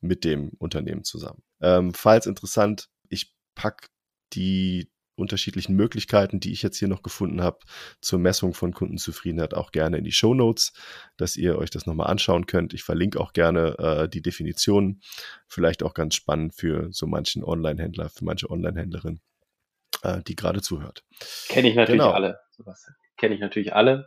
mit 0.00 0.24
dem 0.24 0.50
Unternehmen 0.58 1.04
zusammen? 1.04 1.42
Ähm, 1.60 1.94
falls 1.94 2.26
interessant, 2.26 2.88
ich 3.08 3.34
packe 3.54 3.88
die 4.32 4.90
unterschiedlichen 5.20 5.74
Möglichkeiten, 5.74 6.40
die 6.40 6.52
ich 6.52 6.62
jetzt 6.62 6.78
hier 6.78 6.88
noch 6.88 7.02
gefunden 7.02 7.42
habe, 7.42 7.58
zur 8.00 8.18
Messung 8.18 8.54
von 8.54 8.72
Kundenzufriedenheit 8.72 9.54
auch 9.54 9.72
gerne 9.72 9.98
in 9.98 10.04
die 10.04 10.12
Show 10.12 10.34
Notes, 10.34 10.72
dass 11.16 11.36
ihr 11.36 11.58
euch 11.58 11.70
das 11.70 11.86
nochmal 11.86 12.08
anschauen 12.08 12.46
könnt. 12.46 12.74
Ich 12.74 12.82
verlinke 12.82 13.20
auch 13.20 13.32
gerne 13.32 13.78
äh, 13.78 14.08
die 14.08 14.22
Definitionen, 14.22 15.00
vielleicht 15.46 15.82
auch 15.82 15.94
ganz 15.94 16.14
spannend 16.14 16.54
für 16.54 16.88
so 16.90 17.06
manchen 17.06 17.44
Online-Händler, 17.44 18.08
für 18.08 18.24
manche 18.24 18.50
Online-Händlerin, 18.50 19.20
äh, 20.02 20.22
die 20.22 20.36
gerade 20.36 20.60
zuhört. 20.62 21.04
Kenne 21.48 21.68
ich 21.68 21.76
natürlich 21.76 22.00
genau. 22.00 22.12
alle. 22.12 22.40
Kenne 23.16 23.34
ich 23.34 23.40
natürlich 23.40 23.74
alle. 23.74 24.06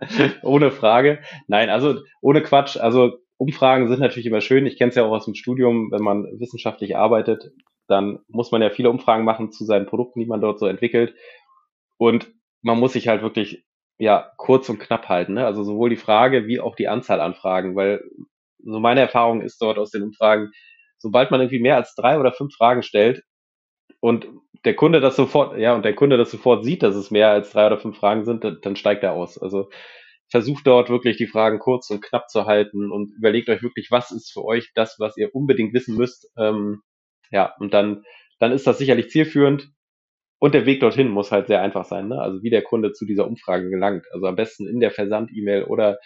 ohne 0.42 0.70
Frage. 0.70 1.20
Nein, 1.46 1.70
also 1.70 2.02
ohne 2.20 2.42
Quatsch. 2.42 2.76
Also 2.76 3.18
Umfragen 3.36 3.88
sind 3.88 4.00
natürlich 4.00 4.26
immer 4.26 4.40
schön. 4.40 4.66
Ich 4.66 4.78
kenne 4.78 4.90
es 4.90 4.94
ja 4.94 5.04
auch 5.04 5.12
aus 5.12 5.24
dem 5.24 5.34
Studium, 5.34 5.90
wenn 5.90 6.02
man 6.02 6.24
wissenschaftlich 6.38 6.96
arbeitet, 6.96 7.52
dann 7.86 8.20
muss 8.28 8.50
man 8.52 8.62
ja 8.62 8.70
viele 8.70 8.90
Umfragen 8.90 9.24
machen 9.24 9.52
zu 9.52 9.64
seinen 9.64 9.86
Produkten, 9.86 10.20
die 10.20 10.26
man 10.26 10.40
dort 10.40 10.58
so 10.58 10.66
entwickelt. 10.66 11.14
Und 11.98 12.30
man 12.62 12.78
muss 12.78 12.94
sich 12.94 13.08
halt 13.08 13.22
wirklich 13.22 13.64
ja 13.98 14.32
kurz 14.36 14.68
und 14.68 14.78
knapp 14.78 15.08
halten. 15.08 15.34
Ne? 15.34 15.46
Also 15.46 15.64
sowohl 15.64 15.90
die 15.90 15.96
Frage 15.96 16.46
wie 16.46 16.60
auch 16.60 16.74
die 16.74 16.88
Anzahl 16.88 17.20
an 17.20 17.34
Fragen, 17.34 17.76
weil 17.76 18.02
so 18.64 18.80
meine 18.80 19.00
Erfahrung 19.00 19.42
ist 19.42 19.60
dort 19.60 19.78
aus 19.78 19.90
den 19.90 20.02
Umfragen, 20.02 20.50
sobald 20.98 21.30
man 21.30 21.40
irgendwie 21.40 21.60
mehr 21.60 21.76
als 21.76 21.94
drei 21.94 22.18
oder 22.18 22.32
fünf 22.32 22.54
Fragen 22.54 22.82
stellt 22.82 23.22
und 24.00 24.26
der 24.64 24.74
Kunde 24.74 25.00
das 25.00 25.16
sofort, 25.16 25.58
ja, 25.58 25.74
und 25.74 25.84
der 25.84 25.94
Kunde 25.94 26.16
das 26.16 26.30
sofort 26.30 26.64
sieht, 26.64 26.82
dass 26.82 26.94
es 26.94 27.10
mehr 27.10 27.28
als 27.30 27.50
drei 27.50 27.66
oder 27.66 27.78
fünf 27.78 27.98
Fragen 27.98 28.24
sind, 28.24 28.44
dann 28.62 28.76
steigt 28.76 29.02
er 29.02 29.12
aus. 29.12 29.36
Also 29.36 29.68
versucht 30.30 30.66
dort 30.66 30.88
wirklich 30.88 31.18
die 31.18 31.26
Fragen 31.26 31.58
kurz 31.58 31.90
und 31.90 32.02
knapp 32.02 32.30
zu 32.30 32.46
halten 32.46 32.90
und 32.90 33.12
überlegt 33.16 33.48
euch 33.50 33.62
wirklich, 33.62 33.90
was 33.90 34.10
ist 34.10 34.32
für 34.32 34.44
euch 34.44 34.72
das, 34.74 34.96
was 34.98 35.16
ihr 35.16 35.34
unbedingt 35.34 35.74
wissen 35.74 35.96
müsst. 35.96 36.30
Ähm, 36.38 36.82
ja, 37.34 37.52
und 37.58 37.74
dann, 37.74 38.04
dann 38.38 38.52
ist 38.52 38.66
das 38.66 38.78
sicherlich 38.78 39.10
zielführend. 39.10 39.68
Und 40.38 40.54
der 40.54 40.66
Weg 40.66 40.80
dorthin 40.80 41.08
muss 41.08 41.32
halt 41.32 41.48
sehr 41.48 41.60
einfach 41.62 41.84
sein, 41.84 42.08
ne? 42.08 42.20
Also 42.20 42.42
wie 42.42 42.50
der 42.50 42.62
Kunde 42.62 42.92
zu 42.92 43.06
dieser 43.06 43.26
Umfrage 43.26 43.70
gelangt. 43.70 44.06
Also 44.12 44.26
am 44.26 44.36
besten 44.36 44.68
in 44.68 44.78
der 44.78 44.92
Versand-E-Mail 44.92 45.64
oder 45.64 45.98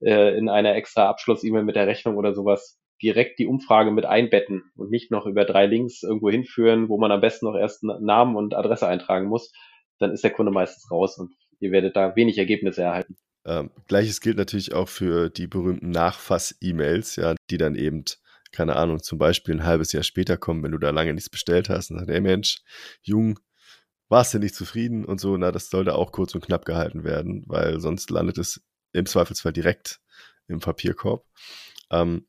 äh, 0.00 0.36
in 0.36 0.48
einer 0.48 0.74
extra 0.74 1.08
Abschluss-E-Mail 1.08 1.64
mit 1.64 1.76
der 1.76 1.86
Rechnung 1.86 2.16
oder 2.16 2.32
sowas 2.32 2.80
direkt 3.02 3.38
die 3.38 3.46
Umfrage 3.46 3.90
mit 3.90 4.06
einbetten 4.06 4.62
und 4.76 4.90
nicht 4.90 5.10
noch 5.10 5.26
über 5.26 5.44
drei 5.44 5.66
Links 5.66 6.02
irgendwo 6.02 6.30
hinführen, 6.30 6.88
wo 6.88 6.98
man 6.98 7.12
am 7.12 7.20
besten 7.20 7.46
noch 7.46 7.56
erst 7.56 7.82
Namen 7.82 8.36
und 8.36 8.54
Adresse 8.54 8.86
eintragen 8.86 9.26
muss. 9.26 9.52
Dann 9.98 10.12
ist 10.12 10.24
der 10.24 10.30
Kunde 10.30 10.52
meistens 10.52 10.90
raus 10.90 11.18
und 11.18 11.34
ihr 11.60 11.72
werdet 11.72 11.96
da 11.96 12.16
wenig 12.16 12.38
Ergebnisse 12.38 12.82
erhalten. 12.82 13.16
Ähm, 13.44 13.70
Gleiches 13.88 14.20
gilt 14.20 14.36
natürlich 14.36 14.72
auch 14.72 14.88
für 14.88 15.28
die 15.28 15.48
berühmten 15.48 15.90
Nachfass-E-Mails, 15.90 17.16
ja, 17.16 17.34
die 17.50 17.58
dann 17.58 17.74
eben, 17.74 18.04
keine 18.52 18.76
Ahnung, 18.76 19.02
zum 19.02 19.18
Beispiel 19.18 19.54
ein 19.54 19.64
halbes 19.64 19.92
Jahr 19.92 20.02
später 20.02 20.36
kommen, 20.36 20.62
wenn 20.62 20.72
du 20.72 20.78
da 20.78 20.90
lange 20.90 21.14
nichts 21.14 21.30
bestellt 21.30 21.68
hast 21.68 21.90
und 21.90 21.98
sagst, 21.98 22.10
ey 22.10 22.20
Mensch, 22.20 22.62
Jung, 23.02 23.38
warst 24.08 24.34
du 24.34 24.38
nicht 24.38 24.54
zufrieden 24.54 25.04
und 25.04 25.20
so, 25.20 25.36
na, 25.36 25.52
das 25.52 25.70
sollte 25.70 25.94
auch 25.94 26.12
kurz 26.12 26.34
und 26.34 26.44
knapp 26.44 26.64
gehalten 26.64 27.02
werden, 27.02 27.44
weil 27.46 27.80
sonst 27.80 28.10
landet 28.10 28.38
es 28.38 28.62
im 28.92 29.06
Zweifelsfall 29.06 29.52
direkt 29.52 30.00
im 30.48 30.60
Papierkorb. 30.60 31.24
Ähm, 31.90 32.26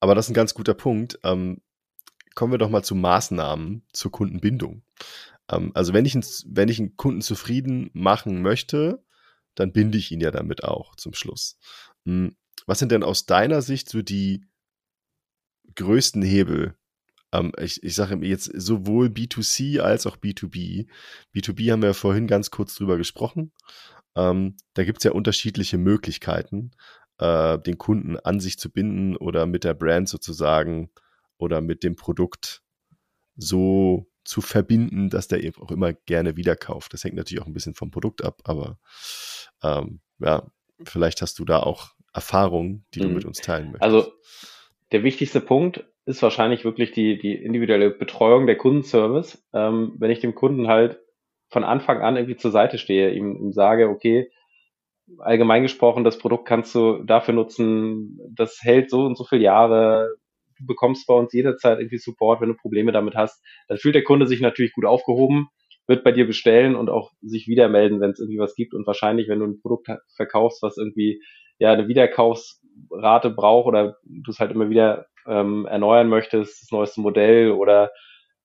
aber 0.00 0.14
das 0.14 0.26
ist 0.26 0.30
ein 0.30 0.34
ganz 0.34 0.54
guter 0.54 0.74
Punkt. 0.74 1.18
Ähm, 1.24 1.60
kommen 2.34 2.52
wir 2.52 2.58
doch 2.58 2.70
mal 2.70 2.84
zu 2.84 2.94
Maßnahmen 2.94 3.84
zur 3.92 4.12
Kundenbindung. 4.12 4.82
Ähm, 5.50 5.72
also 5.74 5.92
wenn 5.92 6.04
ich, 6.04 6.14
wenn 6.46 6.68
ich 6.68 6.78
einen 6.78 6.96
Kunden 6.96 7.20
zufrieden 7.20 7.90
machen 7.94 8.42
möchte, 8.42 9.04
dann 9.54 9.72
binde 9.72 9.98
ich 9.98 10.12
ihn 10.12 10.20
ja 10.20 10.30
damit 10.30 10.64
auch 10.64 10.96
zum 10.96 11.14
Schluss. 11.14 11.58
Hm, 12.04 12.36
was 12.66 12.78
sind 12.78 12.92
denn 12.92 13.02
aus 13.02 13.26
deiner 13.26 13.62
Sicht 13.62 13.88
so 13.88 14.02
die 14.02 14.44
größten 15.74 16.22
Hebel? 16.22 16.74
Ähm, 17.32 17.52
ich, 17.58 17.82
ich 17.82 17.94
sage 17.94 18.24
jetzt 18.26 18.50
sowohl 18.54 19.08
B2C 19.08 19.80
als 19.80 20.06
auch 20.06 20.16
B2B. 20.16 20.86
B2B 21.34 21.72
haben 21.72 21.82
wir 21.82 21.90
ja 21.90 21.94
vorhin 21.94 22.26
ganz 22.26 22.50
kurz 22.50 22.74
drüber 22.74 22.96
gesprochen. 22.96 23.52
Ähm, 24.16 24.56
da 24.74 24.84
gibt 24.84 24.98
es 24.98 25.04
ja 25.04 25.12
unterschiedliche 25.12 25.76
Möglichkeiten, 25.76 26.70
äh, 27.18 27.58
den 27.58 27.78
Kunden 27.78 28.16
an 28.18 28.40
sich 28.40 28.58
zu 28.58 28.70
binden 28.70 29.16
oder 29.16 29.46
mit 29.46 29.64
der 29.64 29.74
Brand 29.74 30.08
sozusagen 30.08 30.90
oder 31.36 31.60
mit 31.60 31.82
dem 31.82 31.96
Produkt 31.96 32.62
so 33.36 34.08
zu 34.24 34.40
verbinden, 34.40 35.10
dass 35.10 35.28
der 35.28 35.42
eben 35.42 35.60
auch 35.60 35.70
immer 35.70 35.92
gerne 35.92 36.36
wieder 36.36 36.56
kauft. 36.56 36.94
Das 36.94 37.04
hängt 37.04 37.16
natürlich 37.16 37.42
auch 37.42 37.46
ein 37.46 37.52
bisschen 37.52 37.74
vom 37.74 37.90
Produkt 37.90 38.22
ab, 38.22 38.40
aber 38.44 38.78
ähm, 39.62 40.00
ja, 40.20 40.46
vielleicht 40.84 41.20
hast 41.20 41.38
du 41.38 41.44
da 41.44 41.60
auch 41.60 41.94
Erfahrungen, 42.12 42.86
die 42.94 43.00
du 43.00 43.08
mhm. 43.08 43.14
mit 43.14 43.24
uns 43.24 43.40
teilen 43.40 43.72
möchtest. 43.72 43.82
Also 43.82 44.12
der 44.94 45.02
wichtigste 45.02 45.40
Punkt 45.40 45.84
ist 46.06 46.22
wahrscheinlich 46.22 46.64
wirklich 46.64 46.92
die, 46.92 47.18
die 47.18 47.34
individuelle 47.34 47.90
Betreuung 47.90 48.46
der 48.46 48.56
Kundenservice. 48.56 49.44
Ähm, 49.52 49.96
wenn 49.98 50.12
ich 50.12 50.20
dem 50.20 50.36
Kunden 50.36 50.68
halt 50.68 51.00
von 51.48 51.64
Anfang 51.64 52.00
an 52.00 52.16
irgendwie 52.16 52.36
zur 52.36 52.52
Seite 52.52 52.78
stehe, 52.78 53.12
ihm, 53.12 53.34
ihm 53.34 53.52
sage, 53.52 53.88
okay, 53.88 54.30
allgemein 55.18 55.64
gesprochen, 55.64 56.04
das 56.04 56.16
Produkt 56.16 56.46
kannst 56.46 56.76
du 56.76 57.02
dafür 57.02 57.34
nutzen, 57.34 58.20
das 58.30 58.60
hält 58.62 58.88
so 58.88 59.04
und 59.04 59.18
so 59.18 59.24
viele 59.24 59.42
Jahre, 59.42 60.14
du 60.60 60.64
bekommst 60.64 61.08
bei 61.08 61.14
uns 61.14 61.32
jederzeit 61.32 61.80
irgendwie 61.80 61.98
Support, 61.98 62.40
wenn 62.40 62.50
du 62.50 62.54
Probleme 62.54 62.92
damit 62.92 63.16
hast, 63.16 63.42
dann 63.66 63.78
fühlt 63.78 63.96
der 63.96 64.04
Kunde 64.04 64.28
sich 64.28 64.40
natürlich 64.40 64.74
gut 64.74 64.84
aufgehoben, 64.84 65.48
wird 65.88 66.04
bei 66.04 66.12
dir 66.12 66.24
bestellen 66.24 66.76
und 66.76 66.88
auch 66.88 67.10
sich 67.20 67.48
wieder 67.48 67.68
melden, 67.68 68.00
wenn 68.00 68.12
es 68.12 68.20
irgendwie 68.20 68.38
was 68.38 68.54
gibt 68.54 68.74
und 68.74 68.86
wahrscheinlich, 68.86 69.26
wenn 69.26 69.40
du 69.40 69.46
ein 69.46 69.60
Produkt 69.60 69.88
verkaufst, 70.14 70.62
was 70.62 70.78
irgendwie 70.78 71.20
ja 71.58 71.72
eine 71.72 71.88
Wiederkaufsrate 72.74 73.30
braucht 73.30 73.66
oder 73.66 73.96
du 74.04 74.30
es 74.30 74.40
halt 74.40 74.52
immer 74.52 74.70
wieder 74.70 75.06
ähm, 75.26 75.66
erneuern 75.66 76.08
möchtest, 76.08 76.62
das 76.62 76.70
neueste 76.70 77.00
Modell 77.00 77.52
oder 77.52 77.90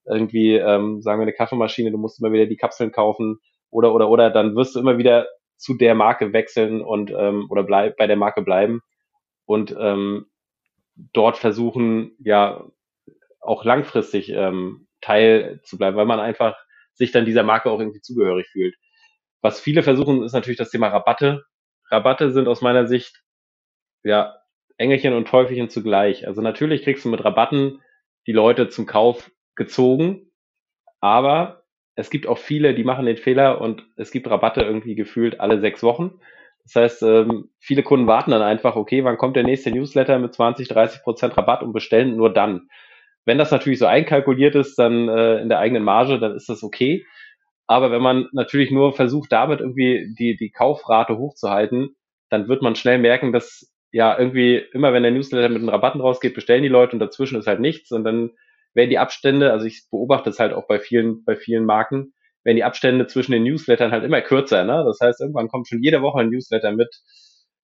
irgendwie, 0.05 0.55
ähm, 0.55 1.01
sagen 1.01 1.19
wir 1.19 1.23
eine 1.23 1.33
Kaffeemaschine, 1.33 1.91
du 1.91 1.97
musst 1.97 2.19
immer 2.19 2.31
wieder 2.31 2.45
die 2.45 2.57
Kapseln 2.57 2.91
kaufen 2.91 3.39
oder 3.69 3.93
oder 3.93 4.09
oder, 4.09 4.29
dann 4.29 4.55
wirst 4.55 4.75
du 4.75 4.79
immer 4.79 4.97
wieder 4.97 5.27
zu 5.57 5.75
der 5.75 5.93
Marke 5.93 6.33
wechseln 6.33 6.81
und 6.81 7.11
ähm, 7.11 7.47
oder 7.49 7.63
bleib, 7.63 7.97
bei 7.97 8.07
der 8.07 8.15
Marke 8.15 8.41
bleiben 8.41 8.81
und 9.45 9.75
ähm, 9.77 10.25
dort 11.13 11.37
versuchen, 11.37 12.15
ja, 12.19 12.65
auch 13.41 13.63
langfristig 13.63 14.29
ähm, 14.29 14.87
Teil 15.01 15.61
zu 15.63 15.77
bleiben, 15.77 15.97
weil 15.97 16.05
man 16.05 16.19
einfach 16.19 16.57
sich 16.93 17.11
dann 17.11 17.25
dieser 17.25 17.43
Marke 17.43 17.69
auch 17.71 17.79
irgendwie 17.79 18.01
zugehörig 18.01 18.47
fühlt. 18.47 18.75
Was 19.41 19.59
viele 19.61 19.83
versuchen, 19.83 20.23
ist 20.23 20.33
natürlich 20.33 20.57
das 20.57 20.71
Thema 20.71 20.89
Rabatte. 20.89 21.45
Rabatte 21.89 22.31
sind 22.31 22.47
aus 22.47 22.61
meiner 22.61 22.87
Sicht 22.87 23.23
ja 24.03 24.35
Engelchen 24.77 25.13
und 25.13 25.27
Teufelchen 25.27 25.69
zugleich. 25.69 26.27
Also 26.27 26.41
natürlich 26.41 26.83
kriegst 26.83 27.05
du 27.05 27.09
mit 27.09 27.23
Rabatten 27.23 27.81
die 28.27 28.31
Leute 28.31 28.69
zum 28.69 28.85
Kauf 28.85 29.31
gezogen, 29.55 30.31
aber 31.01 31.63
es 31.95 32.09
gibt 32.09 32.27
auch 32.27 32.37
viele, 32.37 32.73
die 32.73 32.85
machen 32.85 33.05
den 33.05 33.17
Fehler 33.17 33.59
und 33.59 33.85
es 33.97 34.11
gibt 34.11 34.29
Rabatte 34.29 34.61
irgendwie 34.61 34.95
gefühlt 34.95 35.39
alle 35.39 35.59
sechs 35.59 35.83
Wochen. 35.83 36.19
Das 36.63 36.75
heißt, 36.75 37.03
ähm, 37.03 37.49
viele 37.59 37.83
Kunden 37.83 38.07
warten 38.07 38.31
dann 38.31 38.41
einfach, 38.41 38.75
okay, 38.75 39.03
wann 39.03 39.17
kommt 39.17 39.35
der 39.35 39.43
nächste 39.43 39.71
Newsletter 39.71 40.17
mit 40.19 40.33
20, 40.33 40.67
30 40.67 41.01
Prozent 41.01 41.35
Rabatt 41.35 41.63
und 41.63 41.73
bestellen 41.73 42.15
nur 42.15 42.33
dann. 42.33 42.69
Wenn 43.25 43.37
das 43.37 43.51
natürlich 43.51 43.79
so 43.79 43.85
einkalkuliert 43.85 44.55
ist, 44.55 44.75
dann 44.77 45.09
äh, 45.09 45.41
in 45.41 45.49
der 45.49 45.59
eigenen 45.59 45.83
Marge, 45.83 46.19
dann 46.19 46.35
ist 46.35 46.47
das 46.47 46.63
okay. 46.63 47.05
Aber 47.67 47.91
wenn 47.91 48.01
man 48.01 48.29
natürlich 48.31 48.71
nur 48.71 48.93
versucht, 48.93 49.31
damit 49.31 49.59
irgendwie 49.59 50.13
die, 50.17 50.37
die 50.37 50.51
Kaufrate 50.51 51.17
hochzuhalten, 51.17 51.95
dann 52.29 52.47
wird 52.47 52.61
man 52.61 52.75
schnell 52.75 52.97
merken, 52.97 53.33
dass 53.33 53.71
ja 53.91 54.17
irgendwie 54.17 54.57
immer, 54.73 54.93
wenn 54.93 55.03
der 55.03 55.11
Newsletter 55.11 55.49
mit 55.49 55.61
den 55.61 55.69
Rabatten 55.69 56.01
rausgeht, 56.01 56.35
bestellen 56.35 56.63
die 56.63 56.69
Leute 56.69 56.93
und 56.93 56.99
dazwischen 56.99 57.39
ist 57.39 57.47
halt 57.47 57.59
nichts 57.59 57.91
und 57.91 58.03
dann 58.03 58.31
werden 58.73 58.89
die 58.89 58.99
Abstände, 58.99 59.51
also 59.51 59.65
ich 59.65 59.87
beobachte 59.89 60.29
es 60.29 60.39
halt 60.39 60.53
auch 60.53 60.67
bei 60.67 60.79
vielen, 60.79 61.23
bei 61.23 61.35
vielen 61.35 61.65
Marken, 61.65 62.13
werden 62.43 62.55
die 62.55 62.63
Abstände 62.63 63.07
zwischen 63.07 63.31
den 63.31 63.43
Newslettern 63.43 63.91
halt 63.91 64.03
immer 64.03 64.21
kürzer. 64.21 64.63
Ne? 64.63 64.83
Das 64.85 64.99
heißt, 65.01 65.21
irgendwann 65.21 65.49
kommt 65.49 65.67
schon 65.67 65.83
jede 65.83 66.01
Woche 66.01 66.19
ein 66.19 66.29
Newsletter 66.29 66.71
mit 66.71 66.95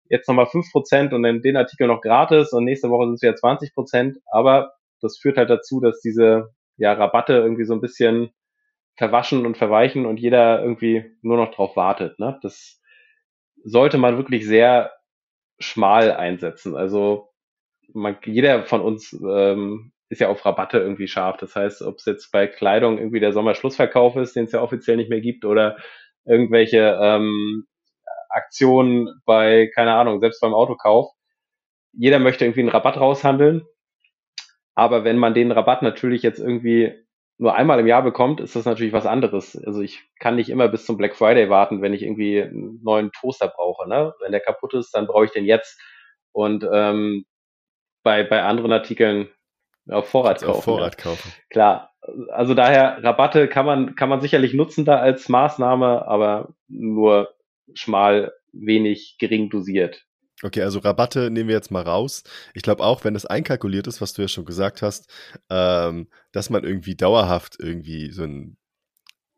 jetzt 0.08 0.28
nochmal 0.28 0.46
fünf 0.46 0.70
Prozent 0.70 1.12
und 1.12 1.22
dann 1.22 1.42
den 1.42 1.56
Artikel 1.56 1.86
noch 1.86 2.00
gratis 2.00 2.52
und 2.52 2.64
nächste 2.64 2.90
Woche 2.90 3.06
sind 3.06 3.14
es 3.14 3.22
wieder 3.22 3.34
20%. 3.34 4.16
Aber 4.30 4.72
das 5.00 5.18
führt 5.18 5.36
halt 5.36 5.50
dazu, 5.50 5.80
dass 5.80 6.00
diese 6.00 6.50
ja, 6.76 6.92
Rabatte 6.92 7.34
irgendwie 7.34 7.64
so 7.64 7.74
ein 7.74 7.80
bisschen 7.80 8.30
verwaschen 8.96 9.46
und 9.46 9.56
verweichen 9.56 10.06
und 10.06 10.18
jeder 10.20 10.62
irgendwie 10.62 11.04
nur 11.22 11.36
noch 11.36 11.54
drauf 11.54 11.76
wartet. 11.76 12.18
Ne? 12.18 12.38
Das 12.42 12.80
sollte 13.64 13.98
man 13.98 14.16
wirklich 14.16 14.46
sehr 14.46 14.92
schmal 15.62 16.12
einsetzen. 16.12 16.76
Also 16.76 17.30
man, 17.92 18.16
jeder 18.24 18.64
von 18.64 18.80
uns 18.80 19.12
ähm, 19.12 19.92
ist 20.08 20.20
ja 20.20 20.28
auf 20.28 20.44
Rabatte 20.44 20.78
irgendwie 20.78 21.08
scharf. 21.08 21.38
Das 21.38 21.56
heißt, 21.56 21.82
ob 21.82 21.96
es 21.96 22.04
jetzt 22.04 22.30
bei 22.32 22.46
Kleidung 22.46 22.98
irgendwie 22.98 23.20
der 23.20 23.32
Sommerschlussverkauf 23.32 24.16
ist, 24.16 24.36
den 24.36 24.44
es 24.44 24.52
ja 24.52 24.60
offiziell 24.62 24.96
nicht 24.96 25.10
mehr 25.10 25.20
gibt, 25.20 25.44
oder 25.44 25.76
irgendwelche 26.24 26.98
ähm, 27.00 27.66
Aktionen 28.28 29.08
bei, 29.24 29.70
keine 29.74 29.94
Ahnung, 29.94 30.20
selbst 30.20 30.40
beim 30.40 30.54
Autokauf. 30.54 31.10
Jeder 31.92 32.18
möchte 32.18 32.44
irgendwie 32.44 32.60
einen 32.60 32.68
Rabatt 32.70 32.98
raushandeln. 32.98 33.62
Aber 34.74 35.04
wenn 35.04 35.18
man 35.18 35.34
den 35.34 35.52
Rabatt 35.52 35.82
natürlich 35.82 36.22
jetzt 36.22 36.38
irgendwie 36.38 37.01
nur 37.42 37.56
einmal 37.56 37.80
im 37.80 37.88
Jahr 37.88 38.04
bekommt, 38.04 38.40
ist 38.40 38.54
das 38.54 38.66
natürlich 38.66 38.92
was 38.92 39.04
anderes. 39.04 39.60
Also 39.66 39.80
ich 39.80 40.00
kann 40.20 40.36
nicht 40.36 40.48
immer 40.48 40.68
bis 40.68 40.86
zum 40.86 40.96
Black 40.96 41.16
Friday 41.16 41.50
warten, 41.50 41.82
wenn 41.82 41.92
ich 41.92 42.02
irgendwie 42.02 42.40
einen 42.40 42.80
neuen 42.84 43.10
Toaster 43.10 43.48
brauche. 43.48 43.88
Ne? 43.88 44.14
Wenn 44.20 44.30
der 44.30 44.40
kaputt 44.40 44.74
ist, 44.74 44.94
dann 44.94 45.08
brauche 45.08 45.24
ich 45.24 45.32
den 45.32 45.44
jetzt. 45.44 45.80
Und 46.30 46.64
ähm, 46.72 47.24
bei, 48.04 48.22
bei 48.22 48.44
anderen 48.44 48.70
Artikeln 48.70 49.28
auf 49.90 50.08
Vorrat 50.08 50.40
kaufen. 50.40 50.56
Auf 50.56 50.62
Vorrat 50.62 50.94
ja. 50.98 51.02
kaufen. 51.02 51.32
Klar. 51.50 51.90
Also 52.30 52.54
daher, 52.54 53.02
Rabatte 53.02 53.48
kann 53.48 53.66
man, 53.66 53.96
kann 53.96 54.08
man 54.08 54.20
sicherlich 54.20 54.54
nutzen 54.54 54.84
da 54.84 55.00
als 55.00 55.28
Maßnahme, 55.28 56.06
aber 56.06 56.54
nur 56.68 57.34
schmal, 57.74 58.32
wenig, 58.52 59.16
gering 59.18 59.50
dosiert. 59.50 60.04
Okay, 60.42 60.62
also 60.62 60.80
Rabatte 60.80 61.30
nehmen 61.30 61.48
wir 61.48 61.54
jetzt 61.54 61.70
mal 61.70 61.82
raus. 61.82 62.24
Ich 62.54 62.62
glaube 62.62 62.82
auch, 62.82 63.04
wenn 63.04 63.14
das 63.14 63.26
einkalkuliert 63.26 63.86
ist, 63.86 64.00
was 64.00 64.12
du 64.12 64.22
ja 64.22 64.28
schon 64.28 64.44
gesagt 64.44 64.82
hast, 64.82 65.08
ähm, 65.50 66.08
dass 66.32 66.50
man 66.50 66.64
irgendwie 66.64 66.96
dauerhaft 66.96 67.56
irgendwie 67.60 68.10
so, 68.10 68.24
ein, 68.24 68.56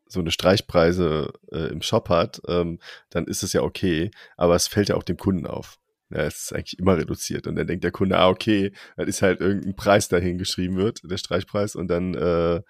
so 0.07 0.19
eine 0.19 0.31
Streichpreise 0.31 1.31
äh, 1.51 1.67
im 1.71 1.81
Shop 1.83 2.09
hat, 2.09 2.41
ähm, 2.47 2.79
dann 3.11 3.25
ist 3.25 3.43
es 3.43 3.53
ja 3.53 3.61
okay. 3.61 4.09
Aber 4.35 4.55
es 4.55 4.67
fällt 4.67 4.89
ja 4.89 4.95
auch 4.95 5.03
dem 5.03 5.17
Kunden 5.17 5.45
auf. 5.45 5.77
Ja, 6.09 6.21
es 6.21 6.43
ist 6.43 6.53
eigentlich 6.53 6.79
immer 6.79 6.97
reduziert. 6.97 7.47
Und 7.47 7.55
dann 7.55 7.67
denkt 7.67 7.83
der 7.83 7.91
Kunde, 7.91 8.17
ah, 8.17 8.29
okay, 8.29 8.71
dann 8.97 9.07
ist 9.07 9.21
halt 9.21 9.41
irgendein 9.41 9.75
Preis 9.75 10.07
dahin 10.07 10.37
geschrieben 10.37 10.77
wird, 10.77 11.01
der 11.03 11.17
Streichpreis, 11.17 11.75
und 11.75 11.87
dann 11.87 12.13
äh, 12.15 12.61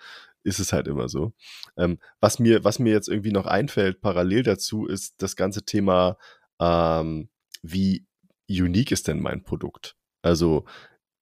ist 0.44 0.60
es 0.60 0.74
halt 0.74 0.88
immer 0.88 1.10
so. 1.10 1.34
Ähm, 1.78 2.00
was, 2.22 2.40
mir, 2.40 2.64
was 2.64 2.80
mir 2.80 2.94
jetzt 2.94 3.10
irgendwie 3.10 3.32
noch 3.32 3.46
einfällt, 3.46 4.02
parallel 4.02 4.44
dazu, 4.44 4.86
ist 4.86 5.22
das 5.22 5.36
ganze 5.36 5.64
Thema, 5.64 6.18
ähm, 6.60 7.30
wie 7.62 8.06
unique 8.50 8.92
ist 8.92 9.08
denn 9.08 9.22
mein 9.22 9.44
Produkt? 9.44 9.96
Also 10.22 10.66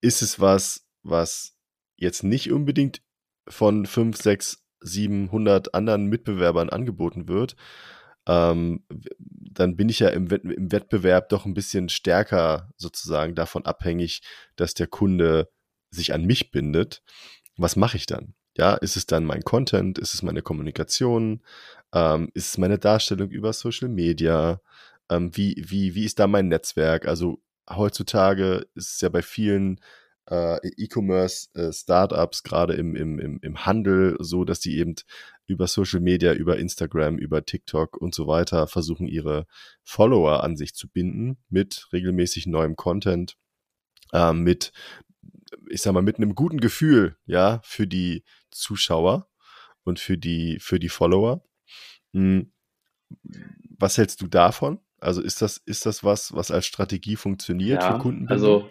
ist 0.02 0.22
es 0.22 0.40
was, 0.40 0.86
was 1.04 1.56
jetzt 1.96 2.24
nicht 2.24 2.52
unbedingt 2.52 3.02
von 3.48 3.86
5, 3.86 4.18
6, 4.18 4.64
700 4.82 5.74
anderen 5.74 6.08
Mitbewerbern 6.08 6.70
angeboten 6.70 7.28
wird, 7.28 7.56
ähm, 8.28 8.86
dann 9.20 9.76
bin 9.76 9.90
ich 9.90 10.00
ja 10.00 10.10
im, 10.10 10.28
im 10.28 10.72
Wettbewerb 10.72 11.30
doch 11.30 11.46
ein 11.46 11.54
bisschen 11.54 11.90
stärker 11.90 12.70
sozusagen 12.78 13.36
davon 13.36 13.66
abhängig, 13.66 14.22
dass 14.56 14.74
der 14.74 14.88
Kunde 14.88 15.50
sich 15.90 16.14
an 16.14 16.26
mich 16.26 16.52
bindet. 16.52 17.02
Was 17.58 17.76
mache 17.76 17.98
ich 17.98 18.06
dann? 18.06 18.36
Ja, 18.56 18.76
ist 18.76 18.98
es 18.98 19.06
dann 19.06 19.26
mein 19.26 19.42
Content? 19.44 19.98
Ist 19.98 20.14
es 20.14 20.22
meine 20.24 20.42
Kommunikation? 20.42 21.42
Ähm, 21.94 22.30
ist 22.34 22.50
es 22.50 22.58
meine 22.58 22.80
Darstellung 22.80 23.30
über 23.30 23.52
Social 23.52 23.90
Media? 23.90 24.62
Ähm, 25.10 25.36
wie, 25.36 25.64
wie, 25.68 25.96
wie 25.96 26.06
ist 26.06 26.20
da 26.20 26.28
mein 26.28 26.48
Netzwerk? 26.48 27.08
Also 27.08 27.42
heutzutage 27.70 28.68
ist 28.76 28.96
es 28.96 29.02
ja 29.02 29.10
bei 29.10 29.22
vielen 29.22 29.80
äh, 30.30 30.58
E-Commerce-Startups, 30.78 32.40
äh, 32.40 32.50
gerade 32.50 32.74
im, 32.74 32.96
im, 32.96 33.20
im, 33.20 33.40
im 33.42 33.66
Handel, 33.66 34.16
so 34.20 34.46
dass 34.46 34.60
die 34.60 34.78
eben 34.78 34.96
über 35.46 35.68
Social 35.68 36.00
Media, 36.00 36.34
über 36.34 36.58
Instagram, 36.58 37.18
über 37.18 37.46
TikTok 37.46 37.98
und 37.98 38.16
so 38.16 38.28
weiter 38.28 38.68
versuchen, 38.68 39.08
ihre 39.08 39.46
Follower 39.84 40.44
an 40.44 40.56
sich 40.56 40.74
zu 40.74 40.88
binden 40.88 41.38
mit 41.50 41.88
regelmäßig 41.92 42.48
neuem 42.48 42.76
Content, 42.76 43.38
äh, 44.14 44.34
mit, 44.34 44.72
ich 45.70 45.82
sag 45.82 45.94
mal, 45.94 46.02
mit 46.02 46.18
einem 46.18 46.36
guten 46.36 46.60
Gefühl, 46.60 47.18
ja, 47.26 47.60
für 47.64 47.88
die 47.88 48.24
Zuschauer 48.52 49.30
und 49.84 50.00
für 50.00 50.18
die, 50.18 50.60
für 50.60 50.80
die 50.80 50.90
Follower. 50.90 51.44
Hm. 52.14 52.52
Was 53.78 53.98
hältst 53.98 54.22
du 54.22 54.28
davon? 54.28 54.80
Also 55.04 55.22
ist 55.22 55.42
das, 55.42 55.58
ist 55.58 55.86
das 55.86 56.04
was, 56.04 56.34
was 56.36 56.52
als 56.52 56.66
Strategie 56.66 57.16
funktioniert 57.16 57.82
ja, 57.82 57.94
für 57.94 58.00
Kunden? 58.00 58.28
Also 58.30 58.70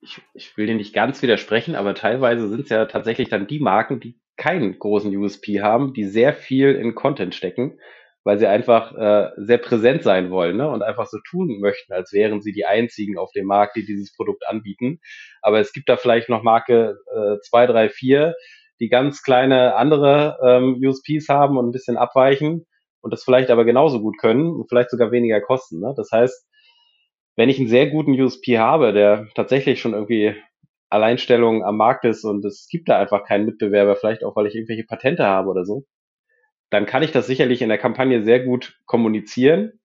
ich, 0.00 0.20
ich 0.34 0.56
will 0.56 0.66
dir 0.66 0.74
nicht 0.74 0.94
ganz 0.94 1.22
widersprechen, 1.22 1.74
aber 1.74 1.94
teilweise 1.94 2.48
sind 2.48 2.62
es 2.62 2.68
ja 2.68 2.86
tatsächlich 2.86 3.28
dann 3.28 3.46
die 3.46 3.60
Marken, 3.60 4.00
die 4.00 4.18
keinen 4.36 4.78
großen 4.78 5.14
USP 5.16 5.60
haben, 5.60 5.92
die 5.92 6.04
sehr 6.04 6.32
viel 6.32 6.74
in 6.74 6.94
Content 6.94 7.34
stecken, 7.34 7.78
weil 8.24 8.38
sie 8.38 8.46
einfach 8.46 8.94
äh, 8.94 9.30
sehr 9.36 9.58
präsent 9.58 10.02
sein 10.02 10.30
wollen 10.30 10.56
ne? 10.56 10.68
und 10.68 10.82
einfach 10.82 11.06
so 11.06 11.18
tun 11.28 11.58
möchten, 11.60 11.92
als 11.92 12.12
wären 12.12 12.40
sie 12.40 12.52
die 12.52 12.64
einzigen 12.64 13.18
auf 13.18 13.30
dem 13.32 13.46
Markt, 13.46 13.76
die 13.76 13.84
dieses 13.84 14.14
Produkt 14.14 14.46
anbieten. 14.46 15.00
Aber 15.42 15.60
es 15.60 15.72
gibt 15.72 15.88
da 15.88 15.96
vielleicht 15.96 16.28
noch 16.28 16.42
Marke 16.42 16.96
äh, 17.14 17.38
zwei, 17.48 17.66
drei, 17.66 17.88
vier, 17.88 18.34
die 18.80 18.88
ganz 18.88 19.22
kleine 19.22 19.76
andere 19.76 20.38
ähm, 20.44 20.80
USPs 20.82 21.28
haben 21.28 21.56
und 21.58 21.68
ein 21.68 21.72
bisschen 21.72 21.96
abweichen 21.96 22.66
und 23.02 23.12
das 23.12 23.24
vielleicht 23.24 23.50
aber 23.50 23.64
genauso 23.64 24.00
gut 24.00 24.18
können 24.18 24.48
und 24.48 24.68
vielleicht 24.68 24.90
sogar 24.90 25.12
weniger 25.12 25.40
kosten. 25.40 25.80
Ne? 25.80 25.92
Das 25.96 26.10
heißt, 26.10 26.48
wenn 27.36 27.48
ich 27.48 27.58
einen 27.58 27.68
sehr 27.68 27.88
guten 27.88 28.18
USP 28.18 28.58
habe, 28.58 28.92
der 28.92 29.28
tatsächlich 29.34 29.80
schon 29.80 29.94
irgendwie 29.94 30.34
Alleinstellung 30.88 31.64
am 31.64 31.76
Markt 31.76 32.04
ist 32.04 32.24
und 32.24 32.44
es 32.44 32.68
gibt 32.70 32.88
da 32.88 32.98
einfach 32.98 33.24
keinen 33.24 33.46
Mitbewerber, 33.46 33.96
vielleicht 33.96 34.24
auch, 34.24 34.36
weil 34.36 34.46
ich 34.46 34.54
irgendwelche 34.54 34.84
Patente 34.84 35.24
habe 35.24 35.48
oder 35.48 35.64
so, 35.64 35.84
dann 36.70 36.86
kann 36.86 37.02
ich 37.02 37.12
das 37.12 37.26
sicherlich 37.26 37.62
in 37.62 37.68
der 37.68 37.78
Kampagne 37.78 38.22
sehr 38.22 38.40
gut 38.40 38.78
kommunizieren, 38.86 39.80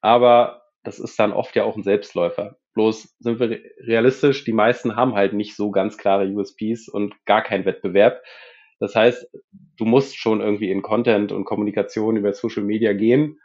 aber 0.00 0.62
das 0.82 0.98
ist 0.98 1.18
dann 1.18 1.32
oft 1.32 1.54
ja 1.56 1.64
auch 1.64 1.76
ein 1.76 1.82
Selbstläufer. 1.82 2.56
Bloß 2.74 3.16
sind 3.18 3.40
wir 3.40 3.60
realistisch, 3.80 4.44
die 4.44 4.52
meisten 4.52 4.96
haben 4.96 5.14
halt 5.14 5.32
nicht 5.32 5.56
so 5.56 5.70
ganz 5.70 5.98
klare 5.98 6.26
USPs 6.26 6.88
und 6.88 7.14
gar 7.26 7.42
keinen 7.42 7.64
Wettbewerb. 7.64 8.22
Das 8.80 8.94
heißt, 8.94 9.28
du 9.76 9.84
musst 9.84 10.16
schon 10.16 10.40
irgendwie 10.40 10.70
in 10.70 10.82
Content 10.82 11.32
und 11.32 11.44
Kommunikation 11.44 12.16
über 12.16 12.32
Social 12.32 12.62
Media 12.62 12.92
gehen 12.92 13.38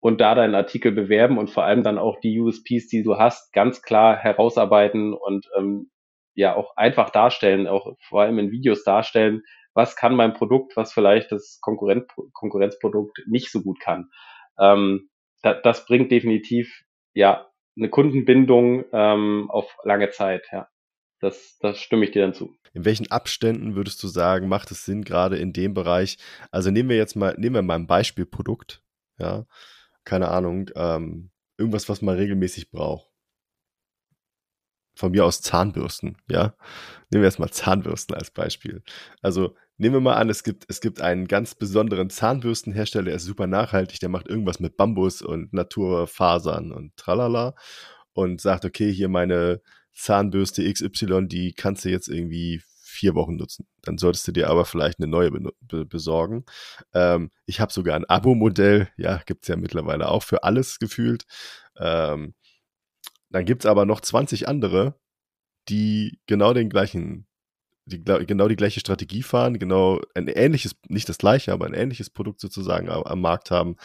und 0.00 0.20
da 0.20 0.34
deinen 0.34 0.54
Artikel 0.54 0.92
bewerben 0.92 1.38
und 1.38 1.50
vor 1.50 1.64
allem 1.64 1.82
dann 1.82 1.98
auch 1.98 2.20
die 2.20 2.38
USPs, 2.40 2.88
die 2.88 3.02
du 3.02 3.16
hast, 3.16 3.52
ganz 3.52 3.82
klar 3.82 4.16
herausarbeiten 4.16 5.12
und 5.12 5.48
ähm, 5.56 5.90
ja 6.34 6.54
auch 6.54 6.76
einfach 6.76 7.10
darstellen, 7.10 7.66
auch 7.66 7.96
vor 8.00 8.22
allem 8.22 8.38
in 8.38 8.50
Videos 8.50 8.84
darstellen, 8.84 9.42
was 9.74 9.96
kann 9.96 10.14
mein 10.14 10.34
Produkt, 10.34 10.76
was 10.76 10.92
vielleicht 10.92 11.32
das 11.32 11.58
Konkurrent, 11.60 12.10
Konkurrenzprodukt 12.32 13.22
nicht 13.26 13.50
so 13.50 13.62
gut 13.62 13.80
kann. 13.80 14.10
Ähm, 14.58 15.10
da, 15.42 15.54
das 15.54 15.86
bringt 15.86 16.10
definitiv 16.10 16.82
ja 17.14 17.48
eine 17.76 17.90
Kundenbindung 17.90 18.84
ähm, 18.92 19.50
auf 19.50 19.76
lange 19.84 20.10
Zeit, 20.10 20.46
ja. 20.52 20.68
Das, 21.20 21.56
das 21.60 21.78
stimme 21.78 22.04
ich 22.04 22.10
dir 22.10 22.22
dann 22.22 22.34
zu. 22.34 22.54
In 22.74 22.84
welchen 22.84 23.10
Abständen 23.10 23.74
würdest 23.74 24.02
du 24.02 24.08
sagen, 24.08 24.48
macht 24.48 24.70
es 24.70 24.84
Sinn, 24.84 25.02
gerade 25.02 25.36
in 25.36 25.52
dem 25.52 25.72
Bereich? 25.72 26.18
Also 26.50 26.70
nehmen 26.70 26.88
wir 26.90 26.96
jetzt 26.96 27.16
mal, 27.16 27.34
nehmen 27.38 27.54
wir 27.54 27.62
mal 27.62 27.76
ein 27.76 27.86
Beispielprodukt, 27.86 28.82
ja 29.18 29.46
keine 30.06 30.28
Ahnung, 30.28 30.70
ähm, 30.74 31.30
irgendwas, 31.58 31.90
was 31.90 32.00
man 32.00 32.16
regelmäßig 32.16 32.70
braucht. 32.70 33.10
Von 34.98 35.12
mir 35.12 35.26
aus 35.26 35.42
Zahnbürsten, 35.42 36.16
ja. 36.30 36.56
Nehmen 37.10 37.22
wir 37.22 37.24
erstmal 37.24 37.50
Zahnbürsten 37.50 38.14
als 38.14 38.30
Beispiel. 38.30 38.82
Also 39.20 39.54
nehmen 39.76 39.96
wir 39.96 40.00
mal 40.00 40.14
an, 40.14 40.30
es 40.30 40.42
gibt, 40.42 40.64
es 40.68 40.80
gibt 40.80 41.02
einen 41.02 41.26
ganz 41.28 41.54
besonderen 41.54 42.08
Zahnbürstenhersteller, 42.08 43.06
der 43.06 43.16
ist 43.16 43.24
super 43.24 43.46
nachhaltig, 43.46 44.00
der 44.00 44.08
macht 44.08 44.28
irgendwas 44.28 44.58
mit 44.58 44.78
Bambus 44.78 45.20
und 45.20 45.52
Naturfasern 45.52 46.72
und 46.72 46.96
tralala 46.96 47.54
und 48.14 48.40
sagt, 48.40 48.64
okay, 48.64 48.90
hier 48.90 49.08
meine 49.08 49.60
Zahnbürste 49.96 50.70
XY, 50.70 51.26
die 51.26 51.52
kannst 51.52 51.84
du 51.84 51.88
jetzt 51.88 52.08
irgendwie 52.08 52.62
vier 52.96 53.14
Wochen 53.14 53.36
nutzen. 53.36 53.66
Dann 53.82 53.98
solltest 53.98 54.26
du 54.28 54.32
dir 54.32 54.48
aber 54.48 54.64
vielleicht 54.64 54.98
eine 54.98 55.08
neue 55.08 55.30
be 55.30 55.84
besorgen. 55.84 56.44
Ähm, 56.94 57.30
ich 57.44 57.60
habe 57.60 57.72
sogar 57.72 57.96
ein 57.96 58.04
Abo-Modell, 58.04 58.88
ja, 58.96 59.20
gibt 59.26 59.44
es 59.44 59.48
ja 59.48 59.56
mittlerweile 59.56 60.08
auch 60.08 60.22
für 60.22 60.44
alles 60.44 60.78
gefühlt. 60.78 61.26
Ähm, 61.78 62.34
dann 63.30 63.44
gibt 63.44 63.64
es 63.64 63.70
aber 63.70 63.84
noch 63.84 64.00
20 64.00 64.48
andere, 64.48 64.98
die 65.68 66.20
genau 66.26 66.54
den 66.54 66.70
gleichen, 66.70 67.26
die, 67.86 68.02
genau 68.02 68.48
die 68.48 68.56
gleiche 68.56 68.80
Strategie 68.80 69.22
fahren, 69.22 69.58
genau 69.58 70.00
ein 70.14 70.28
ähnliches, 70.28 70.76
nicht 70.88 71.08
das 71.08 71.18
gleiche, 71.18 71.52
aber 71.52 71.66
ein 71.66 71.74
ähnliches 71.74 72.10
Produkt 72.10 72.40
sozusagen 72.40 72.88
am, 72.88 73.02
am 73.02 73.20
Markt 73.20 73.50
haben. 73.50 73.76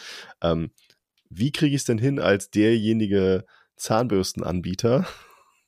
Ähm, 0.42 0.70
wie 1.28 1.52
kriege 1.52 1.74
ich 1.74 1.82
es 1.82 1.86
denn 1.86 1.98
hin 1.98 2.18
als 2.20 2.50
derjenige 2.50 3.44
Zahnbürstenanbieter, 3.76 5.06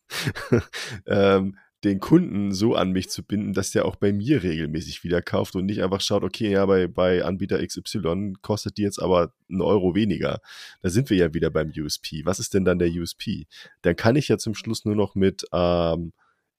ähm, 1.07 1.57
den 1.85 2.01
Kunden 2.01 2.53
so 2.53 2.75
an 2.75 2.93
mich 2.93 3.11
zu 3.11 3.23
binden, 3.23 3.53
dass 3.53 3.71
der 3.71 3.85
auch 3.85 3.97
bei 3.97 4.13
mir 4.13 4.43
regelmäßig 4.43 5.05
wieder 5.05 5.21
kauft 5.21 5.55
und 5.55 5.67
nicht 5.67 5.83
einfach 5.83 6.01
schaut, 6.01 6.25
okay, 6.25 6.51
ja, 6.51 6.65
bei, 6.67 6.87
bei 6.87 7.23
Anbieter 7.25 7.65
XY 7.65 8.35
kostet 8.41 8.79
die 8.79 8.83
jetzt 8.83 9.01
aber 9.01 9.33
einen 9.51 9.61
Euro 9.61 9.95
weniger. 9.95 10.41
Da 10.83 10.89
sind 10.89 11.11
wir 11.11 11.17
ja 11.17 11.35
wieder 11.35 11.51
beim 11.51 11.73
USP. 11.77 12.23
Was 12.25 12.39
ist 12.39 12.55
denn 12.55 12.65
dann 12.65 12.79
der 12.79 12.89
USP? 12.89 13.47
Dann 13.83 13.97
kann 13.97 14.17
ich 14.17 14.29
ja 14.29 14.39
zum 14.39 14.55
Schluss 14.55 14.85
nur 14.85 14.97
noch 14.97 15.15
mit 15.15 15.45
ähm, 15.53 16.13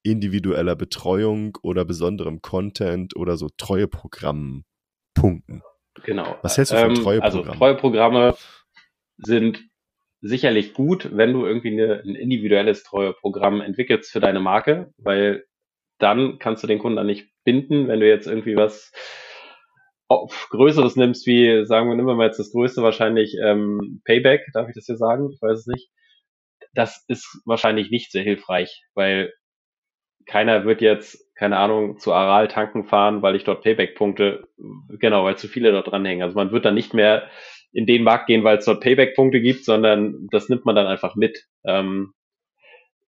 individueller 0.03 0.75
Betreuung 0.75 1.57
oder 1.63 1.83
besonderem 1.83 2.41
Content 2.41 3.15
oder 3.15 3.37
so 3.37 3.49
Treueprogrammen 3.57 4.65
punkten. 5.15 5.63
Genau. 6.03 6.37
Was 6.43 6.57
hältst 6.57 6.73
du 6.73 6.77
von 6.77 6.89
ähm, 6.89 6.95
Treueprogrammen? 6.95 7.49
Also 7.49 7.57
Treueprogramme 7.57 8.35
sind 9.17 9.63
sicherlich 10.27 10.73
gut, 10.73 11.15
wenn 11.15 11.33
du 11.33 11.45
irgendwie 11.45 11.71
eine, 11.71 12.01
ein 12.01 12.15
individuelles 12.15 12.83
Treueprogramm 12.83 13.61
entwickelst 13.61 14.11
für 14.11 14.19
deine 14.19 14.39
Marke, 14.39 14.91
weil 14.97 15.45
dann 15.99 16.39
kannst 16.39 16.63
du 16.63 16.67
den 16.67 16.79
Kunden 16.79 16.97
dann 16.97 17.05
nicht 17.05 17.29
binden, 17.43 17.87
wenn 17.87 17.99
du 17.99 18.07
jetzt 18.07 18.27
irgendwie 18.27 18.55
was 18.55 18.91
auf 20.07 20.47
Größeres 20.49 20.95
nimmst, 20.95 21.27
wie 21.27 21.65
sagen 21.65 21.89
wir, 21.89 21.95
nehmen 21.95 22.07
wir 22.07 22.15
mal 22.15 22.27
jetzt 22.27 22.39
das 22.39 22.51
Größte 22.51 22.81
wahrscheinlich 22.81 23.37
ähm, 23.41 24.01
Payback, 24.05 24.41
darf 24.53 24.67
ich 24.67 24.75
das 24.75 24.85
hier 24.85 24.97
sagen? 24.97 25.29
Ich 25.31 25.41
weiß 25.41 25.59
es 25.59 25.67
nicht. 25.67 25.89
Das 26.73 27.05
ist 27.07 27.41
wahrscheinlich 27.45 27.91
nicht 27.91 28.11
sehr 28.11 28.23
hilfreich, 28.23 28.83
weil 28.95 29.31
keiner 30.25 30.65
wird 30.65 30.81
jetzt, 30.81 31.35
keine 31.35 31.57
Ahnung, 31.57 31.99
zu 31.99 32.13
Aral 32.13 32.47
tanken 32.47 32.83
fahren, 32.83 33.21
weil 33.21 33.35
ich 33.35 33.43
dort 33.43 33.63
Payback-Punkte, 33.63 34.47
genau, 34.99 35.23
weil 35.23 35.37
zu 35.37 35.47
viele 35.47 35.71
dort 35.71 35.91
dranhängen. 35.91 36.23
Also 36.23 36.35
man 36.35 36.51
wird 36.51 36.65
dann 36.65 36.73
nicht 36.73 36.93
mehr 36.93 37.29
in 37.75 37.85
den 37.85 38.03
Markt 38.03 38.27
gehen, 38.27 38.43
weil 38.45 38.57
es 38.57 38.65
dort 38.65 38.79
Payback-Punkte 38.79 39.41
gibt, 39.41 39.65
sondern 39.65 40.27
das 40.31 40.47
nimmt 40.47 40.65
man 40.65 40.75
dann 40.75 40.87
einfach 40.87 41.15
mit. 41.15 41.45
Ähm, 41.65 42.13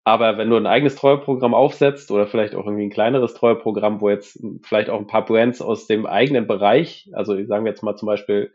aber 0.03 0.37
wenn 0.37 0.49
du 0.49 0.57
ein 0.57 0.67
eigenes 0.67 0.95
Treueprogramm 0.95 1.53
aufsetzt 1.53 2.11
oder 2.11 2.27
vielleicht 2.27 2.53
auch 2.53 2.65
irgendwie 2.65 2.83
ein 2.83 2.91
kleineres 2.91 3.33
Treueprogramm, 3.33 4.01
wo 4.01 4.09
jetzt 4.09 4.39
vielleicht 4.63 4.89
auch 4.89 4.99
ein 4.99 5.07
paar 5.07 5.25
Brands 5.25 5.61
aus 5.61 5.87
dem 5.87 6.05
eigenen 6.05 6.47
Bereich, 6.47 7.09
also 7.13 7.33
sagen 7.45 7.63
wir 7.63 7.71
jetzt 7.71 7.83
mal 7.83 7.95
zum 7.95 8.07
Beispiel, 8.07 8.51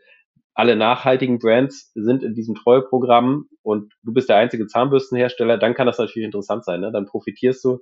alle 0.55 0.77
nachhaltigen 0.77 1.39
Brands 1.39 1.93
sind 1.95 2.23
in 2.23 2.35
diesem 2.35 2.55
Treueprogramm 2.55 3.47
und 3.63 3.95
du 4.03 4.13
bist 4.13 4.29
der 4.29 4.37
einzige 4.37 4.67
Zahnbürstenhersteller, 4.67 5.57
dann 5.57 5.75
kann 5.75 5.87
das 5.87 5.99
natürlich 5.99 6.27
interessant 6.27 6.67
sein. 6.67 6.81
Ne? 6.81 6.93
Dann 6.93 7.07
profitierst 7.07 7.65
du 7.65 7.81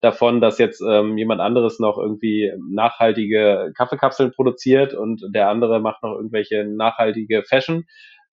davon, 0.00 0.40
dass 0.40 0.58
jetzt 0.58 0.80
ähm, 0.80 1.18
jemand 1.18 1.40
anderes 1.40 1.78
noch 1.78 1.98
irgendwie 1.98 2.52
nachhaltige 2.70 3.72
Kaffeekapseln 3.76 4.32
produziert 4.32 4.94
und 4.94 5.22
der 5.34 5.48
andere 5.48 5.80
macht 5.80 6.02
noch 6.02 6.14
irgendwelche 6.14 6.64
nachhaltige 6.64 7.42
Fashion. 7.42 7.84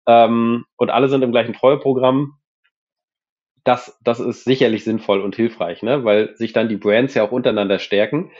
Ähm, 0.08 0.66
und 0.78 0.90
alle 0.90 1.08
sind 1.08 1.22
im 1.22 1.32
gleichen 1.32 1.54
Treueprogramm. 1.54 2.34
Das, 3.64 3.98
das 4.04 4.20
ist 4.20 4.44
sicherlich 4.44 4.84
sinnvoll 4.84 5.22
und 5.22 5.38
hilfreich, 5.38 5.84
ne? 5.84 6.04
weil 6.04 6.36
sich 6.36 6.52
dann 6.52 6.68
die 6.68 6.76
Brands 6.76 7.14
ja 7.14 7.24
auch 7.24 7.32
untereinander 7.32 7.80
stärken. 7.80 8.32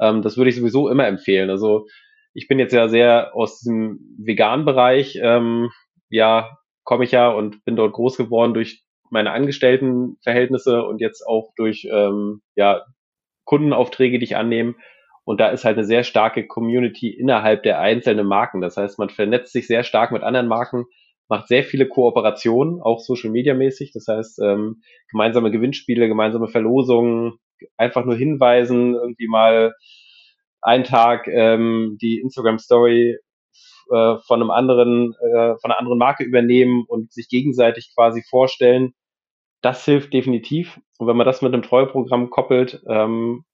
Ähm, 0.00 0.22
das 0.22 0.38
würde 0.38 0.48
ich 0.48 0.56
sowieso 0.56 0.88
immer 0.88 1.06
empfehlen. 1.06 1.50
Also 1.50 1.86
ich 2.32 2.48
bin 2.48 2.58
jetzt 2.58 2.72
ja 2.72 2.88
sehr 2.88 3.34
aus 3.34 3.60
dem 3.60 3.98
veganen 4.18 4.64
Bereich, 4.64 5.18
ähm, 5.22 5.70
ja, 6.08 6.58
komme 6.84 7.04
ich 7.04 7.12
ja 7.12 7.28
und 7.28 7.62
bin 7.64 7.76
dort 7.76 7.92
groß 7.92 8.16
geworden 8.16 8.54
durch 8.54 8.82
meine 9.10 9.32
Angestelltenverhältnisse 9.32 10.84
und 10.84 11.00
jetzt 11.00 11.26
auch 11.26 11.52
durch 11.56 11.88
ähm, 11.90 12.42
ja, 12.54 12.84
Kundenaufträge, 13.44 14.18
die 14.18 14.24
ich 14.24 14.36
annehme. 14.36 14.74
Und 15.24 15.40
da 15.40 15.48
ist 15.48 15.64
halt 15.64 15.76
eine 15.76 15.86
sehr 15.86 16.02
starke 16.02 16.46
Community 16.46 17.10
innerhalb 17.10 17.62
der 17.62 17.80
einzelnen 17.80 18.26
Marken. 18.26 18.60
Das 18.60 18.76
heißt, 18.76 18.98
man 18.98 19.10
vernetzt 19.10 19.52
sich 19.52 19.66
sehr 19.66 19.84
stark 19.84 20.12
mit 20.12 20.22
anderen 20.22 20.48
Marken, 20.48 20.86
macht 21.28 21.48
sehr 21.48 21.62
viele 21.62 21.86
Kooperationen, 21.86 22.80
auch 22.80 23.00
Social 23.00 23.30
Media 23.30 23.54
mäßig. 23.54 23.92
Das 23.92 24.06
heißt, 24.08 24.40
ähm, 24.40 24.82
gemeinsame 25.10 25.50
Gewinnspiele, 25.50 26.08
gemeinsame 26.08 26.48
Verlosungen, 26.48 27.38
einfach 27.76 28.04
nur 28.04 28.16
hinweisen, 28.16 28.94
irgendwie 28.94 29.28
mal 29.28 29.74
einen 30.62 30.84
Tag 30.84 31.26
ähm, 31.28 31.96
die 32.00 32.20
Instagram 32.20 32.58
Story 32.58 33.18
äh, 33.90 34.16
von 34.26 34.40
einem 34.40 34.50
anderen, 34.50 35.14
äh, 35.14 35.56
von 35.60 35.70
einer 35.70 35.78
anderen 35.78 35.98
Marke 35.98 36.24
übernehmen 36.24 36.84
und 36.86 37.12
sich 37.12 37.28
gegenseitig 37.28 37.92
quasi 37.94 38.22
vorstellen. 38.28 38.94
Das 39.62 39.84
hilft 39.84 40.12
definitiv. 40.12 40.80
Und 40.98 41.06
wenn 41.06 41.16
man 41.16 41.26
das 41.26 41.42
mit 41.42 41.52
einem 41.52 41.62
Treueprogramm 41.62 42.30
koppelt, 42.30 42.82
ähm, 42.86 43.44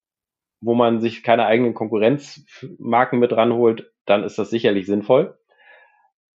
wo 0.61 0.75
man 0.75 1.01
sich 1.01 1.23
keine 1.23 1.47
eigenen 1.47 1.75
Konkurrenzmarken 1.75 3.19
mit 3.19 3.33
ranholt, 3.33 3.93
dann 4.07 4.25
ist 4.25 4.39
das 4.39 4.51
sicherlich 4.51 4.87
sinnvoll. 4.87 5.37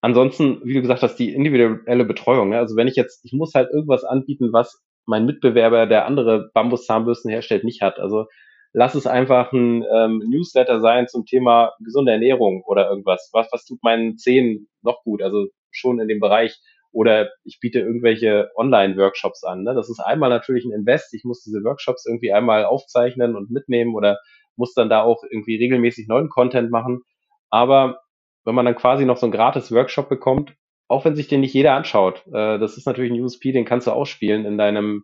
Ansonsten, 0.01 0.61
wie 0.63 0.73
du 0.73 0.81
gesagt 0.81 1.03
hast, 1.03 1.15
die 1.15 1.33
individuelle 1.33 2.05
Betreuung. 2.05 2.49
Ne? 2.49 2.57
Also 2.57 2.75
wenn 2.75 2.87
ich 2.87 2.95
jetzt, 2.95 3.23
ich 3.25 3.33
muss 3.33 3.53
halt 3.53 3.69
irgendwas 3.71 4.03
anbieten, 4.03 4.53
was 4.53 4.81
mein 5.05 5.25
Mitbewerber, 5.25 5.87
der 5.87 6.05
andere 6.05 6.51
Bambuszahnbürsten 6.53 7.29
herstellt, 7.31 7.63
nicht 7.63 7.81
hat. 7.81 7.99
Also 7.99 8.27
lass 8.73 8.95
es 8.95 9.07
einfach 9.07 9.51
ein 9.51 9.83
ähm, 9.91 10.23
Newsletter 10.29 10.79
sein 10.79 11.07
zum 11.07 11.25
Thema 11.25 11.73
gesunde 11.83 12.11
Ernährung 12.11 12.63
oder 12.65 12.89
irgendwas. 12.89 13.29
Was, 13.33 13.49
was 13.51 13.65
tut 13.65 13.83
meinen 13.83 14.17
Zähnen 14.17 14.69
noch 14.81 15.03
gut? 15.03 15.21
Also 15.21 15.47
schon 15.71 15.99
in 15.99 16.07
dem 16.07 16.19
Bereich. 16.19 16.59
Oder 16.91 17.29
ich 17.43 17.59
biete 17.59 17.79
irgendwelche 17.79 18.49
Online-Workshops 18.55 19.43
an. 19.43 19.63
Ne? 19.63 19.75
Das 19.75 19.89
ist 19.89 19.99
einmal 19.99 20.29
natürlich 20.29 20.65
ein 20.65 20.71
Invest. 20.71 21.13
Ich 21.13 21.23
muss 21.23 21.43
diese 21.43 21.63
Workshops 21.63 22.05
irgendwie 22.05 22.33
einmal 22.33 22.65
aufzeichnen 22.65 23.35
und 23.35 23.51
mitnehmen 23.51 23.95
oder 23.95 24.19
muss 24.55 24.73
dann 24.73 24.89
da 24.89 25.03
auch 25.03 25.23
irgendwie 25.29 25.55
regelmäßig 25.55 26.07
neuen 26.07 26.29
Content 26.29 26.71
machen. 26.71 27.01
Aber 27.49 28.01
wenn 28.43 28.55
man 28.55 28.65
dann 28.65 28.75
quasi 28.75 29.05
noch 29.05 29.17
so 29.17 29.25
einen 29.25 29.33
gratis 29.33 29.71
Workshop 29.71 30.09
bekommt, 30.09 30.53
auch 30.87 31.05
wenn 31.05 31.15
sich 31.15 31.27
den 31.27 31.41
nicht 31.41 31.53
jeder 31.53 31.75
anschaut, 31.75 32.25
äh, 32.27 32.57
das 32.57 32.77
ist 32.77 32.87
natürlich 32.87 33.11
ein 33.11 33.21
USP, 33.21 33.51
den 33.51 33.65
kannst 33.65 33.87
du 33.87 33.91
ausspielen 33.91 34.45
in 34.45 34.57
deinem 34.57 35.03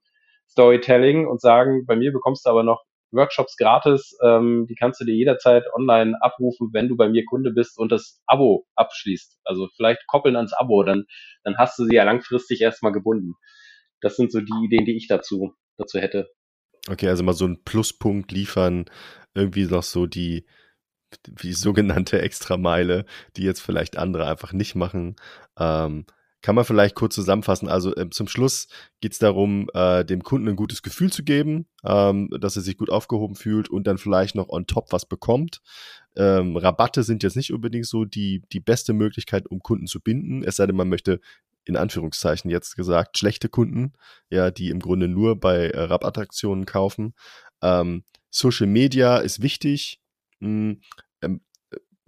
Storytelling 0.50 1.28
und 1.28 1.42
sagen, 1.42 1.86
bei 1.86 1.96
mir 1.96 2.12
bekommst 2.12 2.46
du 2.46 2.50
aber 2.50 2.64
noch 2.64 2.84
Workshops 3.16 3.58
gratis, 3.58 4.18
ähm, 4.24 4.68
die 4.70 4.76
kannst 4.76 5.02
du 5.02 5.06
dir 5.06 5.16
jederzeit 5.16 5.64
online 5.74 6.16
abrufen, 6.22 6.70
wenn 6.74 6.88
du 6.88 6.96
bei 6.96 7.10
mir 7.10 7.26
Kunde 7.26 7.52
bist 7.52 7.78
und 7.78 7.92
das 7.92 8.22
Abo 8.26 8.68
abschließt. 8.76 9.40
Also 9.44 9.70
vielleicht 9.76 10.06
koppeln 10.08 10.36
ans 10.36 10.54
Abo, 10.54 10.84
dann, 10.84 11.06
dann 11.44 11.58
hast 11.58 11.80
du 11.80 11.86
sie 11.86 11.96
ja 11.96 12.04
langfristig 12.04 12.62
erstmal 12.62 12.92
gebunden. 12.92 13.34
Das 14.02 14.16
sind 14.16 14.32
so 14.32 14.42
die 14.42 14.66
Ideen, 14.66 14.86
die 14.86 14.96
ich 14.96 15.08
dazu, 15.08 15.54
dazu 15.78 16.00
hätte. 16.00 16.30
Okay, 16.90 17.08
also 17.08 17.24
mal 17.24 17.34
so 17.34 17.46
einen 17.46 17.64
Pluspunkt 17.64 18.32
liefern, 18.32 18.86
irgendwie 19.34 19.66
noch 19.66 19.84
so 19.84 20.06
die, 20.06 20.46
die 21.26 21.54
sogenannte 21.54 22.22
Extrameile, 22.22 23.06
die 23.38 23.44
jetzt 23.44 23.62
vielleicht 23.62 23.98
andere 23.98 24.28
einfach 24.28 24.54
nicht 24.54 24.76
machen. 24.76 25.16
Ähm, 25.58 26.06
kann 26.46 26.54
man 26.54 26.64
vielleicht 26.64 26.94
kurz 26.94 27.16
zusammenfassen. 27.16 27.68
Also 27.68 27.96
äh, 27.96 28.08
zum 28.12 28.28
Schluss 28.28 28.68
geht 29.02 29.14
es 29.14 29.18
darum, 29.18 29.68
äh, 29.74 30.06
dem 30.06 30.22
Kunden 30.22 30.48
ein 30.48 30.56
gutes 30.56 30.84
Gefühl 30.84 31.12
zu 31.12 31.24
geben, 31.24 31.66
ähm, 31.84 32.30
dass 32.40 32.56
er 32.56 32.62
sich 32.62 32.78
gut 32.78 32.92
aufgehoben 32.92 33.34
fühlt 33.34 33.68
und 33.68 33.88
dann 33.88 33.98
vielleicht 33.98 34.36
noch 34.36 34.50
on 34.50 34.68
top 34.68 34.94
was 34.94 35.08
bekommt. 35.08 35.64
Ähm, 36.16 36.56
Rabatte 36.56 37.02
sind 37.02 37.24
jetzt 37.24 37.36
nicht 37.36 37.52
unbedingt 37.52 37.88
so 37.88 38.06
die, 38.06 38.44
die 38.52 38.60
beste 38.60 38.94
Möglichkeit, 38.94 39.48
um 39.50 39.60
Kunden 39.62 39.88
zu 39.88 40.00
binden, 40.00 40.44
es 40.44 40.58
sei 40.58 40.68
denn, 40.68 40.76
man 40.76 40.88
möchte 40.88 41.20
in 41.64 41.78
Anführungszeichen 41.78 42.52
jetzt 42.52 42.76
gesagt, 42.76 43.18
schlechte 43.18 43.50
Kunden, 43.50 43.94
ja, 44.30 44.52
die 44.52 44.70
im 44.70 44.80
Grunde 44.80 45.08
nur 45.08 45.40
bei 45.40 45.70
äh, 45.70 45.82
Rabattaktionen 45.82 46.68
kaufen. 46.68 47.16
Ähm, 47.64 48.04
Social 48.30 48.68
Media 48.68 49.18
ist 49.18 49.42
wichtig. 49.42 50.00
Hm, 50.42 50.80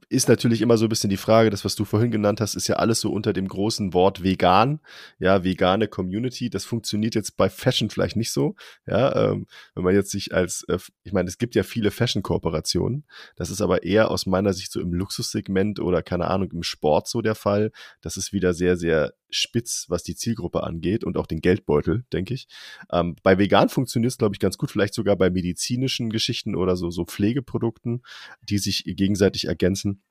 ist 0.09 0.29
natürlich 0.29 0.61
immer 0.61 0.77
so 0.77 0.85
ein 0.85 0.89
bisschen 0.89 1.09
die 1.09 1.17
Frage, 1.17 1.49
das, 1.49 1.65
was 1.65 1.75
du 1.75 1.83
vorhin 1.83 2.11
genannt 2.11 2.39
hast, 2.39 2.55
ist 2.55 2.67
ja 2.67 2.77
alles 2.77 3.01
so 3.01 3.11
unter 3.11 3.33
dem 3.33 3.47
großen 3.47 3.93
Wort 3.93 4.23
vegan, 4.23 4.79
ja, 5.19 5.43
vegane 5.43 5.87
Community. 5.87 6.49
Das 6.49 6.63
funktioniert 6.63 7.13
jetzt 7.13 7.35
bei 7.35 7.49
Fashion 7.49 7.89
vielleicht 7.89 8.15
nicht 8.15 8.31
so, 8.31 8.55
ja, 8.85 9.31
ähm, 9.31 9.47
wenn 9.75 9.83
man 9.83 9.93
jetzt 9.93 10.11
sich 10.11 10.33
als, 10.33 10.63
äh, 10.69 10.77
ich 11.03 11.11
meine, 11.11 11.27
es 11.27 11.37
gibt 11.37 11.55
ja 11.55 11.63
viele 11.63 11.91
Fashion-Kooperationen. 11.91 13.05
Das 13.35 13.49
ist 13.49 13.61
aber 13.61 13.83
eher 13.83 14.09
aus 14.09 14.25
meiner 14.25 14.53
Sicht 14.53 14.71
so 14.71 14.79
im 14.79 14.93
Luxussegment 14.93 15.79
oder 15.79 16.01
keine 16.01 16.27
Ahnung, 16.27 16.51
im 16.51 16.63
Sport 16.63 17.07
so 17.07 17.21
der 17.21 17.35
Fall. 17.35 17.71
Das 18.01 18.15
ist 18.15 18.31
wieder 18.31 18.53
sehr, 18.53 18.77
sehr 18.77 19.13
spitz, 19.29 19.85
was 19.89 20.03
die 20.03 20.15
Zielgruppe 20.15 20.63
angeht 20.63 21.03
und 21.03 21.17
auch 21.17 21.27
den 21.27 21.41
Geldbeutel, 21.41 22.05
denke 22.13 22.33
ich. 22.33 22.47
Ähm, 22.91 23.15
bei 23.23 23.37
vegan 23.37 23.69
funktioniert 23.69 24.11
es, 24.11 24.17
glaube 24.17 24.35
ich, 24.35 24.39
ganz 24.39 24.57
gut, 24.57 24.71
vielleicht 24.71 24.93
sogar 24.93 25.15
bei 25.15 25.29
medizinischen 25.29 26.09
Geschichten 26.09 26.55
oder 26.55 26.75
so, 26.75 26.89
so 26.89 27.05
Pflegeprodukten, 27.05 28.03
die 28.41 28.57
sich 28.57 28.83
gegenseitig 28.85 29.45
ergänzen. 29.45 30.03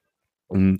Um, 0.48 0.78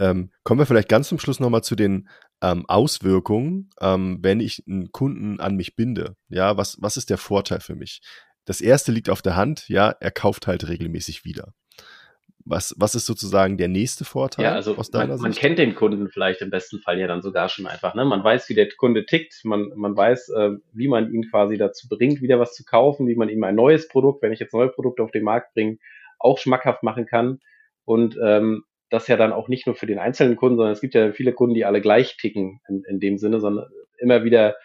ähm, 0.00 0.32
kommen 0.42 0.58
wir 0.58 0.66
vielleicht 0.66 0.88
ganz 0.88 1.08
zum 1.08 1.20
Schluss 1.20 1.38
nochmal 1.38 1.62
zu 1.62 1.76
den 1.76 2.08
ähm, 2.42 2.64
Auswirkungen, 2.66 3.70
ähm, 3.80 4.18
wenn 4.22 4.40
ich 4.40 4.64
einen 4.66 4.90
Kunden 4.90 5.38
an 5.38 5.54
mich 5.54 5.76
binde. 5.76 6.16
Ja, 6.28 6.56
was, 6.56 6.76
was 6.80 6.96
ist 6.96 7.10
der 7.10 7.18
Vorteil 7.18 7.60
für 7.60 7.76
mich? 7.76 8.00
Das 8.44 8.60
erste 8.60 8.92
liegt 8.92 9.08
auf 9.08 9.22
der 9.22 9.36
Hand, 9.36 9.68
ja, 9.68 9.90
er 9.90 10.10
kauft 10.10 10.46
halt 10.46 10.68
regelmäßig 10.68 11.24
wieder. 11.24 11.54
Was, 12.46 12.74
was 12.76 12.94
ist 12.94 13.06
sozusagen 13.06 13.56
der 13.56 13.68
nächste 13.68 14.04
Vorteil 14.04 14.44
ja, 14.44 14.52
also 14.52 14.76
aus 14.76 14.90
deiner 14.90 15.16
man, 15.16 15.16
Sicht? 15.16 15.22
Man 15.22 15.32
kennt 15.32 15.58
den 15.58 15.74
Kunden 15.74 16.10
vielleicht 16.10 16.42
im 16.42 16.50
besten 16.50 16.78
Fall 16.80 16.98
ja 16.98 17.06
dann 17.06 17.22
sogar 17.22 17.48
schon 17.48 17.66
einfach. 17.66 17.94
Ne? 17.94 18.04
Man 18.04 18.22
weiß, 18.22 18.50
wie 18.50 18.54
der 18.54 18.68
Kunde 18.68 19.06
tickt, 19.06 19.40
man, 19.44 19.72
man 19.76 19.96
weiß, 19.96 20.28
äh, 20.28 20.50
wie 20.72 20.88
man 20.88 21.10
ihn 21.10 21.30
quasi 21.30 21.56
dazu 21.56 21.88
bringt, 21.88 22.20
wieder 22.20 22.38
was 22.38 22.54
zu 22.54 22.64
kaufen, 22.64 23.08
wie 23.08 23.14
man 23.14 23.30
ihm 23.30 23.42
ein 23.44 23.54
neues 23.54 23.88
Produkt, 23.88 24.22
wenn 24.22 24.32
ich 24.32 24.40
jetzt 24.40 24.52
neue 24.52 24.68
Produkte 24.68 25.02
auf 25.02 25.10
den 25.10 25.24
Markt 25.24 25.54
bringe, 25.54 25.78
auch 26.18 26.36
schmackhaft 26.36 26.82
machen 26.82 27.06
kann. 27.06 27.40
Und 27.86 28.18
ähm, 28.22 28.64
das 28.90 29.08
ja 29.08 29.16
dann 29.16 29.32
auch 29.32 29.48
nicht 29.48 29.66
nur 29.66 29.74
für 29.74 29.86
den 29.86 29.98
einzelnen 29.98 30.36
Kunden, 30.36 30.56
sondern 30.56 30.72
es 30.72 30.80
gibt 30.82 30.94
ja 30.94 31.12
viele 31.12 31.32
Kunden, 31.32 31.54
die 31.54 31.64
alle 31.64 31.80
gleich 31.80 32.16
ticken 32.18 32.60
in, 32.68 32.84
in 32.88 33.00
dem 33.00 33.16
Sinne, 33.16 33.40
sondern 33.40 33.66
immer 33.98 34.22
wieder, 34.24 34.56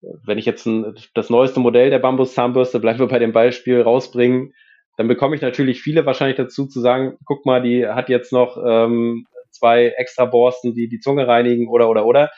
wenn 0.00 0.38
ich 0.38 0.44
jetzt 0.44 0.66
ein, 0.66 0.94
das 1.14 1.30
neueste 1.30 1.58
Modell 1.60 1.90
der 1.90 1.98
Bambus-Zahnbürste, 1.98 2.80
bleiben 2.80 2.98
wir 2.98 3.08
bei 3.08 3.18
dem 3.18 3.32
Beispiel, 3.32 3.80
rausbringen, 3.80 4.52
dann 4.98 5.06
bekomme 5.06 5.36
ich 5.36 5.42
natürlich 5.42 5.80
viele 5.80 6.04
wahrscheinlich 6.04 6.36
dazu 6.36 6.66
zu 6.66 6.80
sagen, 6.80 7.16
guck 7.24 7.46
mal, 7.46 7.62
die 7.62 7.86
hat 7.86 8.08
jetzt 8.08 8.32
noch 8.32 8.58
ähm, 8.62 9.26
zwei 9.50 9.94
extra 9.96 10.24
Borsten, 10.24 10.74
die 10.74 10.88
die 10.88 10.98
Zunge 10.98 11.28
reinigen 11.28 11.68
oder 11.68 11.88
oder 11.88 12.04
oder. 12.04 12.30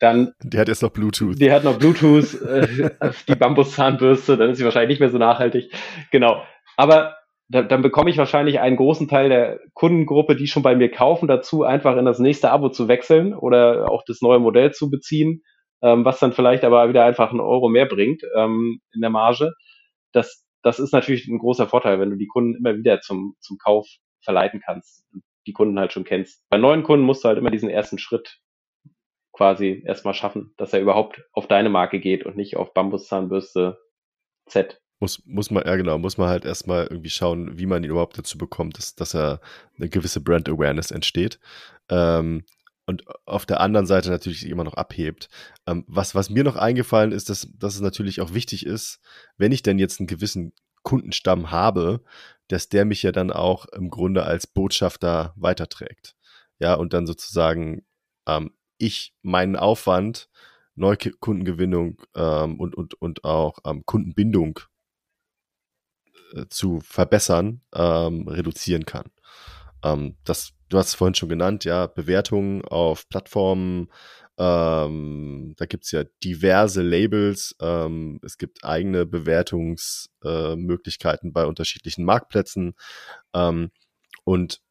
Dann, 0.00 0.32
die 0.42 0.58
hat 0.58 0.66
jetzt 0.66 0.82
noch 0.82 0.90
Bluetooth. 0.90 1.40
Die 1.40 1.52
hat 1.52 1.62
noch 1.62 1.78
Bluetooth, 1.78 2.42
äh, 2.42 2.90
die 3.28 3.34
Bambus-Zahnbürste, 3.36 4.36
dann 4.36 4.50
ist 4.50 4.58
sie 4.58 4.64
wahrscheinlich 4.64 4.90
nicht 4.90 5.00
mehr 5.00 5.10
so 5.10 5.18
nachhaltig. 5.18 5.72
Genau. 6.10 6.42
Aber 6.76 7.14
da, 7.48 7.62
dann 7.62 7.82
bekomme 7.82 8.10
ich 8.10 8.18
wahrscheinlich 8.18 8.58
einen 8.58 8.76
großen 8.76 9.06
Teil 9.06 9.28
der 9.28 9.60
Kundengruppe, 9.74 10.34
die 10.34 10.48
schon 10.48 10.64
bei 10.64 10.74
mir 10.74 10.90
kaufen, 10.90 11.28
dazu 11.28 11.62
einfach 11.62 11.96
in 11.96 12.04
das 12.04 12.18
nächste 12.18 12.50
Abo 12.50 12.68
zu 12.68 12.88
wechseln 12.88 13.32
oder 13.32 13.88
auch 13.92 14.02
das 14.04 14.22
neue 14.22 14.40
Modell 14.40 14.72
zu 14.72 14.90
beziehen, 14.90 15.42
ähm, 15.82 16.04
was 16.04 16.18
dann 16.18 16.32
vielleicht 16.32 16.64
aber 16.64 16.88
wieder 16.88 17.04
einfach 17.04 17.30
einen 17.30 17.40
Euro 17.40 17.68
mehr 17.68 17.86
bringt 17.86 18.22
ähm, 18.34 18.80
in 18.92 19.02
der 19.02 19.10
Marge. 19.10 19.52
Das, 20.12 20.44
das 20.68 20.78
ist 20.78 20.92
natürlich 20.92 21.26
ein 21.26 21.38
großer 21.38 21.66
Vorteil, 21.66 21.98
wenn 21.98 22.10
du 22.10 22.16
die 22.16 22.28
Kunden 22.28 22.54
immer 22.56 22.76
wieder 22.76 23.00
zum, 23.00 23.36
zum 23.40 23.58
Kauf 23.58 23.88
verleiten 24.20 24.60
kannst 24.64 25.04
die 25.48 25.52
Kunden 25.52 25.78
halt 25.78 25.92
schon 25.92 26.04
kennst. 26.04 26.48
Bei 26.50 26.58
neuen 26.58 26.84
Kunden 26.84 27.04
musst 27.04 27.24
du 27.24 27.28
halt 27.28 27.38
immer 27.38 27.50
diesen 27.50 27.70
ersten 27.70 27.98
Schritt 27.98 28.38
quasi 29.32 29.82
erstmal 29.84 30.14
schaffen, 30.14 30.52
dass 30.56 30.72
er 30.72 30.80
überhaupt 30.80 31.24
auf 31.32 31.48
deine 31.48 31.70
Marke 31.70 31.98
geht 31.98 32.24
und 32.24 32.36
nicht 32.36 32.56
auf 32.56 32.74
Bambuszahnbürste 32.74 33.78
Z. 34.46 34.80
Muss, 35.00 35.22
muss 35.24 35.50
man, 35.50 35.64
ja 35.64 35.76
genau, 35.76 35.96
muss 35.98 36.18
man 36.18 36.28
halt 36.28 36.44
erstmal 36.44 36.86
irgendwie 36.88 37.10
schauen, 37.10 37.58
wie 37.58 37.66
man 37.66 37.82
ihn 37.82 37.90
überhaupt 37.90 38.18
dazu 38.18 38.36
bekommt, 38.36 38.78
dass, 38.78 38.94
dass 38.94 39.14
er 39.14 39.40
eine 39.76 39.88
gewisse 39.88 40.20
Brand 40.20 40.48
Awareness 40.48 40.90
entsteht. 40.90 41.38
Ähm, 41.88 42.44
und 42.88 43.04
auf 43.26 43.44
der 43.44 43.60
anderen 43.60 43.86
Seite 43.86 44.08
natürlich 44.08 44.48
immer 44.48 44.64
noch 44.64 44.72
abhebt. 44.72 45.28
Ähm, 45.66 45.84
was, 45.86 46.14
was 46.14 46.30
mir 46.30 46.42
noch 46.42 46.56
eingefallen 46.56 47.12
ist, 47.12 47.28
dass, 47.28 47.46
dass 47.54 47.74
es 47.74 47.82
natürlich 47.82 48.22
auch 48.22 48.32
wichtig 48.32 48.64
ist, 48.64 49.00
wenn 49.36 49.52
ich 49.52 49.62
denn 49.62 49.78
jetzt 49.78 50.00
einen 50.00 50.06
gewissen 50.06 50.54
Kundenstamm 50.84 51.50
habe, 51.50 52.02
dass 52.48 52.70
der 52.70 52.86
mich 52.86 53.02
ja 53.02 53.12
dann 53.12 53.30
auch 53.30 53.66
im 53.66 53.90
Grunde 53.90 54.24
als 54.24 54.46
Botschafter 54.46 55.34
weiterträgt. 55.36 56.16
Ja, 56.60 56.74
und 56.74 56.94
dann 56.94 57.06
sozusagen 57.06 57.84
ähm, 58.26 58.52
ich 58.78 59.14
meinen 59.20 59.56
Aufwand, 59.56 60.30
Neukundengewinnung 60.74 62.00
ähm, 62.14 62.58
und, 62.58 62.74
und, 62.74 62.94
und 62.94 63.22
auch 63.22 63.58
ähm, 63.66 63.84
Kundenbindung 63.84 64.60
äh, 66.32 66.46
zu 66.48 66.80
verbessern, 66.80 67.60
ähm, 67.74 68.26
reduzieren 68.28 68.86
kann. 68.86 69.10
Ähm, 69.84 70.16
das, 70.24 70.52
du 70.68 70.78
hast 70.78 70.88
es 70.88 70.94
vorhin 70.94 71.14
schon 71.14 71.28
genannt, 71.28 71.64
ja, 71.64 71.86
Bewertungen 71.86 72.64
auf 72.64 73.08
Plattformen, 73.08 73.88
ähm, 74.38 75.54
da 75.56 75.66
gibt 75.66 75.84
es 75.84 75.90
ja 75.90 76.04
diverse 76.22 76.82
Labels, 76.82 77.56
ähm, 77.60 78.20
es 78.22 78.38
gibt 78.38 78.64
eigene 78.64 79.04
Bewertungsmöglichkeiten 79.04 81.30
äh, 81.30 81.32
bei 81.32 81.44
unterschiedlichen 81.44 82.04
Marktplätzen 82.04 82.74
ähm, 83.34 83.72
und 84.24 84.62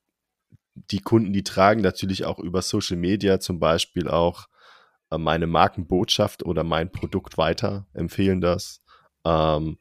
die 0.91 0.99
Kunden, 0.99 1.33
die 1.33 1.43
tragen 1.43 1.81
natürlich 1.81 2.23
auch 2.23 2.39
über 2.39 2.61
Social 2.61 2.95
Media 2.97 3.41
zum 3.41 3.59
Beispiel 3.59 4.07
auch 4.07 4.47
äh, 5.11 5.17
meine 5.17 5.47
Markenbotschaft 5.47 6.43
oder 6.43 6.63
mein 6.63 6.91
Produkt 6.91 7.37
weiter, 7.37 7.87
empfehlen 7.93 8.41
das. 8.41 8.81
Ähm, 9.25 9.77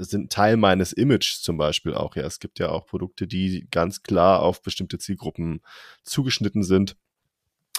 sind 0.00 0.30
Teil 0.30 0.56
meines 0.56 0.92
Images 0.92 1.42
zum 1.42 1.56
Beispiel 1.56 1.94
auch. 1.94 2.14
Ja, 2.16 2.24
es 2.24 2.38
gibt 2.38 2.58
ja 2.58 2.70
auch 2.70 2.86
Produkte, 2.86 3.26
die 3.26 3.66
ganz 3.70 4.02
klar 4.02 4.42
auf 4.42 4.62
bestimmte 4.62 4.98
Zielgruppen 4.98 5.60
zugeschnitten 6.02 6.62
sind. 6.62 6.96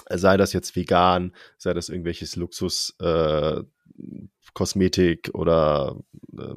Sei 0.08 0.36
das 0.36 0.52
jetzt 0.52 0.74
vegan, 0.76 1.34
sei 1.56 1.72
das 1.72 1.88
irgendwelches 1.88 2.36
Luxus, 2.36 2.94
äh, 3.00 3.62
Kosmetik 4.54 5.30
oder 5.34 5.96
äh, 6.36 6.54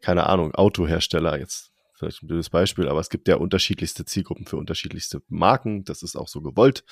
keine 0.00 0.26
Ahnung, 0.26 0.54
Autohersteller 0.54 1.38
jetzt 1.38 1.72
vielleicht 1.98 2.22
ein 2.22 2.28
blödes 2.28 2.48
Beispiel, 2.50 2.88
aber 2.88 3.00
es 3.00 3.10
gibt 3.10 3.28
ja 3.28 3.36
unterschiedlichste 3.36 4.04
Zielgruppen 4.04 4.46
für 4.46 4.56
unterschiedlichste 4.56 5.20
Marken. 5.28 5.84
Das 5.84 6.02
ist 6.02 6.16
auch 6.16 6.28
so 6.28 6.40
gewollt. 6.40 6.84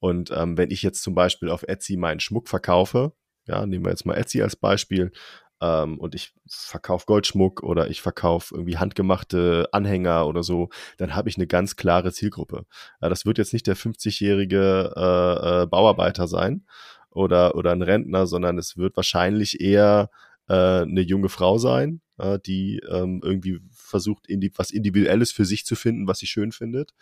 Und 0.00 0.30
ähm, 0.32 0.56
wenn 0.58 0.70
ich 0.70 0.82
jetzt 0.82 1.02
zum 1.02 1.14
Beispiel 1.14 1.50
auf 1.50 1.62
Etsy 1.62 1.96
meinen 1.96 2.20
Schmuck 2.20 2.48
verkaufe, 2.48 3.12
ja, 3.46 3.64
nehmen 3.64 3.84
wir 3.84 3.90
jetzt 3.90 4.06
mal 4.06 4.16
Etsy 4.16 4.42
als 4.42 4.56
Beispiel, 4.56 5.12
ähm, 5.60 5.98
und 5.98 6.14
ich 6.14 6.32
verkaufe 6.48 7.06
Goldschmuck 7.06 7.62
oder 7.62 7.90
ich 7.90 8.00
verkaufe 8.00 8.54
irgendwie 8.54 8.78
handgemachte 8.78 9.68
Anhänger 9.72 10.26
oder 10.26 10.42
so, 10.42 10.70
dann 10.96 11.14
habe 11.14 11.28
ich 11.28 11.36
eine 11.36 11.46
ganz 11.46 11.76
klare 11.76 12.12
Zielgruppe. 12.12 12.66
Ja, 13.00 13.08
das 13.08 13.26
wird 13.26 13.38
jetzt 13.38 13.52
nicht 13.52 13.66
der 13.66 13.76
50-jährige 13.76 14.92
äh, 14.96 15.62
äh, 15.62 15.66
Bauarbeiter 15.66 16.26
sein 16.26 16.64
oder, 17.10 17.54
oder 17.54 17.72
ein 17.72 17.82
Rentner, 17.82 18.26
sondern 18.26 18.58
es 18.58 18.76
wird 18.76 18.96
wahrscheinlich 18.96 19.60
eher 19.60 20.10
äh, 20.48 20.82
eine 20.82 21.02
junge 21.02 21.28
Frau 21.28 21.58
sein, 21.58 22.00
äh, 22.18 22.38
die 22.38 22.80
ähm, 22.90 23.20
irgendwie 23.22 23.60
versucht, 23.72 24.28
indi 24.28 24.52
was 24.56 24.70
Individuelles 24.70 25.32
für 25.32 25.44
sich 25.44 25.66
zu 25.66 25.76
finden, 25.76 26.06
was 26.06 26.18
sie 26.18 26.26
schön 26.26 26.52
findet. 26.52 26.92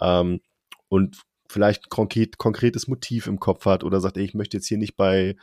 Ähm, 0.00 0.40
und 0.88 1.18
vielleicht 1.48 1.88
konkret, 1.90 2.38
konkretes 2.38 2.88
Motiv 2.88 3.26
im 3.26 3.40
Kopf 3.40 3.66
hat 3.66 3.84
oder 3.84 4.00
sagt, 4.00 4.16
ey, 4.16 4.24
ich 4.24 4.34
möchte 4.34 4.56
jetzt 4.56 4.66
hier 4.66 4.78
nicht 4.78 4.96
bei 4.96 5.36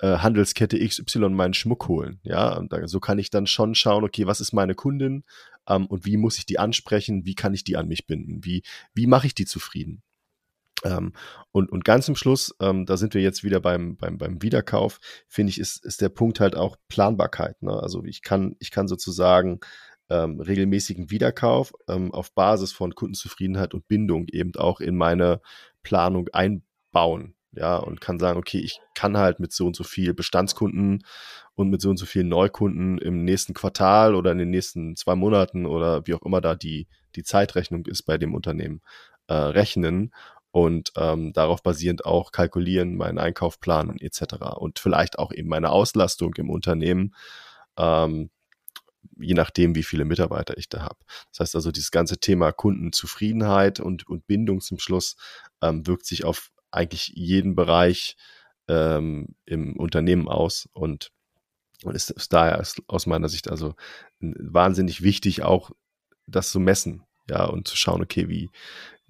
äh, 0.00 0.18
Handelskette 0.18 0.78
XY 0.78 1.30
meinen 1.30 1.54
Schmuck 1.54 1.88
holen. 1.88 2.20
Ja, 2.22 2.56
und 2.56 2.72
da, 2.72 2.86
so 2.88 3.00
kann 3.00 3.18
ich 3.18 3.30
dann 3.30 3.46
schon 3.46 3.74
schauen, 3.74 4.04
okay, 4.04 4.26
was 4.26 4.40
ist 4.40 4.52
meine 4.52 4.74
Kundin 4.74 5.24
ähm, 5.68 5.86
und 5.86 6.04
wie 6.06 6.16
muss 6.16 6.38
ich 6.38 6.46
die 6.46 6.58
ansprechen, 6.58 7.26
wie 7.26 7.34
kann 7.34 7.54
ich 7.54 7.64
die 7.64 7.76
an 7.76 7.88
mich 7.88 8.06
binden, 8.06 8.44
wie, 8.44 8.62
wie 8.94 9.06
mache 9.06 9.26
ich 9.26 9.34
die 9.34 9.46
zufrieden. 9.46 10.02
Ähm, 10.84 11.12
und, 11.52 11.70
und 11.70 11.84
ganz 11.84 12.06
zum 12.06 12.16
Schluss, 12.16 12.54
ähm, 12.60 12.86
da 12.86 12.96
sind 12.96 13.12
wir 13.12 13.20
jetzt 13.20 13.44
wieder 13.44 13.60
beim, 13.60 13.96
beim, 13.96 14.16
beim 14.16 14.42
Wiederkauf, 14.42 14.98
finde 15.28 15.50
ich, 15.50 15.60
ist, 15.60 15.84
ist 15.84 16.00
der 16.00 16.08
Punkt 16.08 16.40
halt 16.40 16.56
auch 16.56 16.76
Planbarkeit. 16.88 17.60
Ne? 17.62 17.72
Also 17.72 18.02
ich 18.04 18.22
kann, 18.22 18.56
ich 18.58 18.70
kann 18.70 18.88
sozusagen 18.88 19.60
ähm, 20.08 20.40
regelmäßigen 20.40 21.10
Wiederkauf 21.10 21.72
ähm, 21.88 22.12
auf 22.12 22.32
Basis 22.32 22.72
von 22.72 22.94
Kundenzufriedenheit 22.94 23.74
und 23.74 23.86
Bindung 23.86 24.28
eben 24.28 24.54
auch 24.56 24.80
in 24.80 24.96
meine 24.96 25.42
Planung 25.82 26.28
einbauen 26.32 27.34
ja, 27.52 27.76
und 27.76 28.00
kann 28.00 28.18
sagen, 28.18 28.38
okay, 28.38 28.58
ich 28.58 28.80
kann 28.94 29.16
halt 29.16 29.40
mit 29.40 29.52
so 29.52 29.66
und 29.66 29.74
so 29.74 29.84
viel 29.84 30.14
Bestandskunden 30.14 31.04
und 31.54 31.68
mit 31.68 31.80
so 31.80 31.90
und 31.90 31.96
so 31.96 32.06
vielen 32.06 32.28
Neukunden 32.28 32.98
im 32.98 33.24
nächsten 33.24 33.54
Quartal 33.54 34.14
oder 34.14 34.32
in 34.32 34.38
den 34.38 34.50
nächsten 34.50 34.96
zwei 34.96 35.16
Monaten 35.16 35.66
oder 35.66 36.06
wie 36.06 36.14
auch 36.14 36.22
immer 36.22 36.40
da 36.40 36.54
die, 36.54 36.86
die 37.16 37.24
Zeitrechnung 37.24 37.86
ist 37.86 38.02
bei 38.02 38.18
dem 38.18 38.34
Unternehmen, 38.34 38.82
äh, 39.26 39.34
rechnen 39.34 40.12
und 40.52 40.92
ähm, 40.96 41.32
darauf 41.32 41.62
basierend 41.62 42.04
auch 42.04 42.32
kalkulieren, 42.32 42.96
meinen 42.96 43.18
Einkauf 43.18 43.60
planen 43.60 43.98
etc. 44.00 44.34
Und 44.56 44.78
vielleicht 44.78 45.18
auch 45.18 45.32
eben 45.32 45.48
meine 45.48 45.70
Auslastung 45.70 46.34
im 46.36 46.50
Unternehmen, 46.50 47.14
ähm, 47.76 48.30
je 49.18 49.34
nachdem, 49.34 49.74
wie 49.74 49.82
viele 49.82 50.04
Mitarbeiter 50.04 50.56
ich 50.56 50.68
da 50.68 50.82
habe. 50.82 50.98
Das 51.30 51.40
heißt 51.40 51.54
also, 51.56 51.70
dieses 51.72 51.90
ganze 51.90 52.18
Thema 52.18 52.52
Kundenzufriedenheit 52.52 53.80
und, 53.80 54.08
und 54.08 54.26
Bindung 54.26 54.60
zum 54.60 54.78
Schluss 54.78 55.16
ähm, 55.62 55.86
wirkt 55.86 56.06
sich 56.06 56.24
auf 56.24 56.50
eigentlich 56.70 57.12
jeden 57.14 57.54
Bereich 57.54 58.16
ähm, 58.68 59.34
im 59.44 59.76
Unternehmen 59.76 60.28
aus 60.28 60.68
und, 60.72 61.10
und 61.82 61.94
ist, 61.94 62.10
ist 62.10 62.32
daher 62.32 62.62
aus 62.86 63.06
meiner 63.06 63.28
Sicht 63.28 63.50
also 63.50 63.74
wahnsinnig 64.20 65.02
wichtig, 65.02 65.42
auch 65.42 65.70
das 66.26 66.50
zu 66.50 66.60
messen, 66.60 67.02
ja, 67.28 67.44
und 67.44 67.68
zu 67.68 67.76
schauen, 67.76 68.02
okay, 68.02 68.28
wie, 68.28 68.50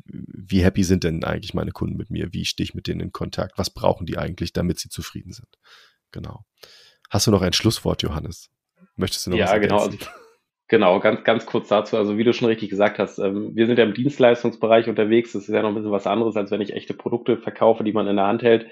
wie 0.04 0.64
happy 0.64 0.84
sind 0.84 1.04
denn 1.04 1.24
eigentlich 1.24 1.54
meine 1.54 1.72
Kunden 1.72 1.96
mit 1.96 2.10
mir? 2.10 2.32
Wie 2.32 2.44
stehe 2.44 2.64
ich 2.64 2.74
mit 2.74 2.86
denen 2.86 3.00
in 3.00 3.12
Kontakt? 3.12 3.58
Was 3.58 3.70
brauchen 3.70 4.06
die 4.06 4.18
eigentlich, 4.18 4.52
damit 4.52 4.78
sie 4.78 4.88
zufrieden 4.88 5.32
sind? 5.32 5.48
Genau. 6.10 6.44
Hast 7.08 7.26
du 7.26 7.30
noch 7.30 7.42
ein 7.42 7.52
Schlusswort, 7.52 8.02
Johannes? 8.02 8.50
Möchtest 8.96 9.26
du 9.26 9.30
noch 9.30 9.38
ja, 9.38 9.52
was 9.52 9.60
genau. 9.60 9.78
Also, 9.78 9.98
genau, 10.70 11.00
ganz, 11.00 11.24
ganz 11.24 11.44
kurz 11.44 11.68
dazu. 11.68 11.98
Also, 11.98 12.16
wie 12.16 12.24
du 12.24 12.32
schon 12.32 12.48
richtig 12.48 12.70
gesagt 12.70 12.98
hast, 12.98 13.18
ähm, 13.18 13.50
wir 13.54 13.66
sind 13.66 13.78
ja 13.78 13.84
im 13.84 13.92
Dienstleistungsbereich 13.92 14.88
unterwegs. 14.88 15.32
Das 15.32 15.42
ist 15.42 15.54
ja 15.54 15.60
noch 15.60 15.68
ein 15.68 15.74
bisschen 15.74 15.90
was 15.90 16.06
anderes, 16.06 16.36
als 16.36 16.50
wenn 16.50 16.62
ich 16.62 16.72
echte 16.72 16.94
Produkte 16.94 17.36
verkaufe, 17.36 17.84
die 17.84 17.92
man 17.92 18.06
in 18.06 18.16
der 18.16 18.26
Hand 18.26 18.42
hält. 18.42 18.66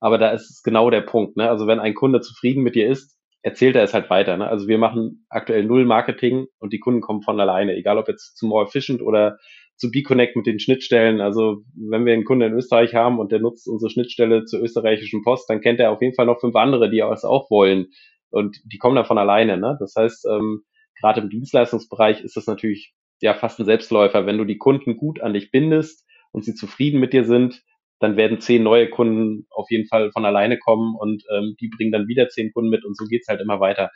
Aber 0.00 0.16
da 0.16 0.30
ist 0.30 0.48
es 0.48 0.62
genau 0.62 0.88
der 0.88 1.02
Punkt. 1.02 1.36
Ne? 1.36 1.50
Also, 1.50 1.66
wenn 1.66 1.80
ein 1.80 1.94
Kunde 1.94 2.20
zufrieden 2.20 2.62
mit 2.62 2.74
dir 2.74 2.88
ist, 2.88 3.18
erzählt 3.42 3.76
er 3.76 3.82
es 3.82 3.92
halt 3.92 4.08
weiter. 4.08 4.38
Ne? 4.38 4.46
Also, 4.46 4.68
wir 4.68 4.78
machen 4.78 5.26
aktuell 5.28 5.64
null 5.64 5.84
Marketing 5.84 6.46
und 6.58 6.72
die 6.72 6.78
Kunden 6.78 7.02
kommen 7.02 7.20
von 7.20 7.38
alleine. 7.38 7.74
Egal, 7.74 7.98
ob 7.98 8.08
jetzt 8.08 8.38
zu 8.38 8.46
More 8.46 8.64
Efficient 8.64 9.02
oder 9.02 9.36
zu 9.76 9.90
B-Connect 9.90 10.36
mit 10.36 10.46
den 10.46 10.60
Schnittstellen. 10.60 11.20
Also 11.20 11.62
wenn 11.74 12.06
wir 12.06 12.12
einen 12.12 12.24
Kunden 12.24 12.46
in 12.46 12.52
Österreich 12.52 12.94
haben 12.94 13.18
und 13.18 13.32
der 13.32 13.40
nutzt 13.40 13.66
unsere 13.66 13.90
Schnittstelle 13.90 14.44
zur 14.44 14.60
österreichischen 14.60 15.24
Post, 15.24 15.50
dann 15.50 15.60
kennt 15.60 15.80
er 15.80 15.90
auf 15.90 16.00
jeden 16.00 16.14
Fall 16.14 16.26
noch 16.26 16.38
fünf 16.38 16.54
andere, 16.54 16.88
die 16.88 17.00
es 17.00 17.24
auch 17.24 17.50
wollen. 17.50 17.88
Und 18.30 18.58
die 18.64 18.78
kommen 18.78 18.94
dann 18.94 19.06
von 19.06 19.18
alleine. 19.18 19.58
Ne? 19.58 19.76
Das 19.80 19.94
heißt, 19.96 20.26
ähm, 20.30 20.62
gerade 21.02 21.20
im 21.20 21.28
Dienstleistungsbereich 21.28 22.22
ist 22.22 22.36
das 22.36 22.46
natürlich 22.46 22.94
ja 23.20 23.34
fast 23.34 23.58
ein 23.58 23.66
Selbstläufer. 23.66 24.24
Wenn 24.24 24.38
du 24.38 24.44
die 24.44 24.58
Kunden 24.58 24.96
gut 24.96 25.20
an 25.20 25.34
dich 25.34 25.50
bindest 25.50 26.06
und 26.30 26.44
sie 26.44 26.54
zufrieden 26.54 27.00
mit 27.00 27.12
dir 27.12 27.24
sind, 27.24 27.62
dann 27.98 28.16
werden 28.16 28.40
zehn 28.40 28.62
neue 28.62 28.88
Kunden 28.88 29.46
auf 29.50 29.70
jeden 29.70 29.86
Fall 29.86 30.10
von 30.12 30.24
alleine 30.24 30.58
kommen 30.58 30.96
und 30.96 31.22
ähm, 31.30 31.56
die 31.60 31.68
bringen 31.68 31.92
dann 31.92 32.08
wieder 32.08 32.28
zehn 32.28 32.52
Kunden 32.52 32.70
mit 32.70 32.84
und 32.84 32.96
so 32.96 33.04
geht's 33.04 33.28
halt 33.28 33.40
immer 33.40 33.60
weiter. 33.60 33.90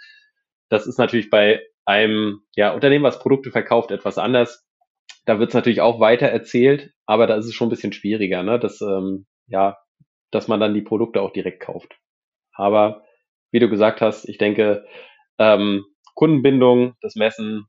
Das 0.69 0.87
ist 0.87 0.99
natürlich 0.99 1.31
bei 1.31 1.61
einem 1.85 2.41
ja, 2.55 2.73
Unternehmen, 2.73 3.05
was 3.05 3.21
Produkte 3.21 3.51
verkauft, 3.51 3.91
etwas 3.91 4.19
anders. 4.19 4.65
Da 5.25 5.39
wird 5.39 5.51
es 5.51 5.55
natürlich 5.55 5.81
auch 5.81 6.01
weiter 6.01 6.27
erzählt, 6.27 6.93
aber 7.07 7.27
da 7.27 7.37
ist 7.37 7.47
es 7.47 7.55
schon 7.55 7.69
ein 7.69 7.71
bisschen 7.71 7.93
schwieriger, 7.93 8.43
ne? 8.43 8.59
dass, 8.59 8.81
ähm, 8.81 9.27
ja, 9.47 9.77
dass 10.31 10.49
man 10.49 10.61
dann 10.61 10.75
die 10.75 10.83
Produkte 10.83 11.21
auch 11.21 11.33
direkt 11.33 11.63
kauft. 11.63 11.99
Aber 12.53 13.05
wie 13.53 13.61
du 13.61 13.69
gesagt 13.69 14.01
hast, 14.01 14.29
ich 14.29 14.39
denke, 14.39 14.87
ähm, 15.39 15.85
Kundenbindung, 16.17 16.97
das 17.03 17.15
Messen 17.15 17.67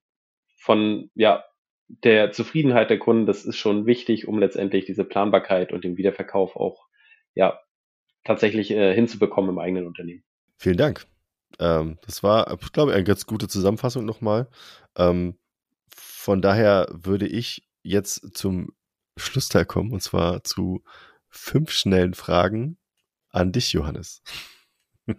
von 0.57 1.11
ja, 1.13 1.43
der 1.87 2.31
Zufriedenheit 2.31 2.89
der 2.89 2.97
Kunden, 2.97 3.25
das 3.25 3.45
ist 3.45 3.57
schon 3.57 3.85
wichtig, 3.85 4.27
um 4.27 4.39
letztendlich 4.39 4.85
diese 4.85 5.03
Planbarkeit 5.03 5.71
und 5.71 5.83
den 5.83 5.97
Wiederverkauf 5.97 6.55
auch 6.55 6.87
ja, 7.35 7.59
tatsächlich 8.23 8.71
äh, 8.71 8.95
hinzubekommen 8.95 9.51
im 9.51 9.59
eigenen 9.59 9.85
Unternehmen. 9.85 10.23
Vielen 10.57 10.77
Dank. 10.77 11.05
Ähm, 11.59 11.97
das 12.05 12.23
war, 12.23 12.57
glaube 12.73 12.91
ich, 12.91 12.95
eine 12.95 13.03
ganz 13.03 13.25
gute 13.25 13.47
Zusammenfassung 13.47 14.05
nochmal. 14.05 14.49
Ähm, 14.97 15.37
von 15.93 16.41
daher 16.41 16.87
würde 16.91 17.27
ich 17.27 17.67
jetzt 17.83 18.37
zum 18.37 18.73
Schlussteil 19.17 19.65
kommen 19.65 19.91
und 19.91 20.01
zwar 20.01 20.43
zu 20.43 20.83
fünf 21.29 21.71
schnellen 21.71 22.13
Fragen 22.13 22.77
an 23.29 23.51
dich, 23.51 23.73
Johannes. 23.73 24.21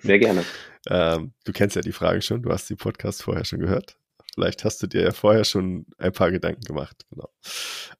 Sehr 0.00 0.18
gerne. 0.18 0.44
Ähm, 0.88 1.32
du 1.44 1.52
kennst 1.52 1.76
ja 1.76 1.82
die 1.82 1.92
Fragen 1.92 2.22
schon, 2.22 2.42
du 2.42 2.50
hast 2.50 2.68
die 2.68 2.76
Podcast 2.76 3.22
vorher 3.22 3.44
schon 3.44 3.60
gehört. 3.60 3.96
Vielleicht 4.34 4.64
hast 4.64 4.82
du 4.82 4.86
dir 4.86 5.02
ja 5.02 5.12
vorher 5.12 5.44
schon 5.44 5.86
ein 5.98 6.12
paar 6.12 6.30
Gedanken 6.30 6.62
gemacht. 6.62 7.04
Genau. 7.10 7.28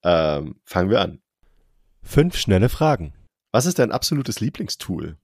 Ähm, 0.05 0.61
fangen 0.65 0.91
wir 0.91 1.01
an. 1.01 1.21
Fünf 2.03 2.37
schnelle 2.37 2.69
Fragen. 2.69 3.13
Was 3.53 3.67
ist 3.67 3.79
dein 3.79 3.93
absolutes 3.93 4.41
Lieblingstool? 4.41 5.17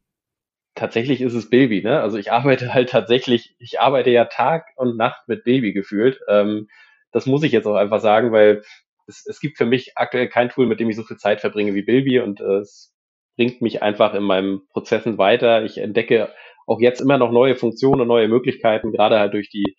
Tatsächlich 0.74 1.20
ist 1.20 1.34
es 1.34 1.50
Baby, 1.50 1.82
ne? 1.82 2.00
Also 2.00 2.18
ich 2.18 2.32
arbeite 2.32 2.74
halt 2.74 2.90
tatsächlich, 2.90 3.54
ich 3.58 3.80
arbeite 3.80 4.10
ja 4.10 4.24
Tag 4.24 4.66
und 4.76 4.96
Nacht 4.96 5.28
mit 5.28 5.44
Baby 5.44 5.72
gefühlt. 5.72 6.20
Ähm, 6.28 6.68
das 7.12 7.26
muss 7.26 7.44
ich 7.44 7.52
jetzt 7.52 7.66
auch 7.66 7.76
einfach 7.76 8.00
sagen, 8.00 8.32
weil 8.32 8.62
es, 9.06 9.24
es 9.26 9.38
gibt 9.38 9.56
für 9.56 9.66
mich 9.66 9.92
aktuell 9.96 10.28
kein 10.28 10.48
Tool, 10.48 10.66
mit 10.66 10.80
dem 10.80 10.90
ich 10.90 10.96
so 10.96 11.04
viel 11.04 11.16
Zeit 11.16 11.40
verbringe 11.40 11.74
wie 11.74 11.82
Bilby 11.82 12.18
und 12.18 12.40
äh, 12.40 12.58
es 12.58 12.92
bringt 13.36 13.62
mich 13.62 13.82
einfach 13.82 14.14
in 14.14 14.22
meinen 14.22 14.66
Prozessen 14.68 15.16
weiter. 15.18 15.64
Ich 15.64 15.78
entdecke 15.78 16.32
auch 16.66 16.80
jetzt 16.80 17.00
immer 17.00 17.18
noch 17.18 17.30
neue 17.30 17.56
Funktionen 17.56 18.02
und 18.02 18.08
neue 18.08 18.28
Möglichkeiten, 18.28 18.92
gerade 18.92 19.18
halt 19.18 19.34
durch 19.34 19.48
die 19.50 19.76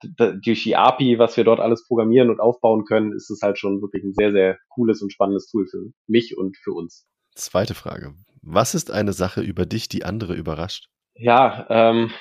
durch 0.00 0.62
die 0.62 0.76
API, 0.76 1.18
was 1.18 1.36
wir 1.36 1.44
dort 1.44 1.60
alles 1.60 1.84
programmieren 1.86 2.30
und 2.30 2.40
aufbauen 2.40 2.84
können, 2.84 3.12
ist 3.12 3.30
es 3.30 3.42
halt 3.42 3.58
schon 3.58 3.82
wirklich 3.82 4.04
ein 4.04 4.12
sehr, 4.14 4.30
sehr 4.30 4.58
cooles 4.68 5.02
und 5.02 5.12
spannendes 5.12 5.48
Tool 5.50 5.66
für 5.66 5.90
mich 6.06 6.36
und 6.36 6.56
für 6.56 6.72
uns. 6.72 7.06
Zweite 7.34 7.74
Frage. 7.74 8.14
Was 8.42 8.74
ist 8.74 8.90
eine 8.90 9.12
Sache 9.12 9.40
über 9.40 9.66
dich, 9.66 9.88
die 9.88 10.04
andere 10.04 10.34
überrascht? 10.34 10.88
Ja, 11.14 11.66
ähm, 11.68 12.12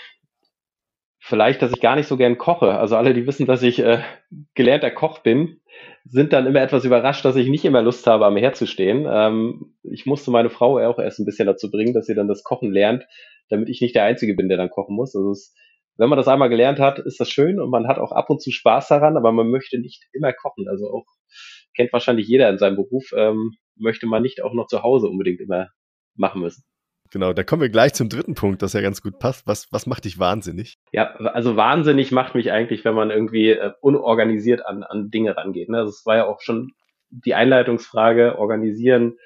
vielleicht, 1.20 1.62
dass 1.62 1.72
ich 1.72 1.80
gar 1.80 1.96
nicht 1.96 2.08
so 2.08 2.18
gern 2.18 2.38
koche. 2.38 2.78
Also 2.78 2.96
alle, 2.96 3.14
die 3.14 3.28
wissen, 3.28 3.46
dass 3.46 3.62
ich 3.62 3.80
äh, 3.80 4.02
gelernter 4.56 4.92
Koch 4.92 5.20
bin, 5.20 5.62
sind 6.06 6.34
dann 6.34 6.46
immer 6.46 6.62
etwas 6.62 6.86
überrascht, 6.86 7.26
dass 7.26 7.36
ich 7.36 7.48
nicht 7.50 7.66
immer 7.66 7.82
Lust 7.82 8.08
habe, 8.08 8.26
am 8.26 8.38
Herd 8.38 8.56
zu 8.56 8.66
stehen. 8.66 9.08
Ähm, 9.10 9.76
ich 9.84 10.06
musste 10.06 10.32
meine 10.32 10.50
Frau 10.50 10.80
auch 10.80 11.00
erst 11.00 11.20
ein 11.20 11.26
bisschen 11.26 11.48
dazu 11.48 11.70
bringen, 11.70 11.94
dass 11.94 12.06
sie 12.06 12.16
dann 12.16 12.28
das 12.28 12.44
Kochen 12.44 12.72
lernt, 12.72 13.06
damit 13.50 13.70
ich 13.70 13.82
nicht 13.82 13.96
der 13.96 14.04
Einzige 14.04 14.36
bin, 14.36 14.50
der 14.50 14.58
dann 14.58 14.70
kochen 14.70 14.96
muss. 14.96 15.16
Also 15.16 15.32
es, 15.32 15.54
wenn 15.98 16.10
man 16.10 16.18
das 16.18 16.28
einmal 16.28 16.50
gelernt 16.50 16.80
hat, 16.80 17.00
ist 17.00 17.20
das 17.20 17.30
schön 17.30 17.60
und 17.60 17.70
man 17.70 17.88
hat 17.88 17.98
auch 17.98 18.12
ab 18.12 18.30
und 18.30 18.42
zu 18.42 18.52
Spaß 18.52 18.88
daran, 18.88 19.18
aber 19.18 19.32
man 19.32 19.50
möchte 19.50 19.80
nicht 19.80 20.06
immer 20.14 20.34
kochen. 20.34 20.68
Also 20.70 20.90
auch 20.90 21.06
kennt 21.76 21.94
wahrscheinlich 21.94 22.28
jeder 22.28 22.50
in 22.50 22.58
seinem 22.58 22.76
Beruf, 22.76 23.12
ähm, 23.16 23.54
möchte 23.76 24.08
man 24.08 24.22
nicht 24.22 24.44
auch 24.44 24.54
noch 24.54 24.68
zu 24.68 24.84
Hause 24.84 25.08
unbedingt 25.08 25.40
immer 25.40 25.68
machen 26.16 26.42
müssen. 26.42 26.64
Genau, 27.12 27.34
da 27.34 27.44
kommen 27.44 27.62
wir 27.62 27.70
gleich 27.70 27.94
zum 27.94 28.10
dritten 28.10 28.36
Punkt, 28.36 28.62
das 28.62 28.74
ja 28.74 28.82
ganz 28.82 29.02
gut 29.02 29.20
passt. 29.20 29.48
Was, 29.48 29.72
was 29.72 29.86
macht 29.88 30.06
dich 30.06 30.20
wahnsinnig? 30.20 30.78
Ja, 30.92 31.16
also 31.16 31.56
wahnsinnig 31.56 32.12
macht 32.12 32.36
mich 32.36 32.52
eigentlich, 32.52 32.84
wenn 32.86 32.96
man 32.96 33.12
irgendwie 33.12 33.52
äh, 33.52 33.72
unorganisiert 33.82 34.66
an, 34.66 34.84
an 34.84 35.10
Dinge 35.10 35.38
rangeht. 35.38 35.70
Ne? 35.70 35.78
Also 35.78 35.90
es 35.90 36.06
war 36.06 36.18
ja 36.18 36.26
auch 36.26 36.42
schon 36.42 36.72
die 37.10 37.34
Einleitungsfrage, 37.34 38.38
organisieren. 38.38 39.18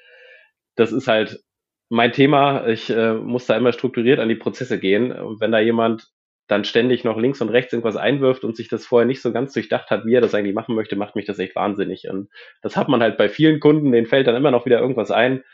Das 0.76 0.92
ist 0.92 1.08
halt 1.08 1.40
mein 1.88 2.12
Thema. 2.12 2.66
Ich 2.68 2.90
äh, 2.90 3.14
muss 3.14 3.46
da 3.46 3.56
immer 3.56 3.72
strukturiert 3.72 4.20
an 4.20 4.28
die 4.28 4.36
Prozesse 4.36 4.78
gehen. 4.78 5.12
Und 5.12 5.40
wenn 5.40 5.52
da 5.52 5.58
jemand 5.58 6.08
dann 6.48 6.64
ständig 6.64 7.04
noch 7.04 7.18
links 7.18 7.40
und 7.40 7.48
rechts 7.48 7.72
irgendwas 7.72 7.96
einwirft 7.96 8.44
und 8.44 8.56
sich 8.56 8.68
das 8.68 8.86
vorher 8.86 9.06
nicht 9.06 9.22
so 9.22 9.32
ganz 9.32 9.52
durchdacht 9.52 9.90
hat, 9.90 10.04
wie 10.04 10.14
er 10.14 10.20
das 10.20 10.34
eigentlich 10.34 10.54
machen 10.54 10.74
möchte, 10.74 10.96
macht 10.96 11.16
mich 11.16 11.24
das 11.24 11.38
echt 11.38 11.56
wahnsinnig. 11.56 12.08
Und 12.08 12.28
das 12.62 12.76
hat 12.76 12.88
man 12.88 13.02
halt 13.02 13.16
bei 13.16 13.28
vielen 13.28 13.60
Kunden, 13.60 13.92
denen 13.92 14.06
fällt 14.06 14.26
dann 14.26 14.36
immer 14.36 14.50
noch 14.50 14.66
wieder 14.66 14.80
irgendwas 14.80 15.10
ein. 15.10 15.44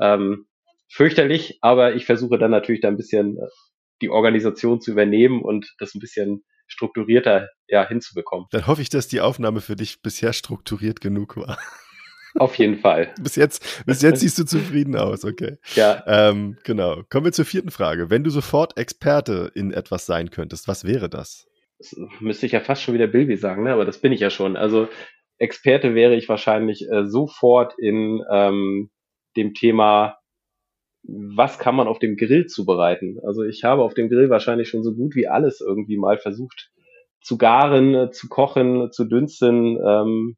Ähm, 0.00 0.46
fürchterlich, 0.92 1.58
aber 1.62 1.94
ich 1.94 2.04
versuche 2.04 2.38
dann 2.38 2.50
natürlich 2.50 2.82
da 2.82 2.88
ein 2.88 2.96
bisschen 2.96 3.38
äh, 3.38 3.46
die 4.02 4.10
Organisation 4.10 4.80
zu 4.80 4.90
übernehmen 4.90 5.42
und 5.42 5.74
das 5.78 5.94
ein 5.94 6.00
bisschen 6.00 6.44
strukturierter 6.66 7.48
ja, 7.68 7.86
hinzubekommen. 7.86 8.46
Dann 8.50 8.66
hoffe 8.66 8.82
ich, 8.82 8.88
dass 8.88 9.08
die 9.08 9.20
Aufnahme 9.20 9.60
für 9.60 9.76
dich 9.76 10.02
bisher 10.02 10.32
strukturiert 10.32 11.00
genug 11.00 11.36
war. 11.36 11.58
Auf 12.34 12.56
jeden 12.56 12.78
Fall. 12.78 13.14
bis 13.22 13.36
jetzt, 13.36 13.84
bis 13.84 14.02
jetzt 14.02 14.20
siehst 14.20 14.38
du 14.38 14.44
zufrieden 14.44 14.96
aus, 14.96 15.24
okay. 15.24 15.58
Ja. 15.74 16.02
Ähm, 16.06 16.56
genau. 16.64 17.02
Kommen 17.10 17.26
wir 17.26 17.32
zur 17.32 17.44
vierten 17.44 17.70
Frage. 17.70 18.10
Wenn 18.10 18.24
du 18.24 18.30
sofort 18.30 18.78
Experte 18.78 19.50
in 19.54 19.72
etwas 19.72 20.06
sein 20.06 20.30
könntest, 20.30 20.66
was 20.66 20.84
wäre 20.84 21.08
das? 21.08 21.46
Das 21.78 21.94
müsste 22.20 22.46
ich 22.46 22.52
ja 22.52 22.60
fast 22.60 22.82
schon 22.82 22.94
wieder 22.94 23.06
Bilby 23.06 23.36
sagen, 23.36 23.64
ne? 23.64 23.72
aber 23.72 23.84
das 23.84 23.98
bin 23.98 24.12
ich 24.12 24.20
ja 24.20 24.30
schon. 24.30 24.56
Also 24.56 24.88
Experte 25.38 25.94
wäre 25.94 26.14
ich 26.14 26.28
wahrscheinlich 26.28 26.88
äh, 26.90 27.04
sofort 27.04 27.74
in 27.78 28.22
ähm, 28.30 28.90
dem 29.36 29.52
Thema 29.54 30.16
was 31.04 31.58
kann 31.58 31.74
man 31.74 31.88
auf 31.88 31.98
dem 31.98 32.16
Grill 32.16 32.46
zubereiten? 32.46 33.18
Also 33.24 33.42
ich 33.42 33.64
habe 33.64 33.82
auf 33.82 33.94
dem 33.94 34.08
Grill 34.08 34.30
wahrscheinlich 34.30 34.68
schon 34.68 34.82
so 34.82 34.94
gut 34.94 35.14
wie 35.14 35.28
alles 35.28 35.60
irgendwie 35.60 35.96
mal 35.96 36.18
versucht 36.18 36.70
zu 37.20 37.38
garen, 37.38 38.12
zu 38.12 38.28
kochen, 38.28 38.90
zu 38.92 39.04
dünsten. 39.04 39.78
Ähm, 39.84 40.36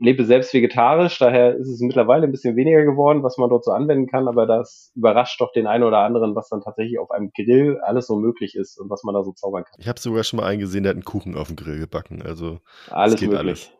lebe 0.00 0.24
selbst 0.24 0.54
vegetarisch, 0.54 1.18
daher 1.18 1.56
ist 1.56 1.68
es 1.68 1.80
mittlerweile 1.80 2.24
ein 2.24 2.30
bisschen 2.30 2.56
weniger 2.56 2.84
geworden, 2.84 3.22
was 3.22 3.36
man 3.36 3.50
dort 3.50 3.64
so 3.64 3.72
anwenden 3.72 4.06
kann, 4.06 4.28
aber 4.28 4.46
das 4.46 4.92
überrascht 4.94 5.40
doch 5.40 5.52
den 5.52 5.66
einen 5.66 5.84
oder 5.84 5.98
anderen, 5.98 6.34
was 6.34 6.48
dann 6.48 6.62
tatsächlich 6.62 6.98
auf 6.98 7.10
einem 7.10 7.30
Grill 7.36 7.78
alles 7.82 8.06
so 8.06 8.16
möglich 8.16 8.54
ist 8.54 8.78
und 8.78 8.88
was 8.88 9.04
man 9.04 9.14
da 9.14 9.22
so 9.22 9.32
zaubern 9.32 9.64
kann. 9.64 9.78
Ich 9.78 9.88
habe 9.88 10.00
sogar 10.00 10.24
schon 10.24 10.38
mal 10.38 10.46
eingesehen, 10.46 10.84
der 10.84 10.90
hat 10.90 10.96
einen 10.96 11.04
Kuchen 11.04 11.36
auf 11.36 11.48
dem 11.48 11.56
Grill 11.56 11.78
gebacken. 11.78 12.22
Also 12.22 12.60
alles 12.90 13.16
geht 13.16 13.28
möglich. 13.28 13.40
alles. 13.40 13.72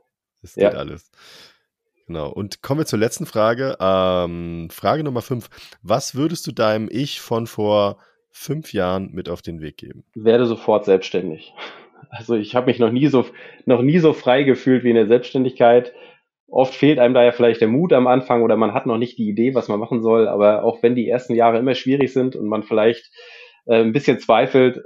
Es 0.43 0.55
geht 0.55 0.65
ja. 0.65 0.79
alles. 0.79 1.11
Genau. 2.11 2.29
Und 2.29 2.61
kommen 2.61 2.81
wir 2.81 2.87
zur 2.87 2.99
letzten 2.99 3.25
Frage. 3.25 3.77
Ähm, 3.81 4.67
Frage 4.69 5.05
Nummer 5.05 5.23
fünf. 5.23 5.49
Was 5.85 6.17
würdest 6.17 6.45
du 6.45 6.51
deinem 6.51 6.89
Ich 6.91 7.21
von 7.21 7.47
vor 7.47 7.99
fünf 8.33 8.73
Jahren 8.73 9.13
mit 9.13 9.29
auf 9.29 9.43
den 9.43 9.61
Weg 9.61 9.77
geben? 9.77 10.03
Werde 10.17 10.47
sofort 10.47 10.85
selbstständig. 10.85 11.55
Also 12.09 12.35
ich 12.35 12.57
habe 12.57 12.67
mich 12.67 12.81
noch 12.81 12.91
nie 12.91 13.07
so 13.07 13.27
noch 13.67 13.83
nie 13.83 13.99
so 13.99 14.15
frei 14.15 14.43
gefühlt 14.43 14.83
wie 14.83 14.89
in 14.89 14.97
der 14.97 15.07
Selbstständigkeit. 15.07 15.93
Oft 16.49 16.75
fehlt 16.75 16.99
einem 16.99 17.15
da 17.15 17.23
ja 17.23 17.31
vielleicht 17.31 17.61
der 17.61 17.69
Mut 17.69 17.93
am 17.93 18.09
Anfang 18.09 18.43
oder 18.43 18.57
man 18.57 18.73
hat 18.73 18.87
noch 18.87 18.97
nicht 18.97 19.19
die 19.19 19.29
Idee, 19.29 19.55
was 19.55 19.69
man 19.69 19.79
machen 19.79 20.03
soll. 20.03 20.27
Aber 20.27 20.65
auch 20.65 20.83
wenn 20.83 20.97
die 20.97 21.09
ersten 21.09 21.35
Jahre 21.35 21.59
immer 21.59 21.75
schwierig 21.75 22.13
sind 22.13 22.35
und 22.35 22.49
man 22.49 22.65
vielleicht 22.65 23.13
äh, 23.67 23.83
ein 23.83 23.93
bisschen 23.93 24.19
zweifelt, 24.19 24.83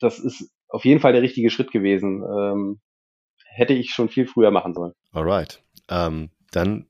das 0.00 0.18
ist 0.18 0.50
auf 0.68 0.84
jeden 0.84 0.98
Fall 0.98 1.12
der 1.12 1.22
richtige 1.22 1.50
Schritt 1.50 1.70
gewesen. 1.70 2.24
Ähm, 2.24 2.80
hätte 3.44 3.74
ich 3.74 3.90
schon 3.90 4.08
viel 4.08 4.26
früher 4.26 4.50
machen 4.50 4.74
sollen. 4.74 4.94
Alright. 5.12 5.62
Ähm, 5.88 6.30
dann 6.56 6.86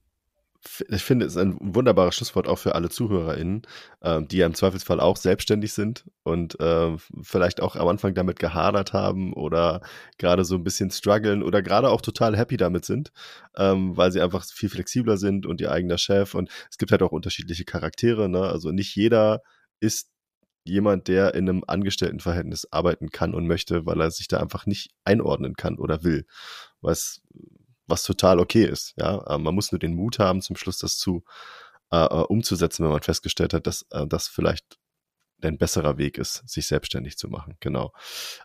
ich 0.89 1.03
finde, 1.03 1.27
es 1.27 1.37
ist 1.37 1.43
ein 1.43 1.57
wunderbares 1.61 2.17
Schlusswort 2.17 2.49
auch 2.49 2.59
für 2.59 2.75
alle 2.75 2.89
ZuhörerInnen, 2.89 3.63
äh, 4.01 4.23
die 4.23 4.39
ja 4.39 4.47
im 4.47 4.55
Zweifelsfall 4.55 5.01
auch 5.01 5.17
selbstständig 5.17 5.73
sind 5.73 6.05
und 6.25 6.59
äh, 6.59 6.97
vielleicht 7.23 7.61
auch 7.61 7.77
am 7.77 7.87
Anfang 7.89 8.15
damit 8.15 8.39
gehadert 8.39 8.93
haben 8.93 9.33
oder 9.33 9.81
gerade 10.19 10.45
so 10.45 10.57
ein 10.57 10.65
bisschen 10.65 10.91
strugglen 10.91 11.43
oder 11.43 11.63
gerade 11.63 11.89
auch 11.89 12.01
total 12.01 12.37
happy 12.37 12.57
damit 12.57 12.85
sind, 12.85 13.13
ähm, 13.57 13.97
weil 13.97 14.11
sie 14.11 14.21
einfach 14.21 14.45
viel 14.45 14.69
flexibler 14.69 15.17
sind 15.19 15.47
und 15.47 15.61
ihr 15.61 15.71
eigener 15.71 15.99
Chef. 15.99 16.35
Und 16.35 16.51
es 16.71 16.79
gibt 16.79 16.91
halt 16.91 17.03
auch 17.03 17.13
unterschiedliche 17.13 17.65
Charaktere. 17.65 18.29
Ne? 18.29 18.41
Also 18.41 18.73
nicht 18.73 18.95
jeder 18.97 19.43
ist 19.79 20.11
jemand, 20.65 21.07
der 21.07 21.35
in 21.35 21.49
einem 21.49 21.63
Angestelltenverhältnis 21.65 22.67
arbeiten 22.73 23.11
kann 23.11 23.35
und 23.35 23.47
möchte, 23.47 23.87
weil 23.87 24.01
er 24.01 24.11
sich 24.11 24.27
da 24.27 24.39
einfach 24.41 24.67
nicht 24.67 24.91
einordnen 25.05 25.55
kann 25.55 25.79
oder 25.79 26.03
will. 26.03 26.27
Was 26.81 27.21
was 27.87 28.03
total 28.03 28.41
okay 28.41 28.65
ist. 28.65 28.95
Ja, 28.97 29.25
äh, 29.27 29.39
man 29.39 29.55
muss 29.55 29.73
nur 29.73 29.79
den 29.79 29.95
Mut 29.95 30.19
haben, 30.19 30.43
zum 30.43 30.57
Schluss 30.57 30.79
das 30.79 30.99
zu 30.99 31.25
äh, 31.93 32.05
äh, 32.05 32.25
umzusetzen, 32.25 32.85
wenn 32.85 32.91
man 32.91 33.03
festgestellt 33.03 33.55
hat, 33.55 33.67
dass 33.67 33.87
äh, 33.91 34.07
das 34.07 34.29
vielleicht 34.29 34.79
ein 35.43 35.59
besserer 35.59 35.99
Weg 35.99 36.19
ist, 36.19 36.43
sich 36.49 36.67
selbstständig 36.67 37.19
zu 37.19 37.29
machen. 37.29 37.57
Genau. 37.61 37.93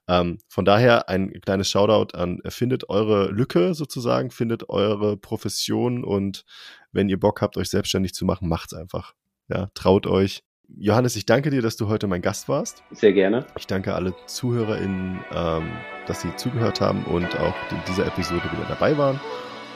Ähm, 0.07 0.39
von 0.47 0.65
daher 0.65 1.09
ein 1.09 1.31
kleines 1.41 1.69
Shoutout 1.69 2.17
an, 2.17 2.41
findet 2.49 2.89
eure 2.89 3.31
Lücke 3.31 3.73
sozusagen, 3.73 4.29
findet 4.29 4.69
eure 4.69 5.17
Profession 5.17 6.03
und 6.03 6.43
wenn 6.91 7.09
ihr 7.09 7.19
Bock 7.19 7.41
habt, 7.41 7.57
euch 7.57 7.69
selbstständig 7.69 8.13
zu 8.13 8.25
machen, 8.25 8.47
macht's 8.47 8.73
einfach. 8.73 9.13
Ja, 9.47 9.71
traut 9.73 10.05
euch, 10.05 10.43
Johannes, 10.77 11.15
ich 11.15 11.25
danke 11.25 11.49
dir, 11.49 11.61
dass 11.61 11.75
du 11.75 11.87
heute 11.87 12.07
mein 12.07 12.21
Gast 12.21 12.49
warst. 12.49 12.83
Sehr 12.91 13.13
gerne. 13.13 13.45
Ich 13.57 13.67
danke 13.67 13.93
alle 13.93 14.13
ZuhörerInnen, 14.25 15.19
ähm, 15.31 15.71
dass 16.07 16.21
sie 16.21 16.35
zugehört 16.35 16.81
haben 16.81 17.03
und 17.05 17.39
auch 17.39 17.55
in 17.71 17.77
dieser 17.87 18.05
Episode 18.07 18.43
wieder 18.43 18.65
dabei 18.67 18.97
waren. 18.97 19.19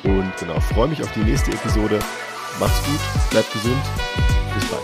Und 0.03 0.31
genau, 0.39 0.59
freue 0.59 0.87
mich 0.87 1.01
auf 1.01 1.11
die 1.13 1.21
nächste 1.21 1.51
Episode. 1.51 1.99
Macht's 2.59 2.83
gut, 2.85 3.31
bleibt 3.31 3.51
gesund. 3.53 3.81
Bis 4.53 4.65
bald. 4.69 4.83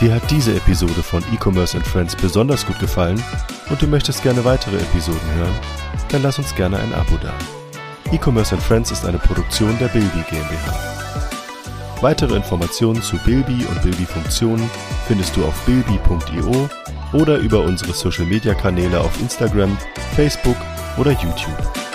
Dir 0.00 0.14
hat 0.14 0.30
diese 0.30 0.54
Episode 0.54 1.02
von 1.02 1.24
E-Commerce 1.34 1.76
and 1.76 1.84
Friends 1.84 2.14
besonders 2.14 2.64
gut 2.64 2.78
gefallen 2.78 3.20
und 3.68 3.82
du 3.82 3.88
möchtest 3.88 4.22
gerne 4.22 4.44
weitere 4.44 4.76
Episoden 4.76 5.34
hören? 5.34 5.54
Dann 6.10 6.22
lass 6.22 6.38
uns 6.38 6.54
gerne 6.54 6.78
ein 6.78 6.94
Abo 6.94 7.16
da. 7.20 7.34
E-Commerce 8.10 8.56
Friends 8.56 8.90
ist 8.90 9.04
eine 9.04 9.18
Produktion 9.18 9.76
der 9.78 9.88
Bilby 9.88 10.22
GmbH. 10.30 10.74
Weitere 12.00 12.36
Informationen 12.36 13.02
zu 13.02 13.18
Bilby 13.18 13.66
und 13.66 13.82
Bilby-Funktionen 13.82 14.70
findest 15.06 15.36
du 15.36 15.44
auf 15.44 15.54
bilby.io 15.66 16.70
oder 17.12 17.36
über 17.36 17.60
unsere 17.60 17.92
Social-Media-Kanäle 17.92 18.98
auf 18.98 19.20
Instagram, 19.20 19.76
Facebook 20.16 20.56
oder 20.96 21.10
YouTube. 21.10 21.87